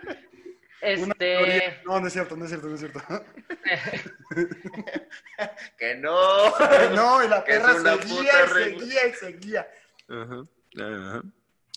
Este. 0.84 1.80
No, 1.86 1.98
no 1.98 2.06
es 2.06 2.12
cierto, 2.12 2.36
no 2.36 2.44
es 2.44 2.50
cierto, 2.50 2.68
no 2.68 2.74
es 2.74 2.80
cierto. 2.80 3.00
Que 5.78 5.94
no. 5.96 6.58
no, 6.94 7.24
y 7.24 7.28
la 7.28 7.42
perra 7.44 7.74
seguía 7.74 8.48
seguía 8.48 9.06
y 9.06 9.12
seguía. 9.14 9.68
Ajá, 10.08 10.42
ajá. 10.76 11.22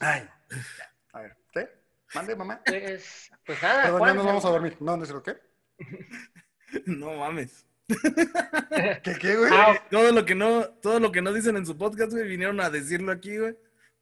Ay, 0.01 0.29
ya. 0.49 0.91
A 1.13 1.21
ver, 1.21 1.37
¿qué? 1.53 1.69
Mande, 2.13 2.35
mamá. 2.35 2.61
Pues, 2.65 3.31
pues 3.45 3.61
nada, 3.61 3.83
Perdón, 3.83 4.07
ya 4.07 4.13
nos 4.13 4.25
vamos 4.25 4.43
a 4.45 4.49
dormir. 4.49 4.75
No, 4.79 4.97
no 4.97 5.03
es 5.03 5.09
cierto, 5.09 5.23
¿qué? 5.23 5.37
No 6.85 7.13
mames. 7.13 7.65
¿Qué, 9.03 9.15
qué, 9.21 9.37
güey? 9.37 9.49
Ah, 9.53 9.81
Todo 9.89 10.11
lo 10.11 10.25
que 10.25 10.35
no, 10.35 10.65
todo 10.81 10.99
lo 10.99 11.13
que 11.13 11.21
no 11.21 11.31
dicen 11.31 11.55
en 11.55 11.65
su 11.65 11.77
podcast, 11.77 12.11
güey, 12.11 12.27
vinieron 12.27 12.59
a 12.59 12.69
decirlo 12.69 13.13
aquí, 13.13 13.37
güey. 13.37 13.57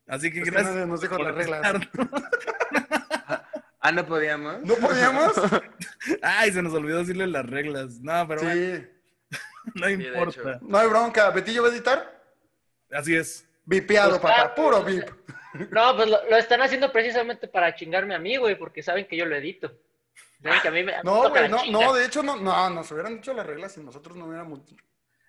Así 0.08 0.32
que 0.32 0.42
gracias. 0.42 0.88
nos 0.88 1.02
dijo 1.02 1.16
las 1.20 1.36
reglas. 1.36 1.62
Ah, 3.88 3.92
no 3.92 4.06
podíamos. 4.06 4.62
¿No 4.64 4.76
podíamos? 4.76 5.34
Ay, 6.22 6.52
se 6.52 6.62
nos 6.62 6.74
olvidó 6.74 7.00
decirle 7.00 7.28
las 7.28 7.46
reglas. 7.46 8.00
No, 8.02 8.28
pero 8.28 8.42
bueno, 8.42 8.56
Sí. 9.36 9.72
no 9.76 9.90
importa. 9.90 10.60
No 10.62 10.78
hay 10.78 10.88
bronca. 10.88 11.30
¿Betillo 11.32 11.64
va 11.64 11.70
a 11.70 11.72
editar? 11.72 12.24
Así 12.92 13.16
es. 13.16 13.48
Vipeado, 13.66 14.20
Pues, 14.22 14.34
papá. 14.34 14.56
Puro 14.56 14.84
vip. 14.84 15.04
No, 15.72 15.96
pues 15.96 16.10
lo, 16.10 16.30
lo 16.30 16.38
están 16.38 16.62
haciendo 16.62 16.92
precisamente 16.92 17.48
para 17.48 17.74
chingarme 17.76 18.14
a 18.16 18.20
mí, 18.20 18.38
güey, 18.38 18.58
porque 18.58 18.84
saben 18.84 19.08
que 19.08 19.16
yo 19.18 19.26
lo 19.26 19.36
edito. 19.36 19.72
Saben 20.44 20.62
que 20.62 20.68
a 20.68 20.72
mí 20.72 20.84
me. 20.84 20.94
a 20.96 21.02
mí 21.04 21.10
me 21.10 21.12
No, 21.12 21.30
güey, 21.30 21.50
no, 21.50 21.58
chinga. 21.64 21.80
no, 21.80 21.94
de 21.94 22.06
hecho, 22.06 22.22
no, 22.24 22.36
no, 22.38 22.70
nos 22.70 22.92
hubieran 22.92 23.16
dicho 23.16 23.34
las 23.34 23.46
reglas 23.46 23.78
y 23.78 23.82
nosotros 23.84 24.16
no 24.18 24.26
hubiéramos 24.26 24.66
dicho. 24.66 24.84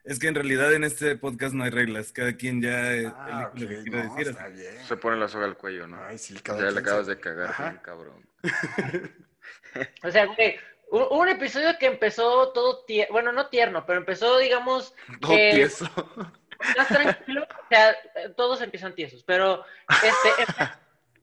Es 0.04 0.18
que 0.18 0.28
en 0.28 0.34
realidad 0.34 0.72
en 0.72 0.84
este 0.84 1.16
podcast 1.16 1.54
no 1.54 1.64
hay 1.64 1.70
reglas. 1.70 2.12
Cada 2.12 2.36
quien 2.36 2.60
ya 2.62 2.92
eh, 2.94 3.06
Ah, 3.16 3.50
elige 3.54 3.64
lo 3.64 3.68
que 3.68 3.76
ok, 3.78 3.82
quiere 3.84 4.04
no, 4.04 4.14
decir. 4.14 4.28
está 4.32 4.48
bien. 4.48 4.84
Se 4.86 4.96
pone 4.96 5.16
la 5.16 5.28
soga 5.28 5.46
al 5.46 5.56
cuello, 5.56 5.86
¿no? 5.86 5.98
Ay, 6.04 6.18
sí, 6.18 6.34
cada 6.42 6.60
ya 6.64 6.70
le 6.72 6.80
acabas 6.80 7.06
se- 7.06 7.14
de 7.14 7.20
cagar, 7.20 7.48
Ajá. 7.50 7.80
cabrón. 7.82 8.25
O 10.02 10.10
sea, 10.10 10.26
güey, 10.26 10.58
un, 10.90 11.06
un 11.10 11.28
episodio 11.28 11.76
que 11.78 11.86
empezó 11.86 12.52
todo 12.52 12.84
tierno, 12.84 13.12
bueno, 13.12 13.32
no 13.32 13.48
tierno, 13.48 13.84
pero 13.86 13.98
empezó, 13.98 14.38
digamos, 14.38 14.94
Todo 15.20 15.32
Eh, 15.32 15.50
tieso. 15.54 15.84
más 16.76 16.88
tranquilo. 16.88 17.42
O 17.42 17.68
sea, 17.68 17.96
todos 18.36 18.62
empiezan 18.62 18.94
tiesos, 18.94 19.22
pero 19.24 19.64
este, 19.88 20.42
em- 20.42 20.68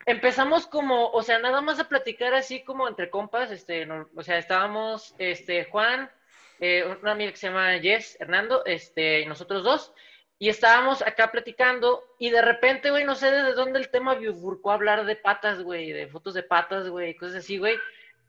empezamos 0.05 0.67
como, 0.67 1.09
o 1.09 1.23
sea, 1.23 1.39
nada 1.39 1.61
más 1.61 1.79
a 1.79 1.89
platicar 1.89 2.33
así 2.33 2.63
como 2.63 2.87
entre 2.87 3.09
compas, 3.09 3.49
este, 3.51 3.85
no- 3.85 4.09
o 4.15 4.21
sea, 4.21 4.37
estábamos, 4.37 5.15
este, 5.17 5.65
Juan, 5.65 6.11
eh, 6.59 6.85
una 7.01 7.11
amiga 7.13 7.31
que 7.31 7.37
se 7.37 7.47
llama 7.47 7.79
Jess, 7.79 8.17
Hernando, 8.19 8.63
este, 8.65 9.21
y 9.21 9.25
nosotros 9.25 9.63
dos, 9.63 9.93
y 10.39 10.49
estábamos 10.49 11.01
acá 11.01 11.31
platicando, 11.31 12.03
y 12.19 12.29
de 12.29 12.41
repente, 12.41 12.89
güey, 12.91 13.05
no 13.05 13.15
sé 13.15 13.31
de 13.31 13.53
dónde 13.53 13.79
el 13.79 13.89
tema 13.89 14.15
bifurcó 14.15 14.71
a 14.71 14.75
hablar 14.75 15.05
de 15.05 15.15
patas, 15.15 15.61
güey, 15.61 15.91
de 15.91 16.07
fotos 16.07 16.33
de 16.33 16.43
patas, 16.43 16.89
güey, 16.89 17.15
cosas 17.15 17.37
así, 17.37 17.57
güey. 17.57 17.77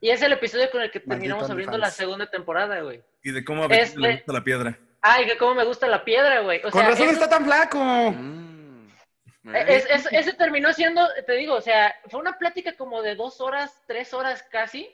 Y 0.01 0.09
es 0.11 0.21
el 0.21 0.33
episodio 0.33 0.69
con 0.71 0.81
el 0.81 0.91
que 0.91 0.99
Maldito 0.99 1.13
terminamos 1.15 1.49
abriendo 1.49 1.77
la 1.77 1.89
segunda 1.89 2.29
temporada, 2.29 2.81
güey. 2.81 3.01
Y 3.23 3.31
de 3.31 3.43
cómo 3.43 3.63
a 3.63 3.67
Este- 3.67 3.99
le 3.99 4.11
gusta 4.17 4.33
la 4.33 4.43
piedra. 4.43 4.77
Ay, 5.01 5.25
que 5.25 5.37
cómo 5.37 5.55
me 5.55 5.63
gusta 5.63 5.87
la 5.87 6.03
piedra, 6.03 6.41
güey. 6.41 6.59
O 6.59 6.69
Con 6.71 6.81
sea, 6.81 6.89
razón 6.89 7.05
eso- 7.09 7.13
está 7.13 7.29
tan 7.29 7.45
flaco. 7.45 7.79
Mm. 7.79 8.89
Eh, 9.53 9.65
Es- 9.67 9.89
es- 9.89 10.07
ese 10.11 10.33
terminó 10.33 10.73
siendo, 10.73 11.07
te 11.25 11.33
digo, 11.33 11.53
o 11.55 11.61
sea, 11.61 11.95
fue 12.09 12.19
una 12.19 12.37
plática 12.37 12.75
como 12.75 13.01
de 13.03 13.15
dos 13.15 13.39
horas, 13.41 13.81
tres 13.87 14.13
horas 14.13 14.41
casi. 14.51 14.91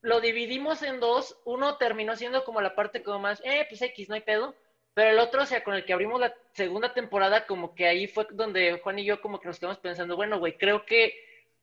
Lo 0.00 0.20
dividimos 0.20 0.82
en 0.82 1.00
dos. 1.00 1.36
Uno 1.44 1.76
terminó 1.76 2.14
siendo 2.14 2.44
como 2.44 2.60
la 2.60 2.74
parte 2.76 3.02
como 3.02 3.18
más, 3.18 3.40
eh, 3.44 3.66
pues 3.68 3.82
X, 3.82 4.08
no 4.08 4.14
hay 4.14 4.20
pedo. 4.20 4.54
Pero 4.98 5.10
el 5.10 5.20
otro, 5.20 5.44
o 5.44 5.46
sea, 5.46 5.62
con 5.62 5.74
el 5.74 5.84
que 5.84 5.92
abrimos 5.92 6.18
la 6.18 6.34
segunda 6.54 6.92
temporada, 6.92 7.46
como 7.46 7.72
que 7.72 7.86
ahí 7.86 8.08
fue 8.08 8.26
donde 8.32 8.80
Juan 8.82 8.98
y 8.98 9.04
yo 9.04 9.20
como 9.20 9.38
que 9.38 9.46
nos 9.46 9.60
quedamos 9.60 9.78
pensando, 9.78 10.16
bueno, 10.16 10.40
güey, 10.40 10.58
creo 10.58 10.84
que 10.84 11.14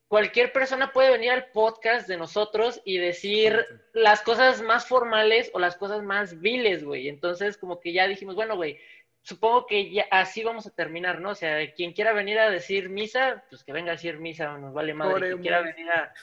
cualquier 0.08 0.54
persona 0.54 0.94
puede 0.94 1.12
venir 1.12 1.32
al 1.32 1.48
podcast 1.48 2.08
de 2.08 2.16
nosotros 2.16 2.82
y 2.86 2.98
decir 2.98 3.66
las 3.92 4.22
cosas 4.22 4.62
más 4.62 4.88
formales 4.88 5.52
o 5.54 5.60
las 5.60 5.76
cosas 5.76 6.02
más 6.02 6.40
viles, 6.40 6.86
güey. 6.86 7.10
Entonces, 7.10 7.58
como 7.58 7.82
que 7.82 7.92
ya 7.92 8.08
dijimos, 8.08 8.36
bueno, 8.36 8.56
güey, 8.56 8.80
supongo 9.22 9.68
que 9.68 9.92
ya 9.92 10.06
así 10.12 10.42
vamos 10.42 10.66
a 10.66 10.74
terminar, 10.74 11.20
¿no? 11.20 11.32
O 11.32 11.36
sea, 11.36 11.74
quien 11.74 11.92
quiera 11.92 12.14
venir 12.14 12.40
a 12.40 12.50
decir 12.50 12.88
misa, 12.88 13.44
pues 13.50 13.66
que 13.66 13.74
venga 13.74 13.92
a 13.92 13.96
decir 13.96 14.18
misa, 14.18 14.58
nos 14.58 14.74
vale 14.74 14.94
madre. 14.94 15.32
Quien 15.32 15.42
quiera 15.42 15.60
venir 15.60 15.92
a, 15.92 16.14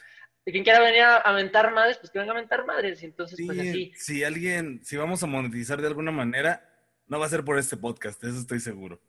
quien 0.47 0.65
quiera 0.65 0.81
venir 0.81 1.03
a, 1.03 1.19
a 1.19 1.35
mentar 1.35 1.75
madres, 1.75 1.99
pues 1.99 2.11
que 2.11 2.21
venga 2.21 2.33
a 2.33 2.37
mentar 2.37 2.65
madres. 2.65 3.03
Entonces, 3.03 3.37
Sí, 3.37 3.45
pues 3.45 3.59
así. 3.59 3.93
si 3.97 4.25
alguien, 4.25 4.83
si 4.83 4.97
vamos 4.97 5.23
a 5.23 5.27
monetizar 5.27 5.79
de 5.83 5.89
alguna 5.89 6.11
manera, 6.11 6.72
no 7.07 7.19
va 7.19 7.27
a 7.27 7.31
ser 7.31 7.45
por 7.45 7.59
este 7.59 7.77
podcast, 7.77 8.23
eso 8.25 8.39
estoy 8.39 8.61
seguro. 8.61 9.01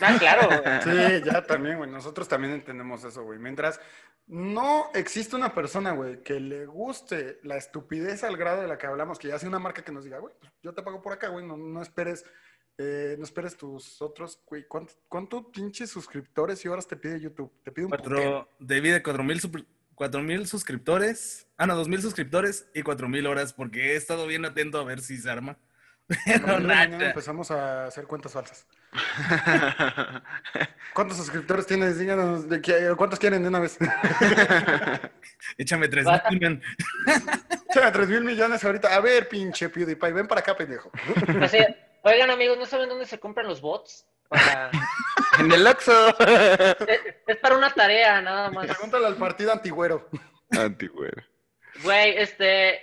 Ah, 0.00 0.16
claro. 0.18 0.48
Sí, 0.84 1.22
ya 1.24 1.42
también, 1.46 1.78
güey. 1.78 1.90
Nosotros 1.90 2.26
también 2.28 2.54
entendemos 2.54 3.04
eso, 3.04 3.22
güey. 3.22 3.38
Mientras 3.38 3.78
no 4.26 4.90
existe 4.94 5.36
una 5.36 5.54
persona, 5.54 5.92
güey, 5.92 6.22
que 6.22 6.40
le 6.40 6.66
guste 6.66 7.38
la 7.44 7.56
estupidez 7.56 8.24
al 8.24 8.36
grado 8.36 8.62
de 8.62 8.68
la 8.68 8.78
que 8.78 8.86
hablamos, 8.86 9.18
que 9.18 9.28
ya 9.28 9.38
sea 9.38 9.48
una 9.48 9.58
marca 9.60 9.84
que 9.84 9.92
nos 9.92 10.04
diga, 10.04 10.18
güey, 10.18 10.34
pues 10.40 10.52
yo 10.62 10.74
te 10.74 10.82
pago 10.82 11.02
por 11.02 11.12
acá, 11.12 11.28
güey, 11.28 11.46
no, 11.46 11.56
no 11.56 11.82
esperes, 11.82 12.24
eh, 12.78 13.14
no 13.18 13.24
esperes 13.24 13.56
tus 13.56 14.02
otros, 14.02 14.42
güey. 14.46 14.66
¿Cuánto, 14.66 14.94
cuánto 15.08 15.52
pinches 15.52 15.90
suscriptores 15.90 16.64
y 16.64 16.68
horas 16.68 16.88
te 16.88 16.96
pide 16.96 17.20
YouTube? 17.20 17.52
Te 17.62 17.70
pide 17.70 17.84
un. 17.84 17.90
Cuatro, 17.90 18.48
David 18.58 18.94
de 18.94 19.02
4000 19.02 19.40
supr- 19.42 19.66
4000 19.94 20.46
suscriptores. 20.48 21.46
Ah, 21.56 21.66
no, 21.66 21.76
2000 21.76 22.02
suscriptores 22.02 22.68
y 22.74 22.82
4000 22.82 23.26
horas, 23.26 23.52
porque 23.52 23.92
he 23.92 23.96
estado 23.96 24.26
bien 24.26 24.44
atento 24.44 24.78
a 24.80 24.84
ver 24.84 25.00
si 25.00 25.16
se 25.18 25.30
arma. 25.30 25.58
Mañana, 26.40 27.06
empezamos 27.08 27.50
a 27.50 27.86
hacer 27.86 28.04
cuentas 28.06 28.32
falsas. 28.32 28.66
¿Cuántos 30.94 31.16
suscriptores 31.16 31.66
tienes? 31.66 31.98
Díganos, 31.98 32.48
de 32.48 32.60
qué- 32.60 32.94
¿cuántos 32.96 33.18
quieren 33.18 33.42
de 33.42 33.48
una 33.48 33.58
vez? 33.60 33.76
Échame 35.58 35.88
tres 35.88 36.06
mil, 36.30 36.40
man. 36.40 36.62
Échame 37.68 37.90
3 37.92 38.08
mil 38.08 38.24
millones 38.24 38.64
ahorita. 38.64 38.94
A 38.94 39.00
ver, 39.00 39.28
pinche 39.28 39.68
PewDiePie, 39.68 40.12
ven 40.12 40.26
para 40.28 40.40
acá, 40.40 40.56
pendejo. 40.56 40.90
Así, 41.42 41.58
oigan, 42.02 42.30
amigos, 42.30 42.56
¿no 42.56 42.64
saben 42.66 42.88
dónde 42.88 43.04
se 43.04 43.18
compran 43.20 43.46
los 43.46 43.60
bots? 43.60 44.06
Para- 44.28 44.70
en 45.38 45.52
el 45.52 45.66
Oxxo. 45.66 46.18
es, 46.18 46.76
es 47.26 47.36
para 47.36 47.56
una 47.56 47.70
tarea, 47.74 48.22
nada 48.22 48.50
más. 48.50 48.66
Pregúntale 48.66 49.06
al 49.06 49.16
partido 49.16 49.52
antigüero. 49.52 50.08
Antigüero. 50.52 51.22
Güey, 51.82 52.16
este, 52.16 52.82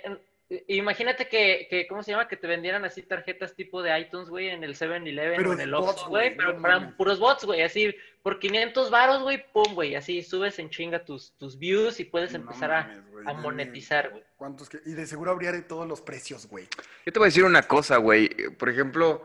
imagínate 0.68 1.28
que, 1.28 1.66
que, 1.70 1.86
¿cómo 1.86 2.02
se 2.02 2.10
llama? 2.12 2.28
Que 2.28 2.36
te 2.36 2.46
vendieran 2.46 2.84
así 2.84 3.02
tarjetas 3.02 3.54
tipo 3.54 3.82
de 3.82 3.98
iTunes, 3.98 4.28
güey, 4.28 4.48
en 4.48 4.64
el 4.64 4.74
7-Eleven 4.74 5.36
Pero 5.36 5.50
o 5.50 5.52
en 5.54 5.60
el 5.60 5.74
Oxxo, 5.74 6.08
güey, 6.08 6.36
pero 6.36 6.58
mames. 6.58 6.94
puros 6.94 7.18
bots, 7.18 7.44
güey, 7.44 7.62
así, 7.62 7.94
por 8.22 8.38
500 8.38 8.90
varos, 8.90 9.22
güey, 9.22 9.44
pum, 9.52 9.74
güey, 9.74 9.94
así 9.94 10.22
subes 10.22 10.58
en 10.58 10.70
chinga 10.70 11.04
tus, 11.04 11.32
tus 11.38 11.58
views 11.58 12.00
y 12.00 12.04
puedes 12.04 12.32
No 12.32 12.38
empezar 12.38 12.70
mames, 12.70 13.26
a, 13.26 13.30
a 13.30 13.34
monetizar, 13.34 14.10
güey. 14.10 14.22
¿Cuántos 14.36 14.68
que- 14.68 14.80
Y 14.86 14.92
de 14.92 15.06
seguro 15.06 15.30
habría 15.30 15.52
de 15.52 15.62
todos 15.62 15.86
los 15.86 16.00
precios, 16.00 16.46
güey. 16.48 16.66
Yo 17.06 17.12
te 17.12 17.18
voy 17.18 17.26
a 17.26 17.28
decir 17.28 17.44
una 17.44 17.62
cosa, 17.62 17.96
güey. 17.98 18.28
Por 18.58 18.68
ejemplo, 18.68 19.24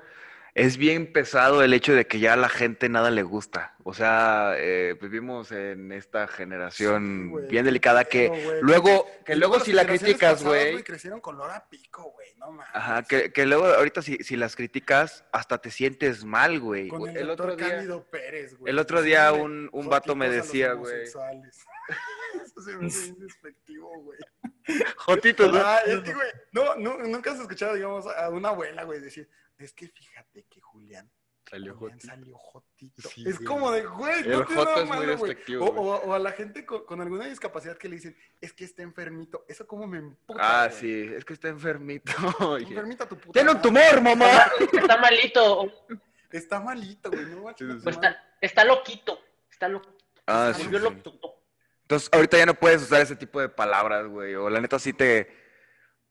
es 0.56 0.78
bien 0.78 1.12
pesado 1.12 1.64
el 1.64 1.74
hecho 1.74 1.94
de 1.94 2.06
que 2.08 2.20
ya 2.20 2.34
a 2.34 2.38
la 2.38 2.50
gente 2.50 2.90
nada 2.90 3.12
le 3.12 3.24
gusta. 3.24 3.76
O 3.84 3.94
sea, 3.94 4.54
eh, 4.58 4.96
vivimos 5.02 5.52
en 5.52 5.92
esta 5.92 6.28
generación 6.28 7.34
Sí, 7.40 7.48
bien 7.50 7.66
delicada 7.66 8.06
que 8.06 8.60
luego, 8.62 9.08
que 9.26 9.36
luego 9.36 9.56
las 9.56 9.64
si 9.64 9.74
la 9.74 9.86
criticas, 9.86 10.44
güey. 10.44 10.84
Crecieron 10.84 11.22
con 11.22 11.38
lora 11.38 11.68
pico, 11.70 12.12
güey. 12.12 12.28
No 12.38 12.52
mames. 12.52 12.68
Ajá, 12.74 13.04
que, 13.04 13.32
que 13.32 13.46
luego 13.46 13.66
ahorita 13.66 14.02
si, 14.02 14.18
si 14.18 14.36
las 14.36 14.56
criticas, 14.56 15.24
hasta 15.32 15.60
te 15.60 15.72
sientes 15.72 16.24
mal, 16.24 16.60
güey. 16.60 16.90
El, 16.90 17.18
El 17.18 17.30
otro 17.30 17.56
día, 17.56 17.86
Pérez, 18.12 18.58
güey. 18.58 18.72
el 18.72 18.80
otro 18.80 19.02
día 19.02 19.32
un, 19.34 19.70
un 19.72 19.90
vato 19.90 20.16
me 20.16 20.30
decía, 20.30 20.74
güey. 20.74 21.04
Eso 22.44 22.62
se 22.62 22.78
me 22.78 22.88
hace 22.88 23.14
despectivo, 23.18 23.90
güey. 24.02 24.20
Jotitos, 24.98 25.52
¿no? 25.52 25.60
Ah, 25.60 25.80
es 25.86 26.00
que, 26.02 26.14
güey, 26.14 26.28
no, 26.52 26.76
no, 26.76 26.98
nunca 27.00 27.32
has 27.32 27.40
escuchado, 27.40 27.74
digamos, 27.74 28.06
a 28.06 28.30
una 28.30 28.50
abuela, 28.50 28.84
güey, 28.84 29.00
decir, 29.00 29.28
es 29.60 29.74
que 29.74 29.88
fíjate 29.88 30.46
que 30.50 30.62
Julián, 30.62 31.10
Salió 31.50 31.74
Julián 31.76 31.98
jotito. 32.00 32.14
salió 32.14 32.38
jotito. 32.38 33.10
Sí, 33.10 33.24
es 33.28 33.36
güey. 33.38 33.46
como 33.48 33.72
de, 33.72 33.84
güey, 33.86 34.20
El 34.22 34.30
no 34.32 34.40
nada 34.46 34.76
es 34.76 34.88
muy 34.88 34.98
malo, 34.98 35.18
güey. 35.18 35.38
O, 35.60 35.66
o- 35.66 35.96
o 36.06 36.14
a 36.14 36.20
la 36.20 36.32
gente 36.32 36.64
con, 36.66 36.86
con 36.86 37.02
alguna 37.02 37.26
discapacidad 37.26 37.76
que 37.78 37.90
le 37.90 37.96
dicen, 37.96 38.16
es 38.40 38.54
que 38.54 38.66
está 38.66 38.84
enfermito. 38.84 39.46
Eso 39.48 39.66
como 39.66 39.88
me 39.88 39.98
emputa, 39.98 40.40
Ah, 40.44 40.68
güey. 40.68 40.80
sí, 40.80 41.14
es 41.16 41.26
que 41.26 41.34
está 41.34 41.48
enfermito. 41.48 42.12
Enfermita 42.60 43.08
tu 43.10 43.18
puta 43.18 43.32
Tiene 43.32 43.52
un 43.52 43.62
tumor, 43.62 44.00
mamá. 44.02 44.30
Está 44.74 44.98
malito, 44.98 45.72
Está 46.30 46.60
malito, 46.60 47.10
güey, 47.10 47.26
no 47.26 47.48
Sí, 47.58 47.66
sí, 47.72 47.80
pues 47.84 47.96
está, 47.96 48.36
está 48.40 48.64
loquito, 48.64 49.20
está 49.50 49.68
loquito. 49.68 49.98
Ah, 50.28 50.52
se 50.54 50.60
sí, 50.62 50.68
volvió 50.68 50.80
sí. 50.80 50.86
loquito. 50.86 51.36
Entonces, 51.82 52.10
ahorita 52.14 52.38
ya 52.38 52.46
no 52.46 52.54
puedes 52.54 52.84
usar 52.84 53.02
ese 53.02 53.16
tipo 53.16 53.42
de 53.42 53.50
palabras, 53.50 54.06
güey. 54.08 54.36
O 54.36 54.48
la 54.52 54.62
neta 54.62 54.78
sí 54.78 54.94
te, 54.94 55.39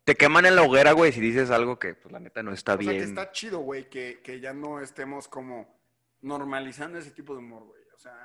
te 0.09 0.17
queman 0.17 0.47
en 0.47 0.57
la 0.57 0.63
hoguera, 0.63 0.93
güey, 0.93 1.13
si 1.13 1.21
dices 1.21 1.51
algo 1.51 1.79
que, 1.79 1.95
pues, 1.95 2.11
la 2.11 2.19
neta 2.19 2.43
no 2.43 2.51
está 2.51 2.77
O 2.77 2.79
sea, 2.79 2.87
que 2.87 2.97
bien. 2.97 3.09
está 3.11 3.31
chido, 3.31 3.59
güey, 3.59 3.91
que, 3.91 4.23
que 4.25 4.41
ya 4.41 4.55
no 4.55 4.81
estemos 4.81 5.29
como 5.29 5.79
normalizando 6.23 6.99
ese 6.99 7.11
tipo 7.11 7.35
de 7.35 7.41
humor, 7.41 7.65
güey. 7.65 7.83
O 7.95 7.99
sea, 7.99 8.17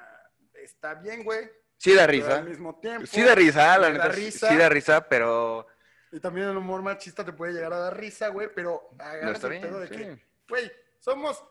está 0.53 0.93
bien, 0.95 1.25
güey, 1.25 1.51
Sí 1.75 1.93
da 1.93 2.07
risa. 2.07 2.37
al 2.37 2.47
mismo 2.47 2.79
tiempo. 2.79 3.05
Sí 3.05 3.21
da 3.21 3.35
risa, 3.35 3.77
la 3.77 3.87
te 3.91 3.97
da 3.97 4.05
neta. 4.05 4.15
risa. 4.15 4.47
Sí 4.49 4.55
da 4.55 4.69
risa, 4.69 5.09
pero 5.09 5.67
Y 6.13 6.21
también 6.21 6.47
el 6.47 6.55
humor 6.55 6.81
machista 6.81 7.25
te 7.25 7.33
puede 7.33 7.51
llegar 7.51 7.73
a 7.73 7.79
dar 7.79 7.97
risa, 7.99 8.29
güey, 8.29 8.47
pero 8.55 8.87
no 8.97 9.03
agarras 9.03 9.33
está 9.33 9.47
el 9.47 9.51
bien. 9.51 9.63
pedo 9.63 9.79
de 9.81 9.87
sí. 9.89 9.95
que, 9.97 10.25
güey, 10.47 10.71
somos 10.99 11.43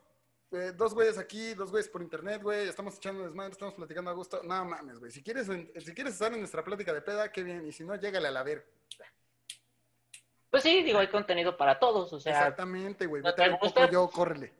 eh, 0.53 0.72
dos 0.74 0.95
güeyes 0.95 1.18
aquí, 1.18 1.53
dos 1.53 1.70
güeyes 1.70 1.91
por 1.91 2.01
internet, 2.01 2.41
güey, 2.43 2.68
estamos 2.68 2.97
echando 2.97 3.24
desmadre, 3.24 3.53
estamos 3.53 3.74
platicando 3.74 4.11
a 4.11 4.14
gusto. 4.14 4.41
No 4.45 4.64
mames, 4.64 4.99
güey. 4.99 5.12
Si 5.12 5.22
quieres, 5.22 5.47
si 5.49 5.93
quieres 5.93 6.14
estar 6.14 6.33
en 6.33 6.39
nuestra 6.39 6.64
plática 6.64 6.95
de 6.95 7.03
peda, 7.03 7.30
qué 7.30 7.43
bien. 7.43 7.66
Y 7.66 7.72
si 7.72 7.85
no, 7.85 7.95
llégale 7.97 8.28
a 8.28 8.30
la 8.30 8.43
ver. 8.43 8.66
Pues 10.53 10.63
sí, 10.63 10.83
digo, 10.83 10.99
hay 10.99 11.09
contenido 11.09 11.57
para 11.57 11.79
todos, 11.81 12.13
o 12.13 12.21
sea, 12.21 12.33
Exactamente, 12.33 13.07
güey. 13.07 13.23
¿no 13.23 13.31
Vete 13.31 13.43
a 13.43 13.59
te 13.59 13.81
ver 13.81 13.91
yo, 13.91 14.09
córrele. 14.11 14.53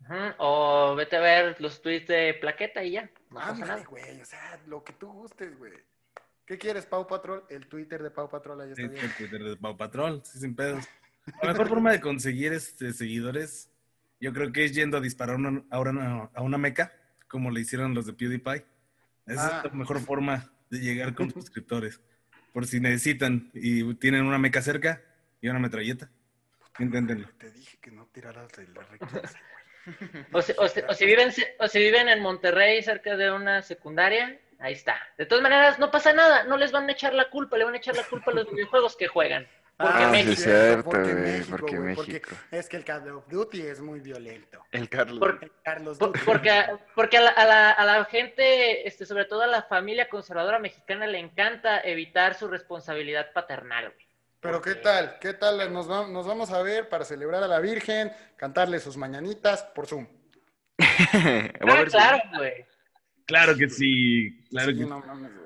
ujú, 0.00 0.14
o 0.38 0.94
vete 0.96 1.16
a 1.16 1.20
ver 1.20 1.60
los 1.60 1.82
tweets 1.82 2.08
de 2.08 2.34
plaqueta 2.40 2.82
y 2.82 2.92
ya, 2.92 3.02
no 3.28 3.34
pasa 3.36 3.50
Ándale, 3.50 3.72
nada. 3.72 3.84
güey. 3.84 4.20
O 4.22 4.24
sea, 4.24 4.58
lo 4.66 4.82
que 4.82 4.94
tú 4.94 5.12
gustes, 5.12 5.56
güey. 5.58 5.74
¿Qué 6.46 6.56
quieres, 6.56 6.86
Pau 6.86 7.06
Patrol? 7.06 7.44
El 7.50 7.66
Twitter 7.68 8.02
de 8.02 8.10
Pau 8.10 8.28
Patrol, 8.30 8.62
ahí 8.62 8.70
está 8.70 8.82
Sí, 8.82 8.88
bien. 8.88 9.04
el 9.04 9.14
Twitter 9.14 9.42
de 9.44 9.56
Pau 9.56 9.76
Patrol, 9.76 10.22
sí, 10.24 10.38
sin 10.38 10.56
pedos. 10.56 10.84
La 11.42 11.52
mejor 11.52 11.68
forma 11.68 11.92
de 11.92 12.00
conseguir 12.00 12.52
este, 12.54 12.92
seguidores, 12.94 13.70
yo 14.18 14.32
creo 14.32 14.50
que 14.50 14.64
es 14.64 14.74
yendo 14.74 14.96
a 14.96 15.00
disparar 15.00 15.36
una- 15.36 15.62
a, 15.70 15.78
una, 15.78 16.30
a 16.34 16.40
una 16.42 16.56
meca, 16.58 16.90
como 17.28 17.50
le 17.50 17.60
hicieron 17.60 17.92
los 17.94 18.06
de 18.06 18.14
PewDiePie. 18.14 18.64
Esa 19.26 19.58
Ah. 19.58 19.62
es 19.66 19.70
la 19.72 19.78
mejor 19.78 20.00
forma 20.00 20.50
de 20.70 20.78
llegar 20.80 21.14
con 21.14 21.30
suscriptores. 21.34 22.00
Por 22.52 22.66
si 22.66 22.80
necesitan 22.80 23.50
y 23.54 23.94
tienen 23.94 24.24
una 24.24 24.38
meca 24.38 24.60
cerca 24.62 25.00
y 25.40 25.48
una 25.48 25.58
metralleta, 25.58 26.08
inténtenlo. 26.78 27.28
Te 27.38 27.50
dije 27.50 27.78
que 27.80 27.90
no 27.90 28.06
tiraras 28.12 28.50
de 28.52 28.68
la. 28.68 28.86
O 30.32 30.40
si, 30.40 30.52
o 30.58 30.68
si- 30.68 30.80
o 30.88 30.94
si 30.94 31.06
viven, 31.06 31.30
o 31.58 31.66
si 31.66 31.78
viven 31.80 32.08
en 32.08 32.20
Monterrey 32.20 32.80
cerca 32.84 33.16
de 33.16 33.32
una 33.32 33.62
secundaria, 33.62 34.38
ahí 34.60 34.74
está. 34.74 34.96
De 35.18 35.26
todas 35.26 35.42
maneras, 35.42 35.80
no 35.80 35.90
pasa 35.90 36.12
nada, 36.12 36.44
no 36.44 36.56
les 36.56 36.70
van 36.70 36.88
a 36.88 36.92
echar 36.92 37.12
la 37.14 37.28
culpa, 37.30 37.56
le 37.58 37.64
van 37.64 37.74
a 37.74 37.78
echar 37.78 37.96
la 37.96 38.04
culpa 38.04 38.30
a 38.30 38.34
los 38.34 38.48
videojuegos 38.52 38.96
que 38.96 39.08
juegan. 39.08 39.44
Porque 39.76 39.94
Ah, 39.96 40.04
sí, 40.06 40.12
México. 40.12 40.32
es 40.32 40.42
cierto, 40.42 40.84
porque 40.84 41.12
güey, 41.12 41.22
México, 41.24 41.56
porque 41.58 41.76
güey, 41.78 41.96
México. 41.96 42.30
es 42.52 42.68
que 42.68 42.76
el 42.76 42.84
Call 42.84 43.10
of 43.10 43.26
Duty 43.28 43.62
es 43.62 43.80
muy 43.80 44.00
violento. 44.00 44.64
El 44.70 44.88
Carlos. 44.88 45.18
Por- 45.18 45.38
El 45.42 45.52
Carlos 45.64 45.98
Por- 45.98 46.24
porque 46.24 46.50
a, 46.50 46.78
porque 46.94 47.16
a 47.16 47.22
la, 47.22 47.30
a 47.30 47.44
la- 47.46 47.70
a 47.72 47.84
la 47.84 48.04
gente, 48.04 48.86
este, 48.86 49.06
sobre 49.06 49.24
todo 49.24 49.42
a 49.42 49.46
la 49.48 49.62
familia 49.64 50.08
conservadora 50.08 50.58
mexicana, 50.60 51.06
le 51.06 51.18
encanta 51.18 51.80
evitar 51.80 52.34
su 52.34 52.46
responsabilidad 52.48 53.32
paternal, 53.32 53.90
güey. 53.92 54.06
Pero 54.40 54.60
¿qué 54.60 54.74
tal? 54.76 55.18
¿Qué 55.20 55.34
tal? 55.34 55.72
Nos, 55.72 55.90
va- 55.90 56.06
nos 56.08 56.26
vamos 56.26 56.50
a 56.52 56.62
ver 56.62 56.88
para 56.88 57.04
celebrar 57.04 57.42
a 57.42 57.48
la 57.48 57.58
Virgen, 57.60 58.12
cantarle 58.36 58.78
sus 58.80 58.96
mañanitas 58.96 59.62
por 59.74 59.86
Zoom. 59.86 60.06
Ah, 60.78 61.84
claro, 61.90 62.22
güey. 62.36 62.66
Claro 63.26 63.56
que 63.56 63.68
sí, 63.68 64.44
claro 64.50 64.72
Sí, 64.72 64.78
que 64.78 64.84
no. 64.84 65.02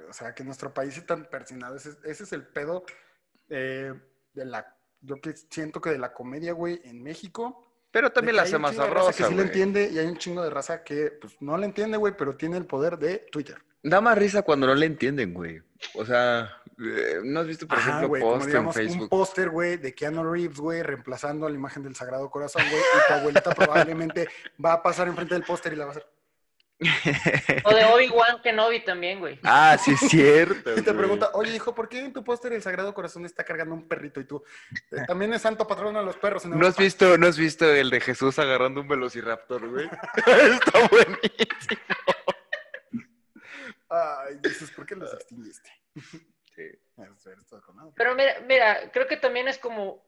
O 0.09 0.13
sea, 0.13 0.35
que 0.35 0.43
nuestro 0.45 0.73
país 0.73 0.97
es 0.97 1.07
tan 1.07 1.25
persinado. 1.27 1.77
Ese, 1.77 1.91
ese 2.05 2.25
es 2.25 2.33
el 2.33 2.43
pedo 2.47 2.85
eh, 3.51 3.93
de 4.37 4.45
la... 4.45 4.77
Yo 5.01 5.21
que 5.21 5.35
siento 5.51 5.81
que 5.81 5.91
de 5.91 5.99
la 5.99 6.13
comedia, 6.13 6.53
güey, 6.53 6.81
en 6.85 7.03
México. 7.03 7.65
Pero 7.91 8.11
también 8.13 8.37
la 8.37 8.43
hace 8.43 8.59
más 8.59 8.77
sabrosa, 8.77 9.11
Que 9.13 9.25
sí 9.25 9.31
le 9.31 9.37
güey. 9.37 9.47
entiende 9.47 9.91
y 9.93 9.99
hay 9.99 10.07
un 10.07 10.17
chingo 10.19 10.43
de 10.43 10.51
raza 10.51 10.85
que 10.85 11.11
pues 11.21 11.37
no 11.41 11.57
le 11.57 11.67
entiende, 11.67 11.97
güey, 11.97 12.15
pero 12.17 12.37
tiene 12.37 12.57
el 12.57 12.67
poder 12.67 12.99
de 12.99 13.27
Twitter. 13.33 13.57
Da 13.83 14.01
más 14.01 14.19
risa 14.19 14.43
cuando 14.43 14.67
no 14.67 14.75
le 14.75 14.87
entienden, 14.87 15.33
güey. 15.33 15.61
O 15.95 16.05
sea, 16.05 16.51
eh, 16.79 17.21
¿no 17.23 17.41
has 17.41 17.47
visto, 17.47 17.67
por 17.69 17.79
Ajá, 17.79 17.99
ejemplo, 17.99 18.19
post 18.21 18.43
en 18.43 18.47
digamos 18.49 18.77
un 18.77 18.83
Facebook? 18.83 19.09
póster, 19.09 19.51
güey, 19.51 19.77
de 19.77 19.95
Keanu 19.95 20.25
Reeves, 20.25 20.59
güey, 20.59 20.83
reemplazando 20.83 21.47
a 21.47 21.51
la 21.51 21.55
imagen 21.57 21.83
del 21.85 21.95
Sagrado 21.95 22.29
Corazón, 22.31 22.63
güey, 22.69 22.81
y 22.83 23.09
tu 23.09 23.15
abuelita 23.15 23.55
probablemente 23.55 24.29
va 24.63 24.73
a 24.75 24.83
pasar 24.83 25.07
enfrente 25.09 25.35
del 25.35 25.45
póster 25.45 25.73
y 25.73 25.77
la 25.77 25.85
va 25.85 25.91
a 25.91 25.93
hacer. 25.93 26.07
O 27.65 27.71
de 27.75 27.85
Obi-Wan 27.95 28.43
Kenobi 28.43 28.85
también, 28.85 29.19
güey. 29.21 29.41
ah, 29.45 29.79
sí 29.83 29.93
es 29.93 30.01
cierto. 30.11 30.73
Y 30.77 30.83
te 30.83 30.91
güey. 30.91 30.97
pregunta, 30.97 31.31
oye, 31.35 31.55
hijo, 31.57 31.75
¿por 31.75 31.89
qué 31.89 32.01
en 32.01 32.13
tu 32.13 32.23
póster 32.23 32.53
el 32.53 32.63
Sagrado 32.63 32.93
Corazón 32.93 33.25
está 33.25 33.45
cargando 33.45 33.75
un 33.75 33.89
perrito? 33.89 34.21
Y 34.21 34.25
tú, 34.25 34.45
"Eh, 34.93 34.97
también 35.07 35.33
es 35.33 35.43
santo 35.43 35.67
patrono 35.67 35.99
de 36.01 36.05
los 36.05 36.17
perros. 36.17 36.45
en 36.45 36.51
¿No 36.51 36.57
has 36.59 36.63
Europa". 36.79 36.83
visto, 36.83 37.19
¿No 37.19 37.27
has 37.27 37.39
visto 37.39 37.65
el 37.73 37.89
de 37.91 38.01
Jesús 38.01 38.39
agarrando 38.39 38.81
un 38.83 38.89
velociraptor, 38.89 39.67
güey? 39.69 39.87
Está 40.17 40.89
buenísimo. 40.89 41.81
Ay, 43.89 44.37
dices, 44.43 44.71
¿por 44.73 44.85
qué 44.85 44.97
los 44.97 45.13
extinguiste? 45.15 45.71
Sí. 46.55 46.71
Pero 47.95 48.15
mira, 48.15 48.41
mira, 48.47 48.91
creo 48.93 49.07
que 49.07 49.17
también 49.17 49.49
es 49.49 49.59
como 49.59 50.05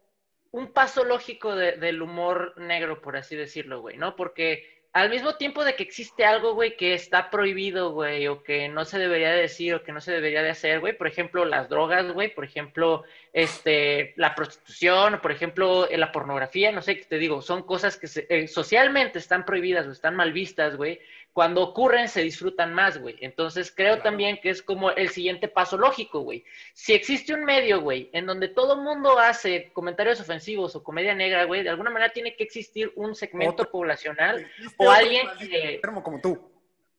un 0.51 0.73
paso 0.73 1.05
lógico 1.05 1.55
de- 1.55 1.77
del 1.77 2.01
humor 2.03 2.55
negro, 2.59 3.01
por 3.03 3.17
así 3.17 3.37
decirlo, 3.37 3.81
güey, 3.81 3.97
¿no? 3.99 4.17
Porque 4.17 4.78
al 4.93 5.11
mismo 5.11 5.37
tiempo 5.37 5.65
de 5.65 5.77
que 5.77 5.83
existe 5.83 6.25
algo, 6.25 6.55
güey, 6.55 6.77
que 6.77 6.95
está 6.95 7.31
prohibido, 7.31 7.93
güey, 7.93 8.27
o 8.27 8.43
que 8.43 8.69
no 8.69 8.85
se 8.85 8.99
debería 8.99 9.31
de 9.31 9.43
decir 9.43 9.75
o 9.75 9.83
que 9.85 9.93
no 9.93 10.01
se 10.01 10.13
debería 10.13 10.43
de 10.43 10.51
hacer, 10.51 10.81
güey, 10.81 10.97
por 10.97 11.07
ejemplo, 11.07 11.45
las 11.45 11.69
drogas, 11.69 12.11
güey, 12.13 12.35
por 12.35 12.45
ejemplo, 12.45 13.05
este, 13.33 14.15
la 14.17 14.35
prostitución, 14.35 15.21
por 15.21 15.31
ejemplo, 15.31 15.89
eh, 15.89 15.99
la 15.99 16.11
pornografía, 16.11 16.73
no 16.73 16.83
sé, 16.83 16.97
qué 16.97 17.05
te 17.05 17.19
digo, 17.19 17.43
son 17.43 17.63
cosas 17.65 17.97
que 17.97 18.09
se- 18.09 18.27
eh, 18.29 18.49
socialmente 18.49 19.19
están 19.19 19.45
prohibidas 19.45 19.87
o 19.87 19.93
están 19.93 20.17
mal 20.17 20.33
vistas, 20.33 20.77
güey, 20.77 20.99
cuando 21.39 21.63
ocurren 21.63 22.09
se 22.09 22.21
disfrutan 22.23 22.75
más, 22.75 22.99
güey. 22.99 23.15
Entonces 23.21 23.71
creo 23.71 23.91
Claro. 23.95 24.03
también 24.03 24.41
que 24.43 24.51
es 24.51 24.61
como 24.61 24.91
el 24.91 25.11
siguiente 25.11 25.47
paso 25.47 25.79
lógico, 25.79 26.23
güey. 26.23 26.45
Si 26.75 26.95
existe 26.95 27.33
un 27.33 27.45
medio, 27.45 27.81
güey, 27.81 28.11
en 28.13 28.27
donde 28.27 28.49
todo 28.49 28.77
mundo 28.79 29.21
hace 29.21 29.71
comentarios 29.73 30.19
ofensivos 30.21 30.75
o 30.75 30.83
comedia 30.83 31.15
negra, 31.15 31.45
güey, 31.45 31.63
de 31.63 31.69
alguna 31.69 31.91
manera 31.91 32.13
tiene 32.13 32.35
que 32.35 32.43
existir 32.43 32.91
un 32.97 33.15
segmento 33.15 33.63
Otro. 33.63 33.71
poblacional, 33.71 34.51
o 34.79 34.83
otro 34.83 34.91
alguien 34.91 35.29
que- 35.39 35.75
enfermo 35.77 36.03
como 36.03 36.21
tú. 36.21 36.51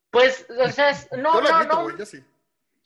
pues, 0.10 0.48
o 0.58 0.70
sea, 0.70 0.94
no, 1.18 1.42
no, 1.42 1.64
no, 1.66 1.84
güey, 1.84 1.98
yo 1.98 2.06
sí. 2.06 2.24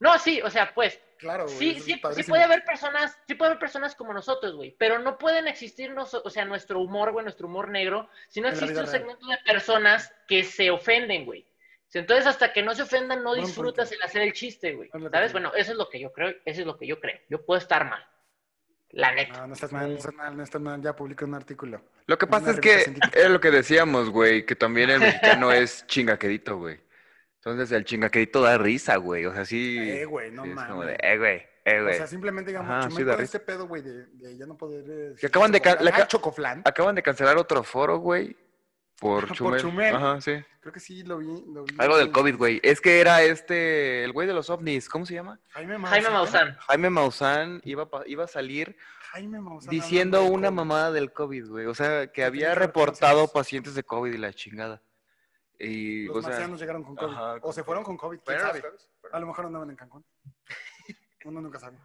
No, 0.04 0.20
sí, 0.20 0.42
o 0.42 0.50
sea, 0.50 0.74
pues, 0.74 1.00
Claro, 1.18 1.46
güey. 1.46 1.58
sí, 1.58 1.80
sí, 1.80 2.02
sí 2.16 2.24
puede 2.24 2.44
haber 2.44 2.66
personas, 2.66 3.18
sí 3.26 3.36
puede 3.36 3.52
haber 3.52 3.60
personas 3.60 3.96
como 3.96 4.12
nosotros, 4.14 4.54
güey, 4.56 4.76
pero 4.78 5.00
no 5.00 5.18
pueden 5.18 5.48
existir, 5.48 5.92
nos- 5.92 6.14
o 6.14 6.30
sea, 6.30 6.44
nuestro 6.46 6.80
humor, 6.80 7.12
güey, 7.14 7.24
nuestro 7.24 7.48
humor 7.48 7.70
negro, 7.70 8.10
si 8.28 8.42
no 8.42 8.50
En 8.50 8.54
existe 8.56 8.74
un 8.80 8.86
real. 8.86 8.90
segmento 8.92 9.26
de 9.28 9.38
personas 9.46 10.14
que 10.28 10.44
se 10.44 10.70
ofenden, 10.70 11.26
güey. 11.26 11.48
Entonces, 11.94 12.26
hasta 12.26 12.52
que 12.52 12.64
no 12.64 12.74
se 12.74 12.82
ofendan, 12.82 13.24
no 13.24 13.30
Buen 13.30 13.46
disfrutas 13.46 13.88
punto. 13.90 14.04
el 14.04 14.10
hacer 14.10 14.22
el 14.24 14.34
chiste, 14.34 14.74
güey. 14.74 14.90
¿Sabes? 15.12 15.32
Bueno, 15.32 15.52
eso 15.56 15.72
es 15.74 15.78
lo 15.78 15.90
que 15.90 16.00
yo 16.00 16.12
creo, 16.12 16.30
eso 16.44 16.62
es 16.62 16.66
lo 16.68 16.76
que 16.78 16.88
yo 16.88 17.00
creo. 17.00 17.20
Yo 17.30 17.46
puedo 17.46 17.60
estar 17.60 17.88
mal. 17.90 18.04
La 18.90 19.12
neta. 19.14 19.40
No, 19.40 19.48
no 19.48 19.54
estás 19.54 19.72
mal, 19.72 19.90
no 19.90 19.98
estás 19.98 20.14
mal, 20.14 20.38
no 20.38 20.44
estás 20.44 20.62
mal. 20.62 20.82
Ya 20.82 20.96
publiqué 20.96 21.24
un 21.26 21.36
artículo. 21.36 21.82
Lo 22.08 22.18
que 22.18 22.28
pasa 22.28 22.52
es 22.52 22.60
que 22.60 22.94
es 23.14 23.30
lo 23.30 23.40
que 23.40 23.50
decíamos, 23.52 24.10
güey, 24.10 24.46
que 24.46 24.56
también 24.56 24.90
el 24.90 25.00
mexicano 25.00 25.52
es 25.52 25.86
chingaquedito, 25.88 26.58
güey. 26.58 26.80
Entonces 27.46 27.72
el 27.72 27.84
chingaquedito 27.86 28.42
da 28.42 28.58
risa, 28.58 28.96
güey. 28.98 29.26
O 29.26 29.34
sea, 29.34 29.46
sí. 29.46 29.78
Eh, 29.80 30.06
güey, 30.06 30.32
no 30.32 30.44
sí, 30.44 30.52
como 30.52 30.62
mames. 30.82 30.88
de, 30.88 30.98
eh, 31.02 31.18
güey, 31.18 31.42
eh, 31.66 31.80
O 31.80 31.84
güey. 31.84 31.96
sea, 31.98 32.08
simplemente 32.08 32.52
digamos, 32.52 32.72
Ajá, 32.72 32.88
Chumel 32.90 32.98
sí, 32.98 33.04
da 33.04 33.16
este 33.24 33.40
pedo, 33.40 33.68
güey, 33.68 33.82
de, 33.82 34.06
de 34.08 34.38
ya 34.38 34.46
no 34.46 34.56
poder... 34.58 34.84
eh, 34.88 35.16
Que 35.20 35.28
acaban 35.28 35.52
de 35.52 35.60
ca- 35.62 35.72
chocoflan. 35.72 35.86
le 35.86 35.92
ca- 35.92 36.04
Ah, 36.04 36.08
chocoflan. 36.08 36.62
Acaban 36.66 36.96
de 36.96 37.04
cancelar 37.04 37.38
otro 37.38 37.64
foro, 37.64 37.98
güey. 37.98 38.36
Por 39.00 39.28
Por 39.28 39.36
Chumel. 39.36 39.60
Chumel. 39.62 39.96
Ajá, 39.96 40.22
sí. 40.22 40.34
Creo 40.62 40.72
que 40.72 40.80
sí, 40.80 41.04
lo 41.04 41.18
vi. 41.18 41.26
lo 41.54 41.66
vi. 41.66 41.76
Algo 41.80 41.98
del 41.98 42.12
COVID, 42.12 42.38
güey. 42.38 42.60
Es 42.64 42.80
que 42.80 43.02
era 43.02 43.22
este, 43.24 44.04
el 44.06 44.14
güey 44.14 44.26
de 44.28 44.34
los 44.34 44.50
ovnis, 44.50 44.88
¿cómo 44.88 45.06
se 45.06 45.14
llama? 45.16 45.40
Jaime 45.50 45.78
Maussan. 45.78 45.92
Jaime 46.02 46.10
Maussan. 46.10 46.58
Jaime 46.60 46.90
Maussan 46.90 47.62
iba, 47.66 47.90
iba 48.06 48.24
a 48.24 48.28
salir 48.28 48.78
Jaime 49.12 49.42
Maussan 49.42 49.70
diciendo 49.70 50.24
una 50.24 50.50
mamada 50.52 50.92
del 50.94 51.12
COVID, 51.12 51.48
güey. 51.50 51.66
O 51.66 51.76
sea, 51.76 52.08
que 52.08 52.24
había 52.24 52.56
reportado 52.56 53.28
pacientes 53.28 53.76
de 53.76 53.84
COVID 53.84 54.14
y 54.14 54.18
la 54.18 54.32
chingada. 54.32 54.82
Y, 55.60 56.06
Los 56.06 56.18
o 56.18 56.22
sea, 56.24 56.48
llegaron 56.48 56.84
con 56.84 56.96
COVID. 56.96 57.12
ajá, 57.14 57.36
o 57.36 57.42
con 57.42 57.54
se 57.54 57.64
fueron 57.64 57.84
con 57.84 57.96
COVID, 57.98 58.20
quién 58.26 58.40
sabe. 58.40 58.62
¿sabes? 58.62 58.90
A 59.12 59.20
lo 59.20 59.28
mejor 59.28 59.46
andaban 59.46 59.70
en 59.70 59.76
Cancún. 59.76 60.06
Uno 61.26 61.42
nunca 61.42 61.60
sabe. 61.60 61.78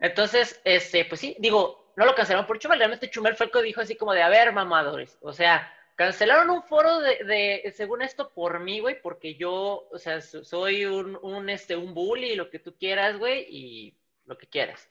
Entonces, 0.00 0.60
este, 0.64 1.04
pues 1.04 1.20
sí, 1.20 1.36
digo, 1.38 1.92
no 1.96 2.06
lo 2.06 2.14
cancelaron 2.14 2.46
por 2.46 2.58
Chumel, 2.58 2.78
realmente 2.78 3.10
Chumel 3.10 3.36
fue 3.36 3.46
el 3.46 3.52
que 3.52 3.62
dijo 3.62 3.80
así 3.80 3.96
como 3.96 4.12
de, 4.14 4.22
a 4.22 4.28
ver, 4.30 4.52
mamadores, 4.52 5.18
o 5.20 5.32
sea, 5.32 5.70
cancelaron 5.96 6.48
un 6.48 6.62
foro 6.62 7.00
de, 7.00 7.22
de 7.24 7.72
según 7.76 8.00
esto, 8.00 8.30
por 8.32 8.60
mí, 8.60 8.80
güey, 8.80 9.00
porque 9.02 9.34
yo, 9.34 9.86
o 9.90 9.98
sea, 9.98 10.22
so- 10.22 10.42
soy 10.44 10.86
un, 10.86 11.18
un, 11.20 11.50
este, 11.50 11.76
un 11.76 11.92
bully, 11.92 12.34
lo 12.34 12.48
que 12.48 12.58
tú 12.58 12.74
quieras, 12.78 13.18
güey, 13.18 13.46
y 13.50 13.98
lo 14.24 14.38
que 14.38 14.46
quieras. 14.46 14.88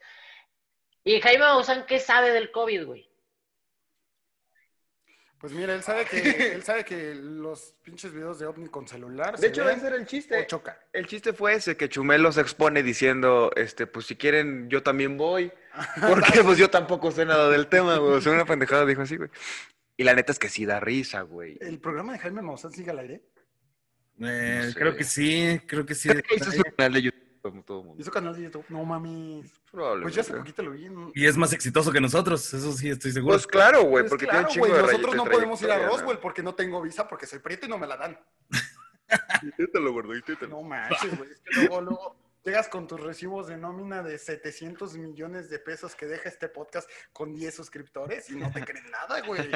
Y 1.02 1.20
Jaime 1.20 1.40
Maussan, 1.44 1.86
¿qué 1.86 1.98
sabe 1.98 2.30
del 2.30 2.52
COVID, 2.52 2.84
güey? 2.84 3.09
Pues 5.40 5.54
mira, 5.54 5.74
él 5.74 5.82
sabe 5.82 6.04
que, 6.04 6.52
él 6.52 6.62
sabe 6.62 6.84
que 6.84 7.14
los 7.14 7.74
pinches 7.82 8.12
videos 8.12 8.38
de 8.38 8.46
ovni 8.46 8.68
con 8.68 8.86
celular 8.86 9.32
De 9.36 9.38
se 9.38 9.46
hecho, 9.46 9.64
ven 9.64 9.78
ese 9.78 9.86
era 9.86 9.96
el 9.96 10.06
chiste. 10.06 10.38
o 10.38 10.44
chocan. 10.44 10.76
El 10.92 11.06
chiste 11.06 11.32
fue 11.32 11.54
ese, 11.54 11.78
que 11.78 11.88
Chumel 11.88 12.22
los 12.22 12.36
expone 12.36 12.82
diciendo, 12.82 13.50
este, 13.56 13.86
pues 13.86 14.04
si 14.04 14.16
quieren, 14.16 14.68
yo 14.68 14.82
también 14.82 15.16
voy. 15.16 15.50
Porque 16.08 16.44
pues 16.44 16.58
yo 16.58 16.68
tampoco 16.68 17.10
sé 17.10 17.24
nada 17.24 17.48
del 17.48 17.68
tema, 17.68 17.96
güey. 17.96 18.12
O 18.12 18.20
sea, 18.20 18.32
una 18.32 18.44
pendejada 18.44 18.84
dijo 18.84 19.00
así, 19.00 19.16
güey. 19.16 19.30
Y 19.96 20.04
la 20.04 20.14
neta 20.14 20.32
es 20.32 20.38
que 20.38 20.48
sí 20.50 20.66
da 20.66 20.78
risa, 20.78 21.22
güey. 21.22 21.56
¿El 21.60 21.78
programa 21.78 22.12
de 22.12 22.18
Jaime 22.18 22.42
Maussan 22.42 22.72
sigue 22.72 22.90
al 22.90 22.98
aire? 22.98 23.22
Eh, 24.20 24.60
No 24.62 24.68
sé. 24.68 24.74
Creo 24.74 24.94
que 24.96 25.04
sí, 25.04 25.60
creo 25.66 25.86
que 25.86 25.94
sí. 25.94 26.08
Creo 26.10 26.22
que 26.22 26.34
hizo 26.34 26.52
su 26.52 26.62
canal 26.76 26.92
de 26.92 27.02
YouTube 27.02 27.29
como 27.50 27.62
todo 27.62 27.82
mundo. 27.82 28.00
¿Hizo 28.00 28.10
canal 28.10 28.34
de 28.34 28.42
YouTube? 28.42 28.64
No 28.68 28.84
mames. 28.84 29.50
Probablemente. 29.70 30.04
Pues 30.04 30.14
yo 30.14 30.20
hace 30.20 30.34
poquito 30.34 30.62
lo 30.62 30.72
vi. 30.72 30.88
¿no? 30.88 31.10
Y 31.14 31.26
es 31.26 31.36
más 31.36 31.52
exitoso 31.52 31.92
que 31.92 32.00
nosotros, 32.00 32.52
eso 32.52 32.72
sí, 32.72 32.90
estoy 32.90 33.12
seguro. 33.12 33.34
Pues 33.34 33.46
claro, 33.46 33.82
güey, 33.82 34.02
Pues 34.04 34.10
porque 34.10 34.26
claro, 34.26 34.48
tiene 34.48 34.62
un 34.62 34.68
chingo 34.68 34.76
de 34.76 34.82
nosotros 34.82 35.16
no 35.16 35.24
de 35.24 35.30
podemos 35.30 35.62
ir 35.62 35.70
a 35.70 35.78
Roswell 35.86 36.14
¿no? 36.14 36.20
porque 36.20 36.42
no 36.42 36.54
tengo 36.54 36.80
visa 36.82 37.08
porque 37.08 37.26
soy 37.26 37.38
prieto 37.38 37.66
y 37.66 37.68
no 37.68 37.78
me 37.78 37.86
la 37.86 37.96
dan. 37.96 38.18
Inténtalo, 39.42 39.92
gordo, 39.92 40.14
inténtalo. 40.14 40.50
No 40.50 40.62
manches, 40.62 41.16
güey. 41.16 41.30
Es 41.30 41.40
que 41.40 41.60
luego, 41.60 41.80
luego 41.80 42.16
llegas 42.44 42.68
con 42.68 42.86
tus 42.86 43.00
recibos 43.00 43.48
de 43.48 43.56
nómina 43.56 44.02
de 44.02 44.18
700 44.18 44.96
millones 44.96 45.50
de 45.50 45.58
pesos 45.58 45.94
que 45.94 46.06
deja 46.06 46.28
este 46.28 46.48
podcast 46.48 46.88
con 47.12 47.34
10 47.34 47.54
suscriptores 47.54 48.30
y 48.30 48.36
no 48.36 48.50
te 48.50 48.64
creen 48.64 48.90
nada, 48.90 49.20
güey. 49.26 49.50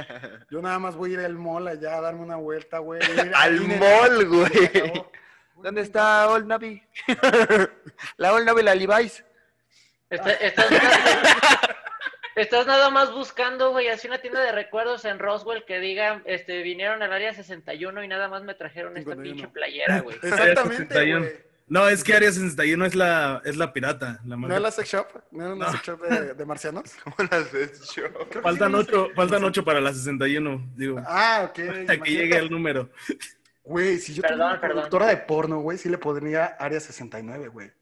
Yo 0.51 0.61
nada 0.61 0.79
más 0.79 0.97
voy 0.97 1.11
a 1.11 1.15
ir 1.15 1.21
al 1.21 1.37
mall 1.37 1.69
allá 1.69 1.99
a 1.99 2.01
darme 2.01 2.23
una 2.23 2.37
vuelta, 2.37 2.79
güey. 2.79 3.01
Al 3.35 3.61
mall, 3.79 4.27
güey. 4.27 5.05
¿Dónde 5.63 5.81
está 5.83 6.29
Old 6.29 6.47
Navy? 6.47 6.83
la 8.17 8.33
Old 8.33 8.47
Navy, 8.47 8.63
la 8.63 8.75
Levi's. 8.75 9.25
Está- 10.11 10.33
estás, 10.33 10.67
estás 12.37 12.67
nada 12.67 12.91
más 12.91 13.13
buscando, 13.13 13.71
güey, 13.73 13.89
así 13.89 14.07
una 14.07 14.19
tienda 14.19 14.41
de 14.41 14.53
recuerdos 14.53 15.05
en 15.05 15.19
Roswell 15.19 15.65
que 15.65 15.81
diga, 15.81 16.23
este, 16.25 16.63
vinieron 16.63 17.03
al 17.03 17.13
área 17.13 17.33
61 17.33 18.05
y 18.05 18.09
nada 18.09 18.29
más 18.29 18.43
me 18.43 18.55
trajeron 18.55 18.97
esta 18.97 19.13
51. 19.13 19.23
pinche 19.37 19.49
playera, 19.53 20.01
güey. 20.01 20.17
Exactamente, 20.23 20.77
61. 20.89 21.19
güey. 21.21 21.55
No, 21.67 21.89
es 21.89 22.05
que 22.05 22.13
Área 22.15 22.31
61 22.31 22.85
es 22.85 22.95
la, 22.95 23.41
es 23.43 23.57
la 23.57 23.73
pirata. 23.73 24.21
La 24.27 24.37
¿No 24.37 24.55
es 24.55 24.61
la 24.61 24.71
sex 24.71 24.87
shop? 24.91 25.07
¿No 25.31 25.45
era 25.47 25.55
una 25.55 25.71
sex 25.73 25.83
shop 25.83 26.03
de, 26.03 26.35
de 26.35 26.45
marcianos? 26.45 26.93
Faltan 28.43 28.71
sí, 28.73 28.77
ocho, 28.77 29.09
faltan 29.17 29.45
ocho 29.45 29.65
para 29.65 29.81
la 29.81 29.95
61, 29.95 30.73
digo. 30.77 31.01
Ah, 31.07 31.47
ok. 31.49 31.59
Hasta 31.81 31.99
que 31.99 32.11
llegue 32.11 32.37
el 32.37 32.51
número. 32.51 32.91
Güey, 33.65 33.99
si 33.99 34.13
yo 34.15 34.23
Perdón, 34.23 34.37
tuviera 34.39 34.53
una 34.53 34.61
perdón. 34.61 34.77
productora 34.77 35.07
de 35.07 35.17
porno, 35.17 35.59
güey, 35.61 35.79
sí 35.79 35.89
le 35.89 35.99
pondría 35.99 36.45
Área 36.59 36.79
69, 36.81 37.49
güey. 37.49 37.73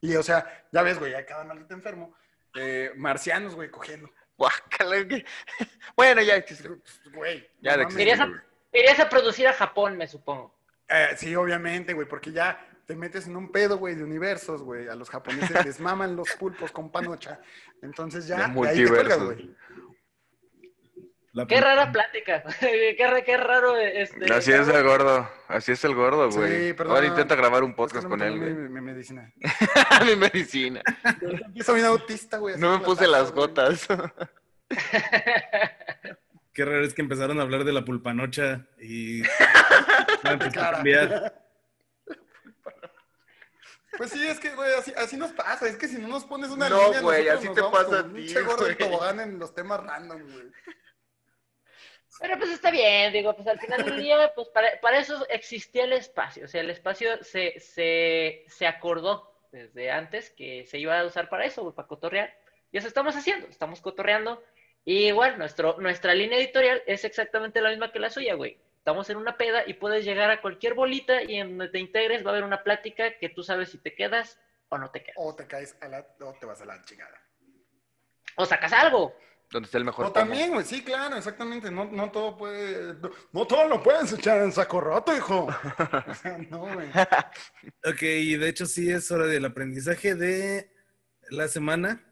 Y, 0.00 0.14
o 0.16 0.22
sea, 0.22 0.66
ya 0.72 0.82
ves, 0.82 0.98
güey, 0.98 1.12
ya 1.12 1.24
cada 1.26 1.44
maldito 1.44 1.74
enfermo. 1.74 2.14
eh, 2.58 2.92
marcianos, 2.96 3.54
güey, 3.54 3.70
cogiendo. 3.70 4.10
Guácala, 4.38 5.06
que- 5.06 5.24
Bueno, 5.96 6.22
ya 6.22 6.36
existe. 6.36 6.70
Güey. 7.12 7.46
Ya 7.60 7.76
no. 7.76 7.86
Querías 7.88 8.18
a, 8.20 8.28
querías 8.72 8.98
a 8.98 9.08
producir 9.10 9.46
a 9.46 9.52
Japón, 9.52 9.96
me 9.98 10.06
supongo. 10.08 10.54
Eh, 10.88 11.08
sí, 11.16 11.34
obviamente, 11.36 11.92
güey, 11.92 12.08
porque 12.08 12.32
ya 12.32 12.58
te 12.86 12.94
metes 12.96 13.26
en 13.26 13.36
un 13.36 13.50
pedo, 13.52 13.76
güey, 13.76 13.94
de 13.94 14.04
universos, 14.04 14.62
güey. 14.62 14.88
A 14.88 14.94
los 14.94 15.10
japoneses 15.10 15.64
les 15.66 15.80
maman 15.80 16.16
los 16.16 16.30
pulpos 16.32 16.72
con 16.72 16.90
panocha. 16.90 17.40
Entonces 17.82 18.26
ya, 18.26 18.48
De 18.48 18.68
ahí 18.68 18.84
te 18.84 18.88
cuelgas, 18.88 19.22
güey. 19.22 19.54
La- 21.36 21.46
Qué 21.46 21.60
rara 21.60 21.92
plática. 21.92 22.42
qué, 22.60 22.96
qué 23.26 23.36
raro 23.36 23.76
este. 23.76 24.32
Así 24.32 24.52
es 24.52 24.66
el 24.68 24.82
gordo. 24.82 25.28
Así 25.48 25.72
es 25.72 25.84
el 25.84 25.94
gordo, 25.94 26.30
Sí, 26.32 26.38
güey. 26.38 26.72
perdón. 26.72 26.94
Ahora 26.96 27.06
intenta 27.08 27.34
grabar 27.34 27.62
un 27.62 27.74
podcast 27.74 28.04
no 28.04 28.08
con 28.08 28.22
él, 28.22 28.38
güey. 28.38 28.54
Mi, 28.54 28.68
mi 28.70 28.80
medicina. 28.80 29.30
Mi 30.06 30.16
medicina. 30.16 30.80
Empiezo 31.44 31.74
bien 31.74 31.84
autista, 31.86 32.38
güey. 32.38 32.56
No 32.56 32.78
me 32.78 32.82
puse 32.82 33.06
las 33.06 33.32
gotas, 33.32 33.86
güey. 33.86 34.00
Qué 36.54 36.64
raro 36.64 36.86
es 36.86 36.94
que 36.94 37.02
empezaron 37.02 37.38
a 37.38 37.42
hablar 37.42 37.64
de 37.64 37.72
la 37.74 37.84
pulpanocha 37.84 38.66
y... 38.80 39.20
Cambiar. 40.54 41.34
Pues 43.98 44.10
sí, 44.10 44.26
es 44.26 44.40
que, 44.40 44.54
güey, 44.54 44.72
así, 44.74 44.92
así 44.96 45.16
nos 45.18 45.32
pasa. 45.32 45.66
Es 45.68 45.76
que 45.76 45.86
si 45.86 45.98
no 45.98 46.08
nos 46.08 46.24
pones 46.24 46.48
una 46.50 46.70
No, 46.70 46.82
línea, 46.86 47.00
güey, 47.02 47.26
nosotros 47.26 47.44
así 47.44 47.54
te 47.54 47.62
pasa 47.70 47.98
a 48.00 48.02
un 48.04 48.14
ti, 48.14 48.20
pinche 48.22 48.40
gordo 48.40 48.64
güey. 48.64 48.78
tobogán 48.78 49.20
en 49.20 49.38
los 49.38 49.54
temas 49.54 49.84
random, 49.84 50.22
güey. 50.22 50.46
Pero 52.20 52.38
pues 52.38 52.50
está 52.50 52.70
bien, 52.70 53.12
digo, 53.12 53.34
pues 53.34 53.46
al 53.46 53.60
final 53.60 53.84
del 53.84 53.98
día, 53.98 54.32
pues 54.34 54.48
para, 54.48 54.80
para 54.80 54.98
eso 54.98 55.26
existía 55.28 55.84
el 55.84 55.92
espacio. 55.92 56.44
O 56.44 56.48
sea, 56.48 56.62
el 56.62 56.70
espacio 56.70 57.22
se, 57.22 57.60
se, 57.60 58.44
se 58.48 58.66
acordó 58.66 59.32
desde 59.52 59.90
antes 59.90 60.30
que 60.30 60.66
se 60.66 60.78
iba 60.78 60.98
a 60.98 61.04
usar 61.04 61.28
para 61.28 61.44
eso, 61.44 61.74
para 61.74 61.88
cotorrear. 61.88 62.36
Y 62.72 62.78
eso 62.78 62.88
estamos 62.88 63.16
haciendo, 63.16 63.46
estamos 63.46 63.80
cotorreando. 63.80 64.42
Y 64.84 65.08
igual, 65.08 65.38
nuestro, 65.38 65.76
nuestra 65.78 66.14
línea 66.14 66.38
editorial 66.38 66.82
es 66.86 67.04
exactamente 67.04 67.60
la 67.60 67.70
misma 67.70 67.92
que 67.92 67.98
la 67.98 68.10
suya, 68.10 68.34
güey. 68.34 68.58
Estamos 68.78 69.10
en 69.10 69.16
una 69.16 69.36
peda 69.36 69.64
y 69.66 69.74
puedes 69.74 70.04
llegar 70.04 70.30
a 70.30 70.40
cualquier 70.40 70.74
bolita 70.74 71.22
y 71.22 71.36
en 71.36 71.58
donde 71.58 71.68
te 71.68 71.80
integres 71.80 72.24
va 72.24 72.30
a 72.30 72.32
haber 72.32 72.44
una 72.44 72.62
plática 72.62 73.18
que 73.18 73.28
tú 73.28 73.42
sabes 73.42 73.70
si 73.70 73.78
te 73.78 73.94
quedas 73.94 74.38
o 74.68 74.78
no 74.78 74.90
te 74.90 75.02
quedas. 75.02 75.16
O 75.18 75.34
te 75.34 75.46
caes 75.46 75.76
a 75.80 75.88
la, 75.88 76.06
o 76.20 76.32
te 76.34 76.46
vas 76.46 76.62
a 76.62 76.66
la 76.66 76.80
chingada. 76.84 77.20
O 78.36 78.46
sacas 78.46 78.72
algo. 78.72 79.16
Donde 79.50 79.66
está 79.66 79.78
el 79.78 79.84
mejor 79.84 80.06
O 80.06 80.12
también, 80.12 80.50
güey, 80.52 80.64
sí, 80.64 80.82
claro, 80.82 81.16
exactamente. 81.16 81.70
No, 81.70 81.84
no 81.84 82.10
todo 82.10 82.36
puede. 82.36 82.94
No, 82.94 83.10
no 83.32 83.46
todo 83.46 83.68
lo 83.68 83.82
puedes 83.82 84.12
echar 84.12 84.42
en 84.42 84.52
saco 84.52 84.80
roto, 84.80 85.16
hijo. 85.16 85.46
O 86.08 86.14
sea, 86.14 86.38
no, 86.50 86.60
güey. 86.60 86.88
Ok, 87.84 88.02
y 88.02 88.36
de 88.36 88.48
hecho 88.48 88.66
sí 88.66 88.90
es 88.90 89.10
hora 89.10 89.26
del 89.26 89.44
aprendizaje 89.44 90.14
de 90.14 90.70
la 91.30 91.48
semana. 91.48 92.02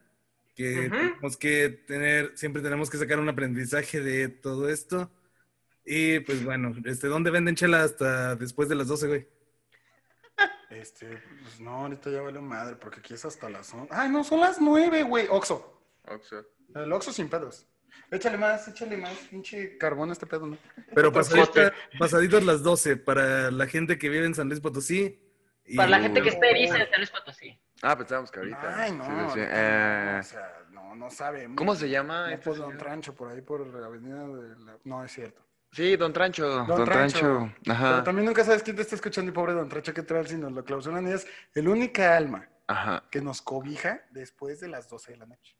Que 0.55 0.87
Ujú. 0.87 0.91
tenemos 0.91 1.37
que 1.37 1.69
tener, 1.69 2.39
siempre 2.39 2.63
tenemos 2.63 2.89
que 2.89 2.99
sacar 2.99 3.19
un 3.19 3.29
aprendizaje 3.29 4.01
de 4.01 4.29
todo 4.29 4.69
esto. 4.69 5.11
Y 5.85 6.21
pues 6.21 6.45
bueno, 6.45 6.73
este, 6.85 7.09
¿dónde 7.09 7.33
venden 7.33 7.57
chela 7.57 7.83
hasta 7.83 8.37
después 8.37 8.69
de 8.69 8.77
las 8.77 8.87
12, 8.87 9.09
güey? 9.09 9.29
Este, 10.71 11.23
pues 11.43 11.61
no, 11.61 11.71
ahorita 11.83 12.11
ya 12.11 12.21
vale 12.21 12.41
madre, 12.41 12.77
porque 12.77 13.01
aquí 13.01 13.15
es 13.15 13.25
hasta 13.25 13.51
las 13.51 13.73
11. 13.73 13.89
Ay, 13.93 14.09
no, 14.11 14.25
son 14.25 14.41
las 14.41 14.61
9, 14.61 15.03
güey. 15.03 15.27
Oxo. 15.31 15.74
Oxxo. 16.07 16.45
El 16.75 16.93
Oxo 16.93 17.13
sin 17.13 17.29
pedos. 17.29 17.67
Échale 18.11 18.37
más, 18.37 18.67
échale 18.69 18.97
más, 18.97 19.13
pinche 19.31 19.79
carbón 19.79 20.11
a 20.11 20.13
este 20.13 20.27
pedo, 20.27 20.47
¿no? 20.47 20.59
Pero 20.95 21.13
pasadita- 21.13 21.73
pasaditas 21.99 22.43
las 22.45 22.63
12 22.63 22.97
para 22.97 23.51
la 23.51 23.67
gente 23.67 23.99
que 23.99 24.09
vive 24.09 24.27
en 24.27 24.35
San 24.35 24.49
Luis 24.49 24.61
Potosí. 24.61 25.21
y- 25.67 25.77
Para 25.77 25.89
la 25.91 26.01
gente 26.01 26.21
que 26.21 26.29
esté 26.29 26.51
eriza 26.51 26.77
en 26.79 26.91
San 26.91 26.99
Luis 26.99 27.11
Potosí. 27.11 27.59
Ah, 27.83 27.97
pensábamos 27.97 28.31
que 28.31 28.39
ahorita. 28.41 28.83
Ay, 28.83 28.93
no. 28.93 29.05
Sí, 29.05 29.11
sí, 29.11 29.17
sí. 29.35 29.41
ahorita 29.41 29.51
Eh, 29.51 30.13
no, 30.13 30.19
o 30.19 30.23
sea, 30.23 30.53
no, 30.71 30.95
no 30.97 31.11
sabe. 31.11 31.49
¿Cómo 31.55 31.75
se 31.75 31.89
llama? 31.89 32.27
No 32.29 32.35
este 32.35 32.45
por 32.45 32.57
Don? 32.59 32.77
Trancho, 32.79 33.15
por 33.15 33.31
ahí 33.31 33.41
por 33.41 33.67
la 33.67 33.87
avenida 33.87 34.27
de 34.27 34.57
la... 34.65 34.79
No, 34.85 35.05
es 35.05 35.13
cierto. 35.13 35.43
Sí, 35.73 35.97
Don 35.97 36.13
Trancho. 36.13 36.47
Don, 36.49 36.67
Don 36.67 36.85
Trancho. 36.85 37.19
Trancho. 37.19 37.55
Pero 37.63 37.75
Ajá. 37.75 38.05
también 38.05 38.27
nunca 38.27 38.45
sabes 38.45 38.63
quién 38.63 38.77
te 38.77 38.83
está 38.83 38.95
escuchando 38.97 39.31
y 39.31 39.35
pobre 39.35 39.53
Don 39.55 39.69
Trancho, 39.69 39.93
¿qué 39.95 40.03
tal 40.03 40.27
si 40.27 40.37
nos 40.37 40.53
lo 40.53 40.65
clausuran? 40.65 41.07
Y 41.09 41.13
es 41.13 41.27
el 41.55 41.67
única 41.69 42.17
alma 42.17 42.49
Ajá. 42.67 43.05
que 43.11 43.21
nos 43.21 43.41
cobija 43.43 44.03
después 44.11 44.61
de 44.61 44.69
las 44.69 44.89
12 44.89 45.13
de 45.13 45.19
la 45.19 45.27
noche. 45.27 45.57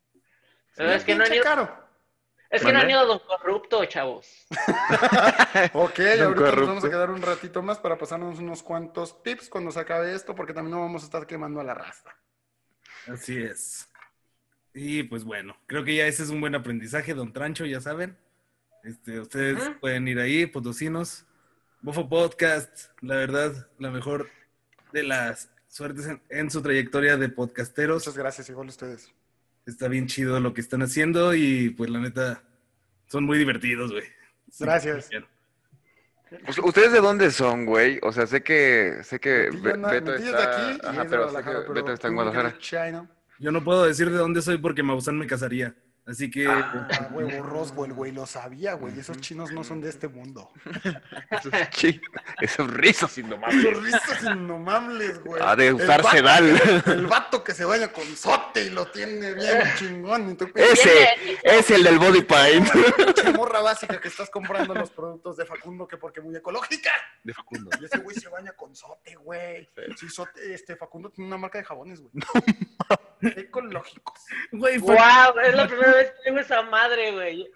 Pero 0.77 0.93
es 0.93 1.05
que 1.05 1.15
no 1.15 1.25
han 1.25 1.33
ido, 1.33 1.45
caro. 1.45 1.89
es 2.51 2.63
que 2.63 2.73
no 2.73 2.79
han 2.81 2.91
ido 2.91 3.01
a 3.01 3.05
Don 3.05 3.21
Corrupto, 3.21 3.85
chavos. 3.87 4.47
Ok, 5.73 5.99
Don 5.99 6.39
ahorita 6.39 6.57
nos 6.57 6.67
vamos 6.67 6.85
a 6.85 6.91
quedar 6.91 7.11
un 7.11 7.23
ratito 7.23 7.63
más 7.63 7.79
para 7.79 7.97
pasarnos 7.97 8.39
unos 8.39 8.63
cuantos 8.63 9.23
tips 9.23 9.49
cuando 9.49 9.71
se 9.71 9.81
acabe 9.81 10.15
esto, 10.15 10.35
porque 10.35 10.53
también 10.53 10.73
no 10.73 10.81
vamos 10.81 11.03
a 11.03 11.07
estar 11.07 11.27
quemando 11.27 11.61
a 11.61 11.65
la 11.65 11.75
rasta. 11.75 12.17
Así 13.07 13.43
es. 13.43 13.89
Y 14.73 15.05
pues 15.05 15.25
bueno, 15.25 15.57
creo 15.67 15.85
que 15.85 15.95
ya 15.95 16.07
ese 16.07 16.25
es 16.25 16.31
un 16.31 16.41
buen 16.41 16.55
aprendizaje, 16.55 17.15
don 17.15 17.33
Trancho, 17.33 17.65
ya 17.65 17.81
saben. 17.81 18.17
Este, 18.83 19.21
ustedes 19.21 19.71
pueden 19.81 20.09
ir 20.09 20.19
ahí, 20.19 20.47
potosinos. 20.47 21.25
Bofo 21.81 22.09
Podcast, 22.09 22.91
la 23.01 23.17
verdad, 23.17 23.69
la 23.79 23.91
mejor 23.91 24.29
de 24.93 25.03
las 25.03 25.51
suertes 25.69 26.07
en, 26.07 26.23
en 26.31 26.51
su 26.51 26.63
trayectoria 26.63 27.17
de 27.17 27.29
podcasteros. 27.29 28.03
Muchas 28.03 28.19
gracias, 28.19 28.49
igual 28.49 28.69
ustedes. 28.69 29.13
Está 29.67 29.89
bien 29.89 30.07
chido 30.07 30.39
lo 30.41 30.53
que 30.53 30.61
están 30.61 30.83
haciendo 30.83 31.35
y 31.35 31.71
pues 31.71 31.91
la 31.91 31.99
neta, 32.01 32.43
son 33.07 33.25
muy 33.25 33.39
divertidos, 33.39 33.93
güey. 33.93 34.05
Gracias. 34.61 35.09
Pues, 36.45 36.59
¿Ustedes 36.59 36.93
de 36.93 37.01
dónde 37.01 37.31
son, 37.31 37.65
güey? 37.65 37.99
O 38.03 38.13
sea, 38.13 38.27
sé 38.27 38.43
que, 38.43 38.99
sé 39.03 39.21
que 39.21 39.49
anda- 39.49 39.91
Beto 39.91 40.15
está... 40.15 40.37
de 40.37 40.43
aquí 40.75 40.81
Ajá, 40.85 41.07
pero 41.09 41.29
sé 41.31 41.37
que 41.37 41.43
Guadalajara, 41.43 41.61
pero 41.63 41.75
Beto 41.75 41.93
está 41.93 42.09
en 42.09 42.15
Guadalajara. 42.15 42.59
Yo 43.39 43.51
no 43.53 43.65
puedo 43.65 43.85
decir 43.85 44.11
de 44.11 44.17
dónde 44.17 44.43
soy 44.43 44.59
porque 44.59 44.83
Maussan 44.83 45.17
me 45.19 45.27
casaría. 45.27 45.75
Así 46.07 46.31
que 46.31 46.47
Ah, 46.47 47.09
huevo, 47.13 47.43
Roswell, 47.43 47.93
güey, 47.95 48.13
lo 48.13 48.27
sabía, 48.27 48.75
güey. 48.75 48.99
Esos 48.99 49.19
chinos 49.21 49.53
no 49.53 49.65
son 49.65 49.81
de 49.81 49.89
este 49.89 50.07
mundo. 50.09 50.51
Esos 51.31 51.53
Esos 52.41 52.71
rizos 52.75 53.17
indomables. 53.17 53.63
Los 53.65 53.83
rizos 53.83 54.23
innomables, 54.23 55.23
güey. 55.25 55.43
Ha 55.43 55.57
de 55.57 55.69
El 55.69 55.75
usar 55.75 56.03
vato- 56.03 56.17
sedal. 56.17 56.83
El 56.87 57.07
vato 57.07 57.43
que 57.43 57.55
se 57.55 57.65
vaya 57.65 57.91
con 57.93 58.05
sote 58.17 58.65
y 58.65 58.71
lo 58.71 58.87
tiene 58.91 59.33
bien 59.35 59.63
chingón. 59.79 60.31
Y 60.31 60.35
tú, 60.35 60.49
Ese 60.55 61.09
es 61.43 61.71
el 61.71 61.83
del 61.83 61.99
body 61.99 62.23
paint. 62.23 62.69
morra 63.37 63.61
básica 63.63 63.99
que 64.01 64.09
estás 64.09 64.29
comprando 64.29 64.75
los 64.75 64.91
productos 64.91 65.37
de 65.39 65.47
Facundo 65.47 65.89
que 65.89 65.97
porque 65.97 66.21
muy 66.21 66.37
ecológica. 66.37 66.91
De 67.23 67.33
Facundo. 67.33 67.71
Y 67.81 67.85
ese 67.87 67.99
güey 67.99 68.15
se 68.15 68.29
baña 68.29 68.53
con 68.53 68.75
sote, 68.77 69.15
güey. 69.17 69.69
Sí, 69.97 70.09
sote, 70.11 70.53
este 70.53 70.77
Facundo 70.77 71.09
tiene 71.11 71.29
una 71.29 71.39
marca 71.39 71.57
de 71.59 71.65
jabones, 71.65 72.01
güey. 72.03 72.13
Ecológicos. 73.23 74.21
güey, 74.53 74.77
Wow, 74.79 75.39
es 75.43 75.55
la 75.55 75.67
primera 75.67 75.94
vez 75.95 76.11
que 76.13 76.31
digo 76.31 76.41
esa 76.41 76.63
madre, 76.63 77.13
güey. 77.13 77.51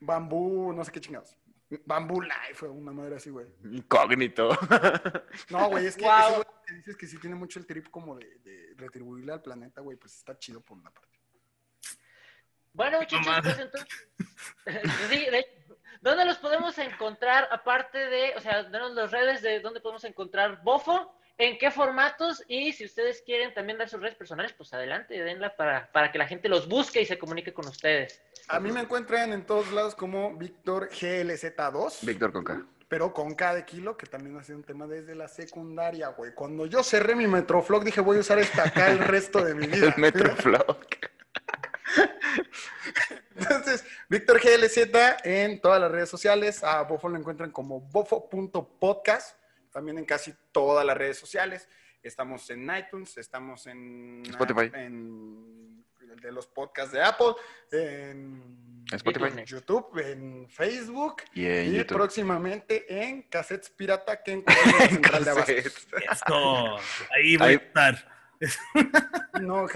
Bambú, 0.00 0.72
no 0.72 0.84
sé 0.84 0.92
qué 0.92 1.00
chingados. 1.00 1.36
Bambú 1.84 2.22
Life, 2.22 2.66
una 2.66 2.92
madre 2.92 3.16
así, 3.16 3.30
güey. 3.30 3.46
Incógnito. 3.64 4.50
No, 5.50 5.68
güey, 5.68 5.86
es 5.86 5.96
que 5.96 6.04
Guau. 6.04 6.30
ese 6.30 6.34
güey 6.34 6.46
que 6.66 6.74
dices 6.74 6.96
que 6.96 7.06
sí 7.06 7.18
tiene 7.18 7.36
mucho 7.36 7.58
el 7.58 7.66
trip 7.66 7.88
como 7.90 8.16
de, 8.16 8.38
de 8.38 8.74
retribuirle 8.76 9.32
al 9.32 9.42
planeta, 9.42 9.80
güey, 9.80 9.96
pues 9.96 10.14
está 10.16 10.38
chido 10.38 10.60
por 10.60 10.78
una 10.78 10.90
parte. 10.90 11.18
Bueno, 12.72 12.98
muchachos, 12.98 13.40
pues 13.42 13.58
entonces. 13.58 14.08
sí, 15.10 15.26
de 15.30 15.58
¿Dónde 16.00 16.24
los 16.24 16.38
podemos 16.38 16.78
encontrar? 16.78 17.48
Aparte 17.50 17.98
de, 17.98 18.34
o 18.36 18.40
sea, 18.40 18.62
denos 18.64 18.92
las 18.92 19.10
redes 19.10 19.42
de 19.42 19.60
dónde 19.60 19.80
podemos 19.80 20.04
encontrar 20.04 20.62
Bofo, 20.62 21.17
en 21.38 21.56
qué 21.56 21.70
formatos 21.70 22.42
y 22.48 22.72
si 22.72 22.84
ustedes 22.84 23.22
quieren 23.22 23.54
también 23.54 23.78
dar 23.78 23.88
sus 23.88 24.00
redes 24.00 24.16
personales, 24.16 24.52
pues 24.52 24.74
adelante, 24.74 25.14
denla 25.22 25.56
para, 25.56 25.90
para 25.92 26.10
que 26.10 26.18
la 26.18 26.26
gente 26.26 26.48
los 26.48 26.68
busque 26.68 27.00
y 27.00 27.06
se 27.06 27.16
comunique 27.16 27.54
con 27.54 27.66
ustedes. 27.68 28.20
A 28.48 28.58
mí 28.58 28.72
me 28.72 28.80
encuentran 28.80 29.32
en 29.32 29.46
todos 29.46 29.72
lados 29.72 29.94
como 29.94 30.36
Víctor 30.36 30.90
GLZ2. 30.90 32.04
Víctor 32.04 32.32
Conca. 32.32 32.66
pero 32.88 33.12
con 33.12 33.34
cada 33.34 33.64
kilo, 33.64 33.96
que 33.96 34.06
también 34.06 34.36
ha 34.36 34.42
sido 34.42 34.58
un 34.58 34.64
tema 34.64 34.86
desde 34.86 35.14
la 35.14 35.28
secundaria, 35.28 36.08
güey. 36.08 36.34
Cuando 36.34 36.66
yo 36.66 36.82
cerré 36.82 37.14
mi 37.14 37.26
Metroflog, 37.26 37.84
dije, 37.84 38.00
voy 38.00 38.16
a 38.16 38.20
usar 38.20 38.38
esta 38.38 38.64
acá 38.64 38.90
el 38.90 38.98
resto 38.98 39.44
de 39.44 39.54
mi 39.54 39.66
vida. 39.68 39.94
El 39.94 40.00
Metroflog. 40.00 40.78
Entonces, 43.36 43.84
Víctor 44.08 44.40
GLZ 44.40 44.78
en 45.24 45.60
todas 45.60 45.80
las 45.80 45.90
redes 45.92 46.08
sociales. 46.08 46.64
A 46.64 46.82
Bofo 46.82 47.08
lo 47.08 47.16
encuentran 47.16 47.52
como 47.52 47.80
bofo.podcast. 47.80 49.36
También 49.70 49.98
en 49.98 50.04
casi 50.04 50.34
todas 50.52 50.84
las 50.84 50.96
redes 50.96 51.18
sociales. 51.18 51.68
Estamos 52.02 52.48
en 52.50 52.68
iTunes, 52.76 53.16
estamos 53.18 53.66
en 53.66 54.22
Spotify. 54.28 54.70
en 54.74 55.84
el 56.10 56.16
de 56.20 56.32
los 56.32 56.46
podcasts 56.46 56.92
de 56.92 57.02
Apple, 57.02 57.34
en 57.72 58.84
Spotify. 58.92 59.44
YouTube, 59.44 59.98
en 59.98 60.48
Facebook 60.48 61.16
Y 61.34 61.44
en 61.46 61.74
y 61.74 61.76
YouTube. 61.78 61.96
próximamente 61.96 62.86
en 62.88 63.22
Cassettes 63.22 63.70
Pirata 63.70 64.22
que 64.22 64.32
en 64.32 64.44
Central 64.88 65.24
de. 65.24 65.58
Esto, 65.58 66.76
ahí 67.14 67.36
voy 67.36 67.46
Ahí- 67.48 67.54
a 67.54 67.58
estar. 67.58 68.18
No, 69.40 69.66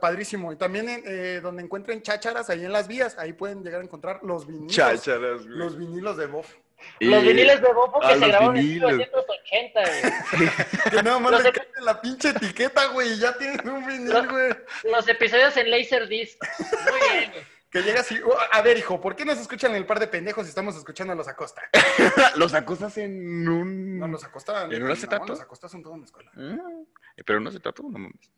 padrísimo. 0.00 0.52
Y 0.52 0.56
también 0.56 0.88
en, 0.88 1.02
eh, 1.06 1.40
donde 1.42 1.62
encuentren 1.62 2.02
chácharas, 2.02 2.50
ahí 2.50 2.64
en 2.64 2.72
las 2.72 2.88
vías, 2.88 3.16
ahí 3.18 3.32
pueden 3.32 3.62
llegar 3.62 3.80
a 3.80 3.84
encontrar 3.84 4.20
los 4.22 4.46
vinilos. 4.46 4.72
Chácharas, 4.74 5.46
güey. 5.46 5.56
Los 5.58 5.78
vinilos 5.78 6.16
de 6.16 6.26
Bof. 6.26 6.54
Los 7.00 7.22
Y- 7.24 7.26
viniles 7.28 7.60
de 7.60 7.72
Bobo 7.72 8.00
que 8.00 8.06
Ah, 8.06 8.18
se 8.18 8.26
grabaron 8.28 8.54
vinilos. 8.54 8.90
en 8.90 8.96
1980, 8.98 9.80
güey. 9.82 10.50
Que 10.90 11.02
nada 11.02 11.18
más 11.18 11.32
Los 11.32 11.42
le 11.44 11.52
cambian 11.52 11.84
la 11.84 12.00
pinche 12.00 12.28
etiqueta, 12.30 12.86
güey, 12.86 13.12
y 13.12 13.18
ya 13.18 13.36
tienen 13.38 13.68
un 13.68 13.86
vinil, 13.86 14.28
güey. 14.28 14.50
Los 14.92 15.08
episodios 15.08 15.56
en 15.56 15.70
Laserdisc. 15.70 16.38
Muy 16.60 17.00
bien. 17.18 17.30
güey. 17.32 17.52
Que 17.72 17.80
llega 17.82 18.00
así, 18.02 18.20
"Oh, 18.22 18.36
a 18.52 18.60
ver, 18.60 18.76
hijo, 18.76 19.00
¿por 19.00 19.16
qué 19.16 19.24
nos 19.24 19.38
escuchan 19.38 19.74
el 19.74 19.86
par 19.86 19.98
de 19.98 20.06
pendejos 20.06 20.44
si 20.44 20.50
estamos 20.50 20.76
escuchando 20.76 21.14
a 21.14 21.16
los 21.16 21.26
Acosta? 21.26 21.62
Los 22.36 22.52
acostas 22.52 22.98
en 22.98 23.48
un. 23.48 23.98
No, 23.98 24.08
los 24.08 24.22
Acosta. 24.24 24.64
¿En 24.64 24.82
un 24.82 24.88
no, 24.88 24.92
acetato? 24.92 25.24
los 25.26 25.40
Acosta 25.40 25.70
son 25.70 25.82
toda 25.82 25.94
una 25.94 26.04
escuela. 26.04 26.30
Mm, 26.34 26.84
Pero 27.24 27.40
no 27.40 27.50
se 27.50 27.60
trata, 27.60 27.82
no 27.82 27.88
mames. 27.98 28.30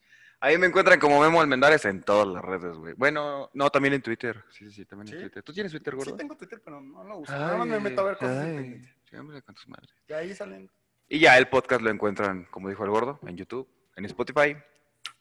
Ahí 0.44 0.58
me 0.58 0.66
encuentran 0.66 1.00
como 1.00 1.22
Memo 1.22 1.40
Almendares 1.40 1.86
en 1.86 2.02
todas 2.02 2.26
las 2.28 2.44
redes, 2.44 2.76
güey. 2.76 2.92
Bueno, 2.98 3.48
no, 3.54 3.70
también 3.70 3.94
en 3.94 4.02
Twitter. 4.02 4.44
Sí, 4.50 4.66
sí, 4.66 4.72
sí, 4.72 4.84
también 4.84 5.08
en 5.08 5.14
¿Sí? 5.14 5.20
Twitter. 5.22 5.42
¿Tú 5.42 5.54
tienes 5.54 5.72
Twitter, 5.72 5.94
gordo? 5.96 6.10
Sí 6.10 6.16
tengo 6.18 6.36
Twitter, 6.36 6.60
pero 6.62 6.82
no 6.82 7.02
lo 7.02 7.16
uso. 7.20 7.32
Nada 7.32 7.56
más 7.56 7.66
me 7.66 7.80
meto 7.80 8.02
a 8.02 8.04
ver 8.04 8.16
cosas 8.18 8.36
ay, 8.36 8.48
independientes. 8.50 8.94
sí, 9.08 9.16
hombre, 9.16 9.40
con 9.40 9.54
tus 9.54 9.68
madres. 9.68 9.94
Y 10.06 10.12
ahí 10.12 10.34
salen. 10.34 10.70
Y 11.08 11.18
ya 11.18 11.38
el 11.38 11.48
podcast 11.48 11.80
lo 11.80 11.88
encuentran, 11.88 12.44
como 12.50 12.68
dijo 12.68 12.84
el 12.84 12.90
gordo, 12.90 13.18
en 13.26 13.38
YouTube, 13.38 13.66
en 13.96 14.04
Spotify. 14.04 14.54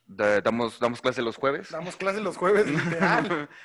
Da- 0.05 0.41
damos, 0.41 0.77
damos 0.81 0.99
clase 0.99 1.21
los 1.21 1.37
jueves. 1.37 1.71
Damos 1.71 1.95
clases 1.95 2.21
los 2.21 2.35
jueves, 2.35 2.67
literal. 2.69 3.47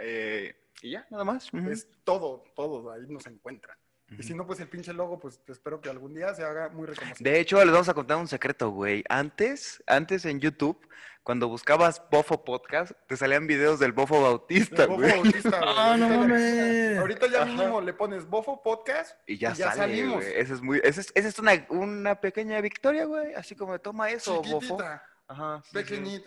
Eh, 0.00 0.54
y 0.82 0.90
ya, 0.90 1.06
nada 1.10 1.22
más. 1.24 1.48
Es 1.68 1.88
todo, 2.02 2.44
todo, 2.56 2.90
ahí 2.90 3.02
nos 3.08 3.24
encuentran. 3.28 3.76
Y 4.18 4.22
si 4.22 4.34
no, 4.34 4.46
pues 4.46 4.60
el 4.60 4.68
pinche 4.68 4.92
logo, 4.92 5.18
pues 5.18 5.40
espero 5.48 5.80
que 5.80 5.88
algún 5.90 6.14
día 6.14 6.34
se 6.34 6.44
haga 6.44 6.68
muy 6.68 6.86
reconocido. 6.86 7.30
De 7.30 7.40
hecho, 7.40 7.58
les 7.64 7.72
vamos 7.72 7.88
a 7.88 7.94
contar 7.94 8.16
un 8.18 8.28
secreto, 8.28 8.70
güey. 8.70 9.04
Antes, 9.08 9.82
antes 9.86 10.24
en 10.24 10.40
YouTube, 10.40 10.78
cuando 11.22 11.48
buscabas 11.48 12.02
Bofo 12.10 12.44
Podcast, 12.44 12.92
te 13.08 13.16
salían 13.16 13.46
videos 13.46 13.78
del 13.80 13.92
Bofo 13.92 14.20
Bautista, 14.20 14.82
El 14.84 14.88
Bofo 14.90 15.00
güey. 15.00 15.12
Bautista, 15.12 15.48
güey. 15.58 15.74
Ah, 15.76 15.96
no 15.98 16.04
Ahorita 16.06 16.14
ya- 16.14 16.18
mames. 16.28 16.98
Ahorita 16.98 17.26
ya 17.28 17.42
Ajá. 17.42 17.46
mínimo 17.46 17.80
le 17.80 17.94
pones 17.94 18.28
Bofo 18.28 18.62
Podcast 18.62 19.16
Y 19.26 19.38
ya, 19.38 19.52
Y 19.52 19.54
ya 19.54 19.68
sale, 19.72 19.76
salimos. 19.94 20.16
güey. 20.16 20.32
Esa 20.36 20.54
es 20.54 20.60
muy, 20.62 20.80
esa 20.84 21.00
es, 21.00 21.12
esa 21.14 21.28
es 21.28 21.38
una, 21.38 21.52
una 21.70 22.20
pequeña 22.20 22.60
victoria, 22.60 23.06
güey. 23.06 23.32
Así 23.34 23.54
como 23.56 23.78
toma 23.80 24.10
eso, 24.10 24.36
Bofo. 24.42 24.60
chiquitita, 24.60 25.02
Ajá. 25.28 25.62
sí, 25.64 25.70
sí. 25.70 26.22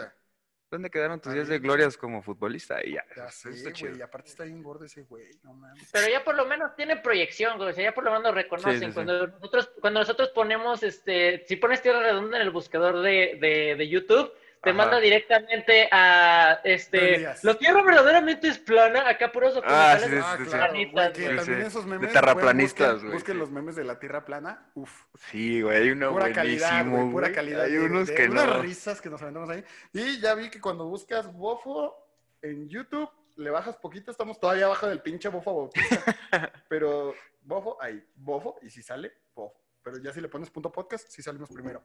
¿Dónde 0.69 0.89
quedaron 0.89 1.21
tus 1.21 1.33
días 1.33 1.47
de 1.47 1.59
glorias 1.59 1.95
como 1.95 2.21
futbolista? 2.21 2.85
Y 2.85 2.93
ya. 2.93 3.05
Sé, 3.31 3.51
está 3.51 3.71
chido. 3.71 3.95
Y 3.95 4.01
aparte 4.01 4.29
está 4.29 4.43
bien 4.43 4.61
gordo 4.61 4.83
ese 4.83 5.03
güey, 5.03 5.29
no 5.43 5.53
mames. 5.53 5.89
Pero 5.93 6.07
ya 6.09 6.23
por 6.25 6.35
lo 6.35 6.45
menos 6.45 6.75
tiene 6.75 6.97
proyección, 6.97 7.57
güey. 7.57 7.69
O 7.69 7.73
sea, 7.73 7.85
ya 7.85 7.93
por 7.93 8.03
lo 8.03 8.11
menos 8.11 8.33
reconocen. 8.33 8.73
Sí, 8.73 8.79
sí, 8.79 8.85
sí. 8.87 8.93
Cuando 8.93 9.27
nosotros, 9.27 9.71
cuando 9.79 9.99
nosotros 10.01 10.29
ponemos, 10.29 10.83
este, 10.83 11.45
si 11.47 11.55
pones 11.55 11.81
tierra 11.81 12.01
redonda 12.01 12.37
en 12.37 12.43
el 12.43 12.51
buscador 12.51 13.01
de, 13.01 13.37
de, 13.39 13.75
de 13.77 13.87
YouTube, 13.87 14.29
te 14.67 14.71
Ajá. 14.71 14.77
manda 14.77 14.99
directamente 14.99 15.87
a 15.91 16.59
este. 16.63 17.25
La 17.43 17.53
tierra 17.57 17.81
verdaderamente 17.83 18.47
es 18.49 18.59
plana, 18.59 19.07
acá 19.07 19.31
puros 19.31 19.53
Ah, 19.63 19.97
documentales. 19.97 20.03
sí, 20.03 20.09
sí, 20.09 20.17
Ah, 20.21 20.35
sí, 20.37 20.43
güey, 20.43 20.51
Planitas, 20.59 21.11
que 21.13 21.23
güey. 21.23 21.35
también 21.37 21.61
esos 21.61 21.85
De 21.85 21.91
memes. 21.91 22.13
terraplanistas, 22.13 22.91
busquen, 22.93 23.07
güey. 23.07 23.13
Busquen 23.17 23.39
los 23.39 23.51
memes 23.51 23.75
de 23.77 23.83
la 23.85 23.99
tierra 23.99 24.25
plana. 24.25 24.69
Uf, 24.75 24.91
Sí, 25.31 25.61
güey. 25.61 25.77
Hay 25.83 25.91
uno 25.91 26.11
pura 26.11 26.33
calidad, 26.33 26.85
güey, 26.85 27.09
pura 27.11 27.31
calidad. 27.31 27.61
Hay 27.63 27.71
de- 27.71 27.79
unos 27.85 28.07
de 28.07 28.15
que 28.15 28.25
unas 28.27 28.45
no. 28.47 28.61
risas 28.61 28.99
que 29.01 29.09
nos 29.09 29.21
aventamos 29.21 29.49
ahí. 29.49 29.63
Y 29.93 30.19
ya 30.19 30.33
vi 30.35 30.49
que 30.49 30.59
cuando 30.59 30.85
buscas 30.85 31.31
bofo 31.31 31.95
en 32.41 32.67
YouTube, 32.67 33.09
le 33.37 33.49
bajas 33.49 33.77
poquito, 33.77 34.11
estamos 34.11 34.39
todavía 34.39 34.65
abajo 34.65 34.87
del 34.87 35.01
pinche 35.01 35.29
bofo 35.29 35.55
bautista. 35.55 36.03
Pero 36.69 37.13
bofo, 37.41 37.81
ahí, 37.81 38.03
bofo, 38.15 38.57
y 38.61 38.69
si 38.69 38.81
sale, 38.83 39.13
bofo. 39.33 39.61
Pero 39.83 39.97
ya 39.99 40.11
si 40.11 40.19
le 40.19 40.27
pones 40.27 40.49
punto 40.49 40.71
podcast, 40.71 41.07
sí 41.09 41.21
salimos 41.21 41.49
primero. 41.49 41.81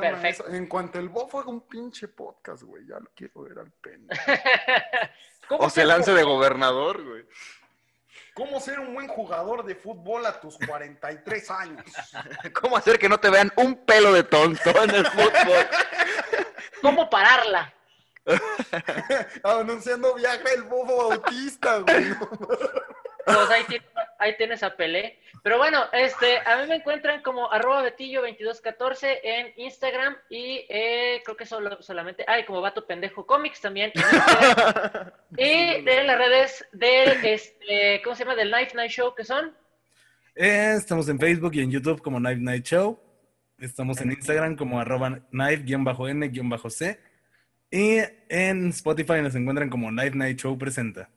Perfecto. 0.00 0.48
En 0.48 0.66
cuanto 0.66 0.98
el 0.98 1.08
bofo 1.08 1.40
haga 1.40 1.50
un 1.50 1.62
pinche 1.68 2.08
podcast, 2.08 2.62
güey, 2.62 2.86
ya 2.86 2.98
lo 2.98 3.10
quiero 3.14 3.42
ver 3.42 3.58
al 3.58 3.70
pene. 3.70 4.08
¿Cómo 5.48 5.64
O 5.64 5.70
se 5.70 5.84
lance 5.84 6.12
de 6.12 6.22
gobernador, 6.22 7.02
güey. 7.04 7.24
¿Cómo 8.34 8.58
ser 8.58 8.80
un 8.80 8.94
buen 8.94 9.06
jugador 9.06 9.64
de 9.64 9.76
fútbol 9.76 10.26
a 10.26 10.40
tus 10.40 10.58
43 10.58 11.50
años? 11.52 11.84
¿Cómo 12.52 12.76
hacer 12.76 12.98
que 12.98 13.08
no 13.08 13.18
te 13.18 13.30
vean 13.30 13.52
un 13.56 13.84
pelo 13.84 14.12
de 14.12 14.24
tonto 14.24 14.70
en 14.82 14.90
el 14.90 15.06
fútbol? 15.06 15.68
¿Cómo 16.82 17.08
pararla? 17.08 17.72
Anunciando 19.44 20.14
viaje 20.14 20.54
el 20.54 20.62
bofo 20.62 21.10
bautista, 21.10 21.78
güey. 21.78 22.14
Pues 23.24 23.50
ahí 23.50 23.64
tienes, 23.64 23.88
ahí 24.18 24.36
tienes 24.36 24.62
a 24.62 24.76
Pelé. 24.76 25.18
Pero 25.42 25.58
bueno, 25.58 25.84
este, 25.92 26.38
a 26.38 26.60
mí 26.60 26.68
me 26.68 26.76
encuentran 26.76 27.22
como 27.22 27.50
arroba 27.52 27.84
betillo2214 27.88 29.18
en 29.22 29.52
Instagram 29.56 30.16
y 30.30 30.64
eh, 30.68 31.20
creo 31.24 31.36
que 31.36 31.46
solo, 31.46 31.82
solamente, 31.82 32.24
ay, 32.26 32.44
como 32.44 32.60
vato 32.60 32.86
pendejo 32.86 33.26
cómics 33.26 33.60
también. 33.60 33.92
en 35.36 35.80
y 35.80 35.82
de 35.82 36.04
las 36.04 36.18
redes 36.18 36.66
del, 36.72 37.24
este, 37.24 38.00
¿cómo 38.02 38.16
se 38.16 38.24
llama? 38.24 38.36
Del 38.36 38.50
Knife 38.50 38.74
Night 38.74 38.90
Show, 38.90 39.14
que 39.14 39.24
son? 39.24 39.54
Eh, 40.34 40.74
estamos 40.76 41.08
en 41.08 41.18
Facebook 41.18 41.54
y 41.54 41.60
en 41.60 41.70
YouTube 41.70 42.02
como 42.02 42.18
Knife 42.18 42.40
Night 42.40 42.64
Show. 42.64 42.98
Estamos 43.58 44.00
en 44.00 44.10
Instagram 44.12 44.56
como 44.56 44.80
arroba 44.80 45.20
knife-n-c. 45.30 47.00
Y 47.70 47.98
en 48.28 48.68
Spotify 48.68 49.22
nos 49.22 49.34
encuentran 49.34 49.68
como 49.68 49.88
Knife 49.88 50.16
Night 50.16 50.38
Show 50.40 50.56
Presenta. 50.58 51.08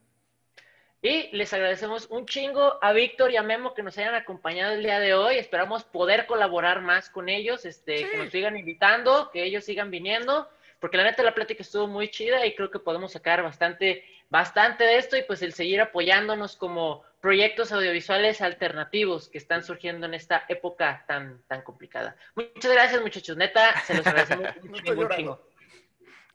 Y 1.02 1.30
les 1.36 1.54
agradecemos 1.54 2.08
un 2.10 2.26
chingo 2.26 2.80
a 2.82 2.92
Víctor 2.92 3.32
y 3.32 3.38
a 3.38 3.44
Memo 3.44 3.76
que 3.76 3.84
nos 3.84 3.98
hayan 4.00 4.16
acompañado 4.16 4.74
el 4.74 4.82
día 4.82 5.00
de 5.00 5.14
hoy. 5.14 5.38
Esperamos 5.38 5.84
poder 5.84 6.26
colaborar 6.26 6.82
más 6.82 7.10
con 7.10 7.30
ellos, 7.30 7.66
este, 7.66 8.10
que 8.10 8.18
nos 8.18 8.32
sigan 8.32 8.58
invitando, 8.58 9.30
que 9.32 9.44
ellos 9.44 9.64
sigan 9.64 9.92
viniendo, 9.92 10.50
porque 10.80 10.98
la 10.98 11.04
neta 11.04 11.22
la 11.22 11.36
plática 11.36 11.62
estuvo 11.62 11.88
muy 11.88 12.10
chida 12.10 12.46
y 12.48 12.56
creo 12.56 12.72
que 12.72 12.80
podemos 12.80 13.12
sacar 13.12 13.44
bastante, 13.44 14.06
bastante 14.30 14.86
de 14.86 14.98
esto 14.98 15.16
y 15.18 15.22
pues 15.22 15.44
el 15.44 15.54
seguir 15.54 15.82
apoyándonos 15.82 16.56
como 16.56 17.04
proyectos 17.22 17.72
audiovisuales 17.72 18.42
alternativos 18.42 19.30
que 19.30 19.38
están 19.38 19.64
surgiendo 19.64 20.08
en 20.08 20.16
esta 20.16 20.46
época 20.50 21.04
tan, 21.08 21.44
tan 21.44 21.62
complicada. 21.62 22.16
Muchas 22.34 22.72
gracias 22.72 23.02
muchachos, 23.02 23.38
neta, 23.38 23.80
se 23.82 23.96
los 23.96 24.08
agradecemos 24.08 24.50
un 24.64 25.10
chingo. 25.10 25.48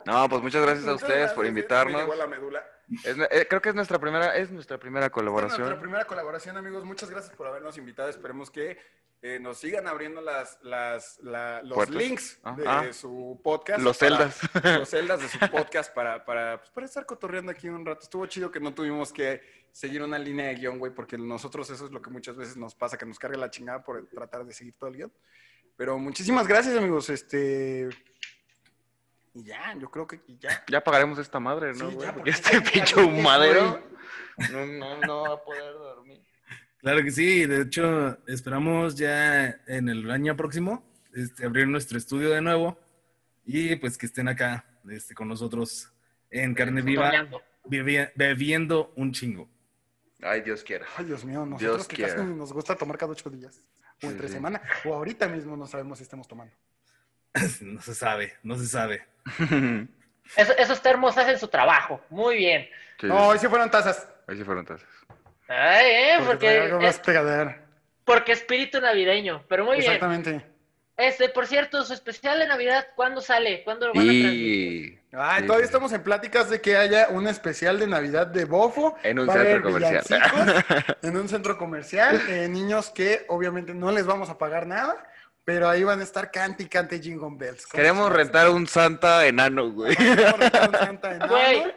No, 0.05 0.29
pues 0.29 0.43
muchas 0.43 0.63
gracias 0.63 0.87
a 0.87 0.95
ustedes 0.95 1.15
gracias, 1.15 1.35
por 1.35 1.47
invitarnos. 1.47 1.95
me 1.95 2.01
llegó 2.01 2.13
a 2.13 2.17
la 2.17 2.27
médula. 2.27 2.65
Es 3.05 3.16
eh, 3.30 3.47
creo 3.49 3.61
que 3.62 3.68
es 3.70 3.74
nuestra 3.74 3.99
primera, 3.99 4.36
es 4.36 4.51
nuestra 4.51 4.78
primera 4.78 5.07
es 5.07 5.12
Nuestra 5.12 5.22
colaboración. 5.32 5.80
primera 5.80 6.05
colaboración, 6.05 6.57
amigos. 6.57 6.84
Muchas 6.84 7.11
gracias 7.11 7.34
por 7.36 7.47
habernos 7.47 7.76
invitado. 7.78 8.09
Esperemos 8.09 8.51
que 8.51 8.78
eh, 9.24 9.38
nos 9.38 9.59
sigan 9.59 9.86
abriendo 9.86 10.20
las, 10.20 10.59
las, 10.62 11.18
la- 11.22 11.62
los 11.62 11.74
Puertas. 11.74 11.97
links 11.97 12.40
Ah, 12.43 12.55
de 12.57 12.66
ah. 12.66 12.93
su 12.93 13.40
podcast. 13.43 13.80
Los 13.80 13.97
para- 13.99 14.30
celdas. 14.30 14.40
Los 14.80 14.88
celdas 14.88 15.20
de 15.22 15.28
su 15.28 15.38
podcast 15.51 15.95
para, 15.95 16.24
para, 16.24 16.59
pues, 16.59 16.70
para 16.70 16.86
estar 16.86 17.07
cotorreando 17.07 17.53
aquí 17.53 17.68
un 17.68 17.86
rato. 17.86 18.03
Estuvo 18.03 18.26
chido 18.26 18.51
que 18.51 18.59
no 18.61 18.74
tuvimos 18.74 19.12
que 19.12 19.40
seguir 19.70 20.03
una 20.03 20.18
línea 20.18 20.49
de 20.49 20.57
guion, 20.57 20.78
güey, 20.78 20.93
porque 20.93 21.16
nosotros 21.16 21.70
eso 21.70 21.86
es 21.86 21.93
lo 21.93 22.03
que 22.03 22.11
muchas 22.11 22.36
veces 22.36 22.57
nos 22.57 22.74
pasa, 22.74 22.99
que 22.99 23.07
nos 23.07 23.18
carga 23.18 23.38
la 23.38 23.49
chingada 23.51 23.82
por 23.84 24.07
tratar 24.09 24.45
de 24.45 24.53
seguir 24.53 24.74
todo 24.76 24.90
el 24.90 24.97
guion. 24.97 25.12
Pero 25.76 25.99
muchísimas 25.99 26.47
gracias, 26.49 26.76
amigos. 26.76 27.09
Este. 27.09 27.88
Y 29.35 29.45
ya, 29.45 29.74
yo 29.78 29.91
creo 29.91 30.07
que 30.07 30.20
ya. 30.39 30.64
Ya 30.68 30.83
pagaremos 30.83 31.18
esta 31.18 31.41
madre, 31.41 31.72
¿no, 31.74 31.89
Sí, 31.89 31.95
güey? 31.95 32.07
ya, 32.07 32.14
Porque 32.14 32.30
este 32.30 32.61
pinche 32.61 33.01
humadero 33.01 33.83
no, 34.51 34.66
no, 34.66 34.99
no 35.01 35.22
va 35.22 35.35
a 35.35 35.43
poder 35.43 35.72
dormir. 35.72 36.22
Claro 36.78 37.03
que 37.03 37.11
sí, 37.11 37.47
de 37.47 37.62
hecho, 37.62 38.18
esperamos 38.26 38.97
ya 38.97 39.47
en 39.66 39.89
el 39.89 40.11
año 40.11 40.37
próximo 40.37 40.85
este, 41.14 41.47
abrir 41.47 41.68
nuestro 41.68 41.97
estudio 41.97 42.30
de 42.30 42.41
nuevo 42.43 42.76
y 43.45 43.76
pues 43.76 43.97
que 43.97 44.07
estén 44.07 44.28
acá 44.28 44.64
este, 44.91 45.14
con 45.14 45.28
nosotros 45.28 45.93
en 46.30 46.55
carne 46.55 46.83
viva, 46.83 47.12
bebiendo 48.16 48.93
un 48.97 49.12
chingo. 49.12 49.49
Ay, 50.20 50.41
Dios 50.43 50.62
quiera. 50.64 50.87
Ay, 50.97 51.05
Dios 51.05 51.24
mío, 51.24 51.45
nosotros 51.47 51.76
Dios 51.76 51.89
que 51.89 51.97
quiera. 51.97 52.14
casi 52.14 52.26
nos 52.26 52.53
gusta 52.53 52.76
tomar 52.76 52.97
cada 52.99 53.12
ocho 53.12 53.30
días. 53.30 53.61
O 54.03 54.07
entre 54.07 54.28
sí. 54.28 54.35
semana. 54.35 54.61
O 54.85 54.95
ahorita 54.95 55.28
mismo 55.28 55.57
no 55.57 55.66
sabemos 55.66 55.99
si 55.99 56.05
estemos 56.05 56.26
tomando. 56.26 56.55
No 57.62 57.80
se 57.80 57.95
sabe, 57.95 58.35
no 58.43 58.57
se 58.59 58.66
sabe. 58.66 59.07
Eso- 60.37 60.57
esos 60.57 60.81
termos 60.81 61.16
hacen 61.18 61.39
su 61.39 61.49
trabajo. 61.49 62.01
Muy 62.09 62.37
bien. 62.37 62.68
Sí, 63.01 63.07
No, 63.07 63.29
hoy 63.29 63.39
sí 63.39 63.47
fueron 63.49 63.70
tazas. 63.70 64.09
ahí 64.27 64.37
sí 64.37 64.45
fueron 64.45 64.64
tazas. 64.64 64.89
Ay, 65.49 65.87
eh, 65.87 66.14
Porque 66.25 66.68
porque 66.70 66.87
es- 66.89 67.01
porque 68.05 68.33
espíritu 68.33 68.81
navideño. 68.81 69.45
Pero 69.49 69.64
muy 69.64 69.77
bien. 69.79 69.93
Exactamente. 69.93 70.47
Este, 70.97 71.29
por 71.31 71.47
cierto, 71.47 71.83
su 71.85 71.95
especial 71.95 72.39
de 72.39 72.47
Navidad, 72.47 72.87
¿cuándo 72.95 73.20
sale? 73.20 73.62
¿Cuándo 73.64 73.87
lo 73.89 73.95
van 73.95 74.03
a 74.03 74.05
transmitir? 74.05 74.33
Y 74.33 74.99
Ay, 75.14 75.41
Sí, 75.43 75.47
todavía 75.47 75.66
sí. 75.66 75.70
estamos 75.70 75.93
en 75.93 76.03
pláticas 76.03 76.49
de 76.51 76.61
que 76.61 76.77
haya 76.77 77.09
un 77.09 77.27
especial 77.27 77.79
de 77.79 77.87
Navidad 77.87 78.27
de 78.27 78.45
Bofo. 78.45 78.97
En 79.03 79.18
un 79.18 79.29
centro 79.31 79.62
comercial. 79.62 80.05
en 81.03 81.16
un 81.16 81.29
centro 81.29 81.59
comercial. 81.59 82.20
eh, 82.29 82.49
niños 82.49 82.91
que 82.91 83.25
obviamente 83.29 83.75
no 83.75 83.91
les 83.91 84.07
vamos 84.07 84.31
a 84.31 84.39
pagar 84.39 84.66
nada, 84.66 85.05
pero 85.45 85.68
ahí 85.68 85.82
van 85.84 86.01
a 86.01 86.05
estar 86.05 86.30
cante 86.30 86.64
y 86.64 86.68
cante 86.68 87.01
Jingle 87.01 87.36
Bells. 87.36 87.66
¿Cómo 87.66 87.80
queremos 87.80 88.12
rentar 88.12 88.49
un 88.51 88.66
Santa 88.66 89.26
enano, 89.26 89.70
güey. 89.70 89.97
Queremos 89.97 90.38
rentar 90.38 90.68
un 90.68 90.74
Santa 90.76 91.11
enano. 91.14 91.32
Güey, 91.32 91.74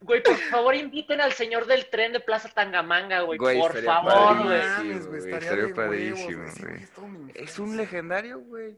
güey, 0.00 0.22
por 0.22 0.36
favor 0.36 0.74
inviten 0.74 1.20
al 1.20 1.32
señor 1.32 1.66
del 1.66 1.88
tren 1.88 2.12
de 2.12 2.20
Plaza 2.20 2.48
Tangamanga, 2.48 3.20
güey. 3.22 3.38
Güey, 3.38 3.58
por 3.60 3.82
favor, 3.82 4.44
güey. 4.44 4.60
padrísimo. 4.60 5.14
estaría 5.16 5.34
estaría 5.34 5.50
de 5.50 5.64
huevos, 5.64 5.76
padrísimo, 5.76 6.42
güey. 6.42 6.78
Sí, 6.78 7.32
es 7.34 7.58
un 7.58 7.76
legendario, 7.76 8.40
güey. 8.40 8.76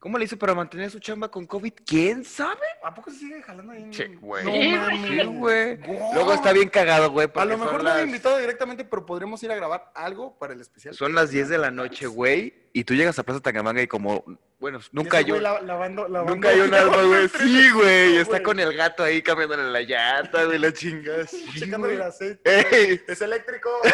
¿Cómo 0.00 0.16
le 0.16 0.24
hizo 0.24 0.38
para 0.38 0.54
mantener 0.54 0.90
su 0.90 0.98
chamba 0.98 1.30
con 1.30 1.44
COVID? 1.46 1.74
¿Quién 1.84 2.24
sabe? 2.24 2.56
¿A 2.82 2.94
poco 2.94 3.10
se 3.10 3.18
sigue 3.18 3.42
jalando 3.42 3.72
ahí? 3.72 3.90
Che, 3.90 4.06
güey. 4.06 4.44
No 4.46 4.50
Sí, 4.52 4.68
mames. 4.74 5.26
Güey. 5.26 5.76
Wow. 5.76 6.14
Luego 6.14 6.32
está 6.32 6.54
bien 6.54 6.70
cagado, 6.70 7.10
güey. 7.10 7.28
A 7.34 7.44
lo 7.44 7.58
mejor 7.58 7.76
me 7.76 7.82
las- 7.82 7.98
he 7.98 8.04
invitado 8.04 8.38
directamente, 8.38 8.86
pero 8.86 9.04
podremos 9.04 9.42
ir 9.42 9.52
a 9.52 9.56
grabar 9.56 9.92
algo 9.94 10.38
para 10.38 10.54
el 10.54 10.60
especial. 10.62 10.94
Son 10.94 11.14
las 11.14 11.28
10 11.28 11.50
de 11.50 11.58
la 11.58 11.70
noche, 11.70 12.06
güey. 12.06 12.54
Y 12.72 12.84
tú 12.84 12.94
llegas 12.94 13.18
a 13.18 13.24
Plaza 13.24 13.40
Tangamanga 13.40 13.82
y 13.82 13.86
como... 13.88 14.24
Bueno, 14.58 14.78
nunca 14.92 15.20
un... 15.20 15.42
la- 15.42 15.60
lavando- 15.60 16.08
lavando- 16.08 16.34
Nunca 16.34 16.48
hay 16.48 16.60
un 16.60 16.72
alma, 16.72 17.02
güey. 17.02 17.28
Sí, 17.28 17.70
güey. 17.74 18.16
Está 18.16 18.42
con 18.42 18.58
el 18.58 18.74
gato 18.74 19.02
ahí 19.04 19.20
cambiándole 19.20 19.64
la 19.70 19.82
llanta, 19.82 20.44
güey, 20.44 20.58
la 20.58 20.72
chingada. 20.72 21.26
Sí, 21.26 21.44
Checándole 21.58 21.94
el 21.96 22.02
aceite. 22.02 22.40
Ey, 22.90 23.02
Es 23.06 23.20
eléctrico. 23.20 23.68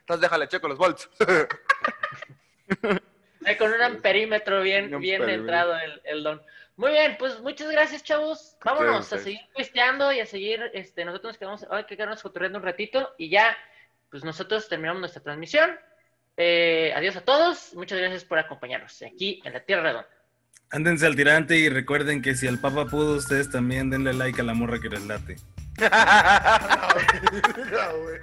entonces 0.00 0.20
déjale, 0.22 0.48
checo 0.48 0.68
los 0.68 0.78
volts. 0.78 1.10
Ahí 3.50 3.56
con 3.56 3.72
un 3.72 3.82
amperímetro 3.82 4.62
bien, 4.62 4.94
Un 4.94 5.00
bien 5.00 5.28
entrado 5.28 5.74
el, 5.76 6.00
el 6.04 6.22
don. 6.22 6.40
Muy 6.76 6.92
bien, 6.92 7.16
pues 7.18 7.40
muchas 7.40 7.68
gracias, 7.70 8.04
chavos. 8.04 8.56
Vámonos 8.64 9.12
a 9.12 9.18
seguir 9.18 9.40
pisteando 9.56 10.12
y 10.12 10.20
a 10.20 10.26
seguir, 10.26 10.70
este, 10.72 11.04
nosotros 11.04 11.32
nos 11.32 11.38
quedamos, 11.38 11.66
hay 11.68 11.84
que 11.84 11.96
quedarnos 11.96 12.22
cotorreando 12.22 12.60
un 12.60 12.64
ratito 12.64 13.12
y 13.18 13.28
ya, 13.28 13.56
pues 14.08 14.22
nosotros 14.22 14.68
terminamos 14.68 15.00
nuestra 15.00 15.20
transmisión. 15.20 15.70
Eh, 16.36 16.92
adiós 16.94 17.16
a 17.16 17.22
todos, 17.22 17.74
muchas 17.74 17.98
gracias 17.98 18.24
por 18.24 18.38
acompañarnos 18.38 19.02
aquí 19.02 19.42
en 19.44 19.52
la 19.52 19.60
Tierra 19.60 19.82
Redonda. 19.82 20.08
Ándense 20.70 21.06
al 21.06 21.16
tirante 21.16 21.56
y 21.56 21.68
recuerden 21.68 22.22
que 22.22 22.36
si 22.36 22.46
el 22.46 22.60
Papa 22.60 22.86
pudo, 22.86 23.16
ustedes 23.16 23.50
también 23.50 23.90
denle 23.90 24.12
like 24.14 24.40
a 24.40 24.44
la 24.44 24.54
morra 24.54 24.78
que 24.80 24.88
les 24.88 25.04
late. 25.06 25.36
Ah, 27.72 27.92
güey. 27.96 28.20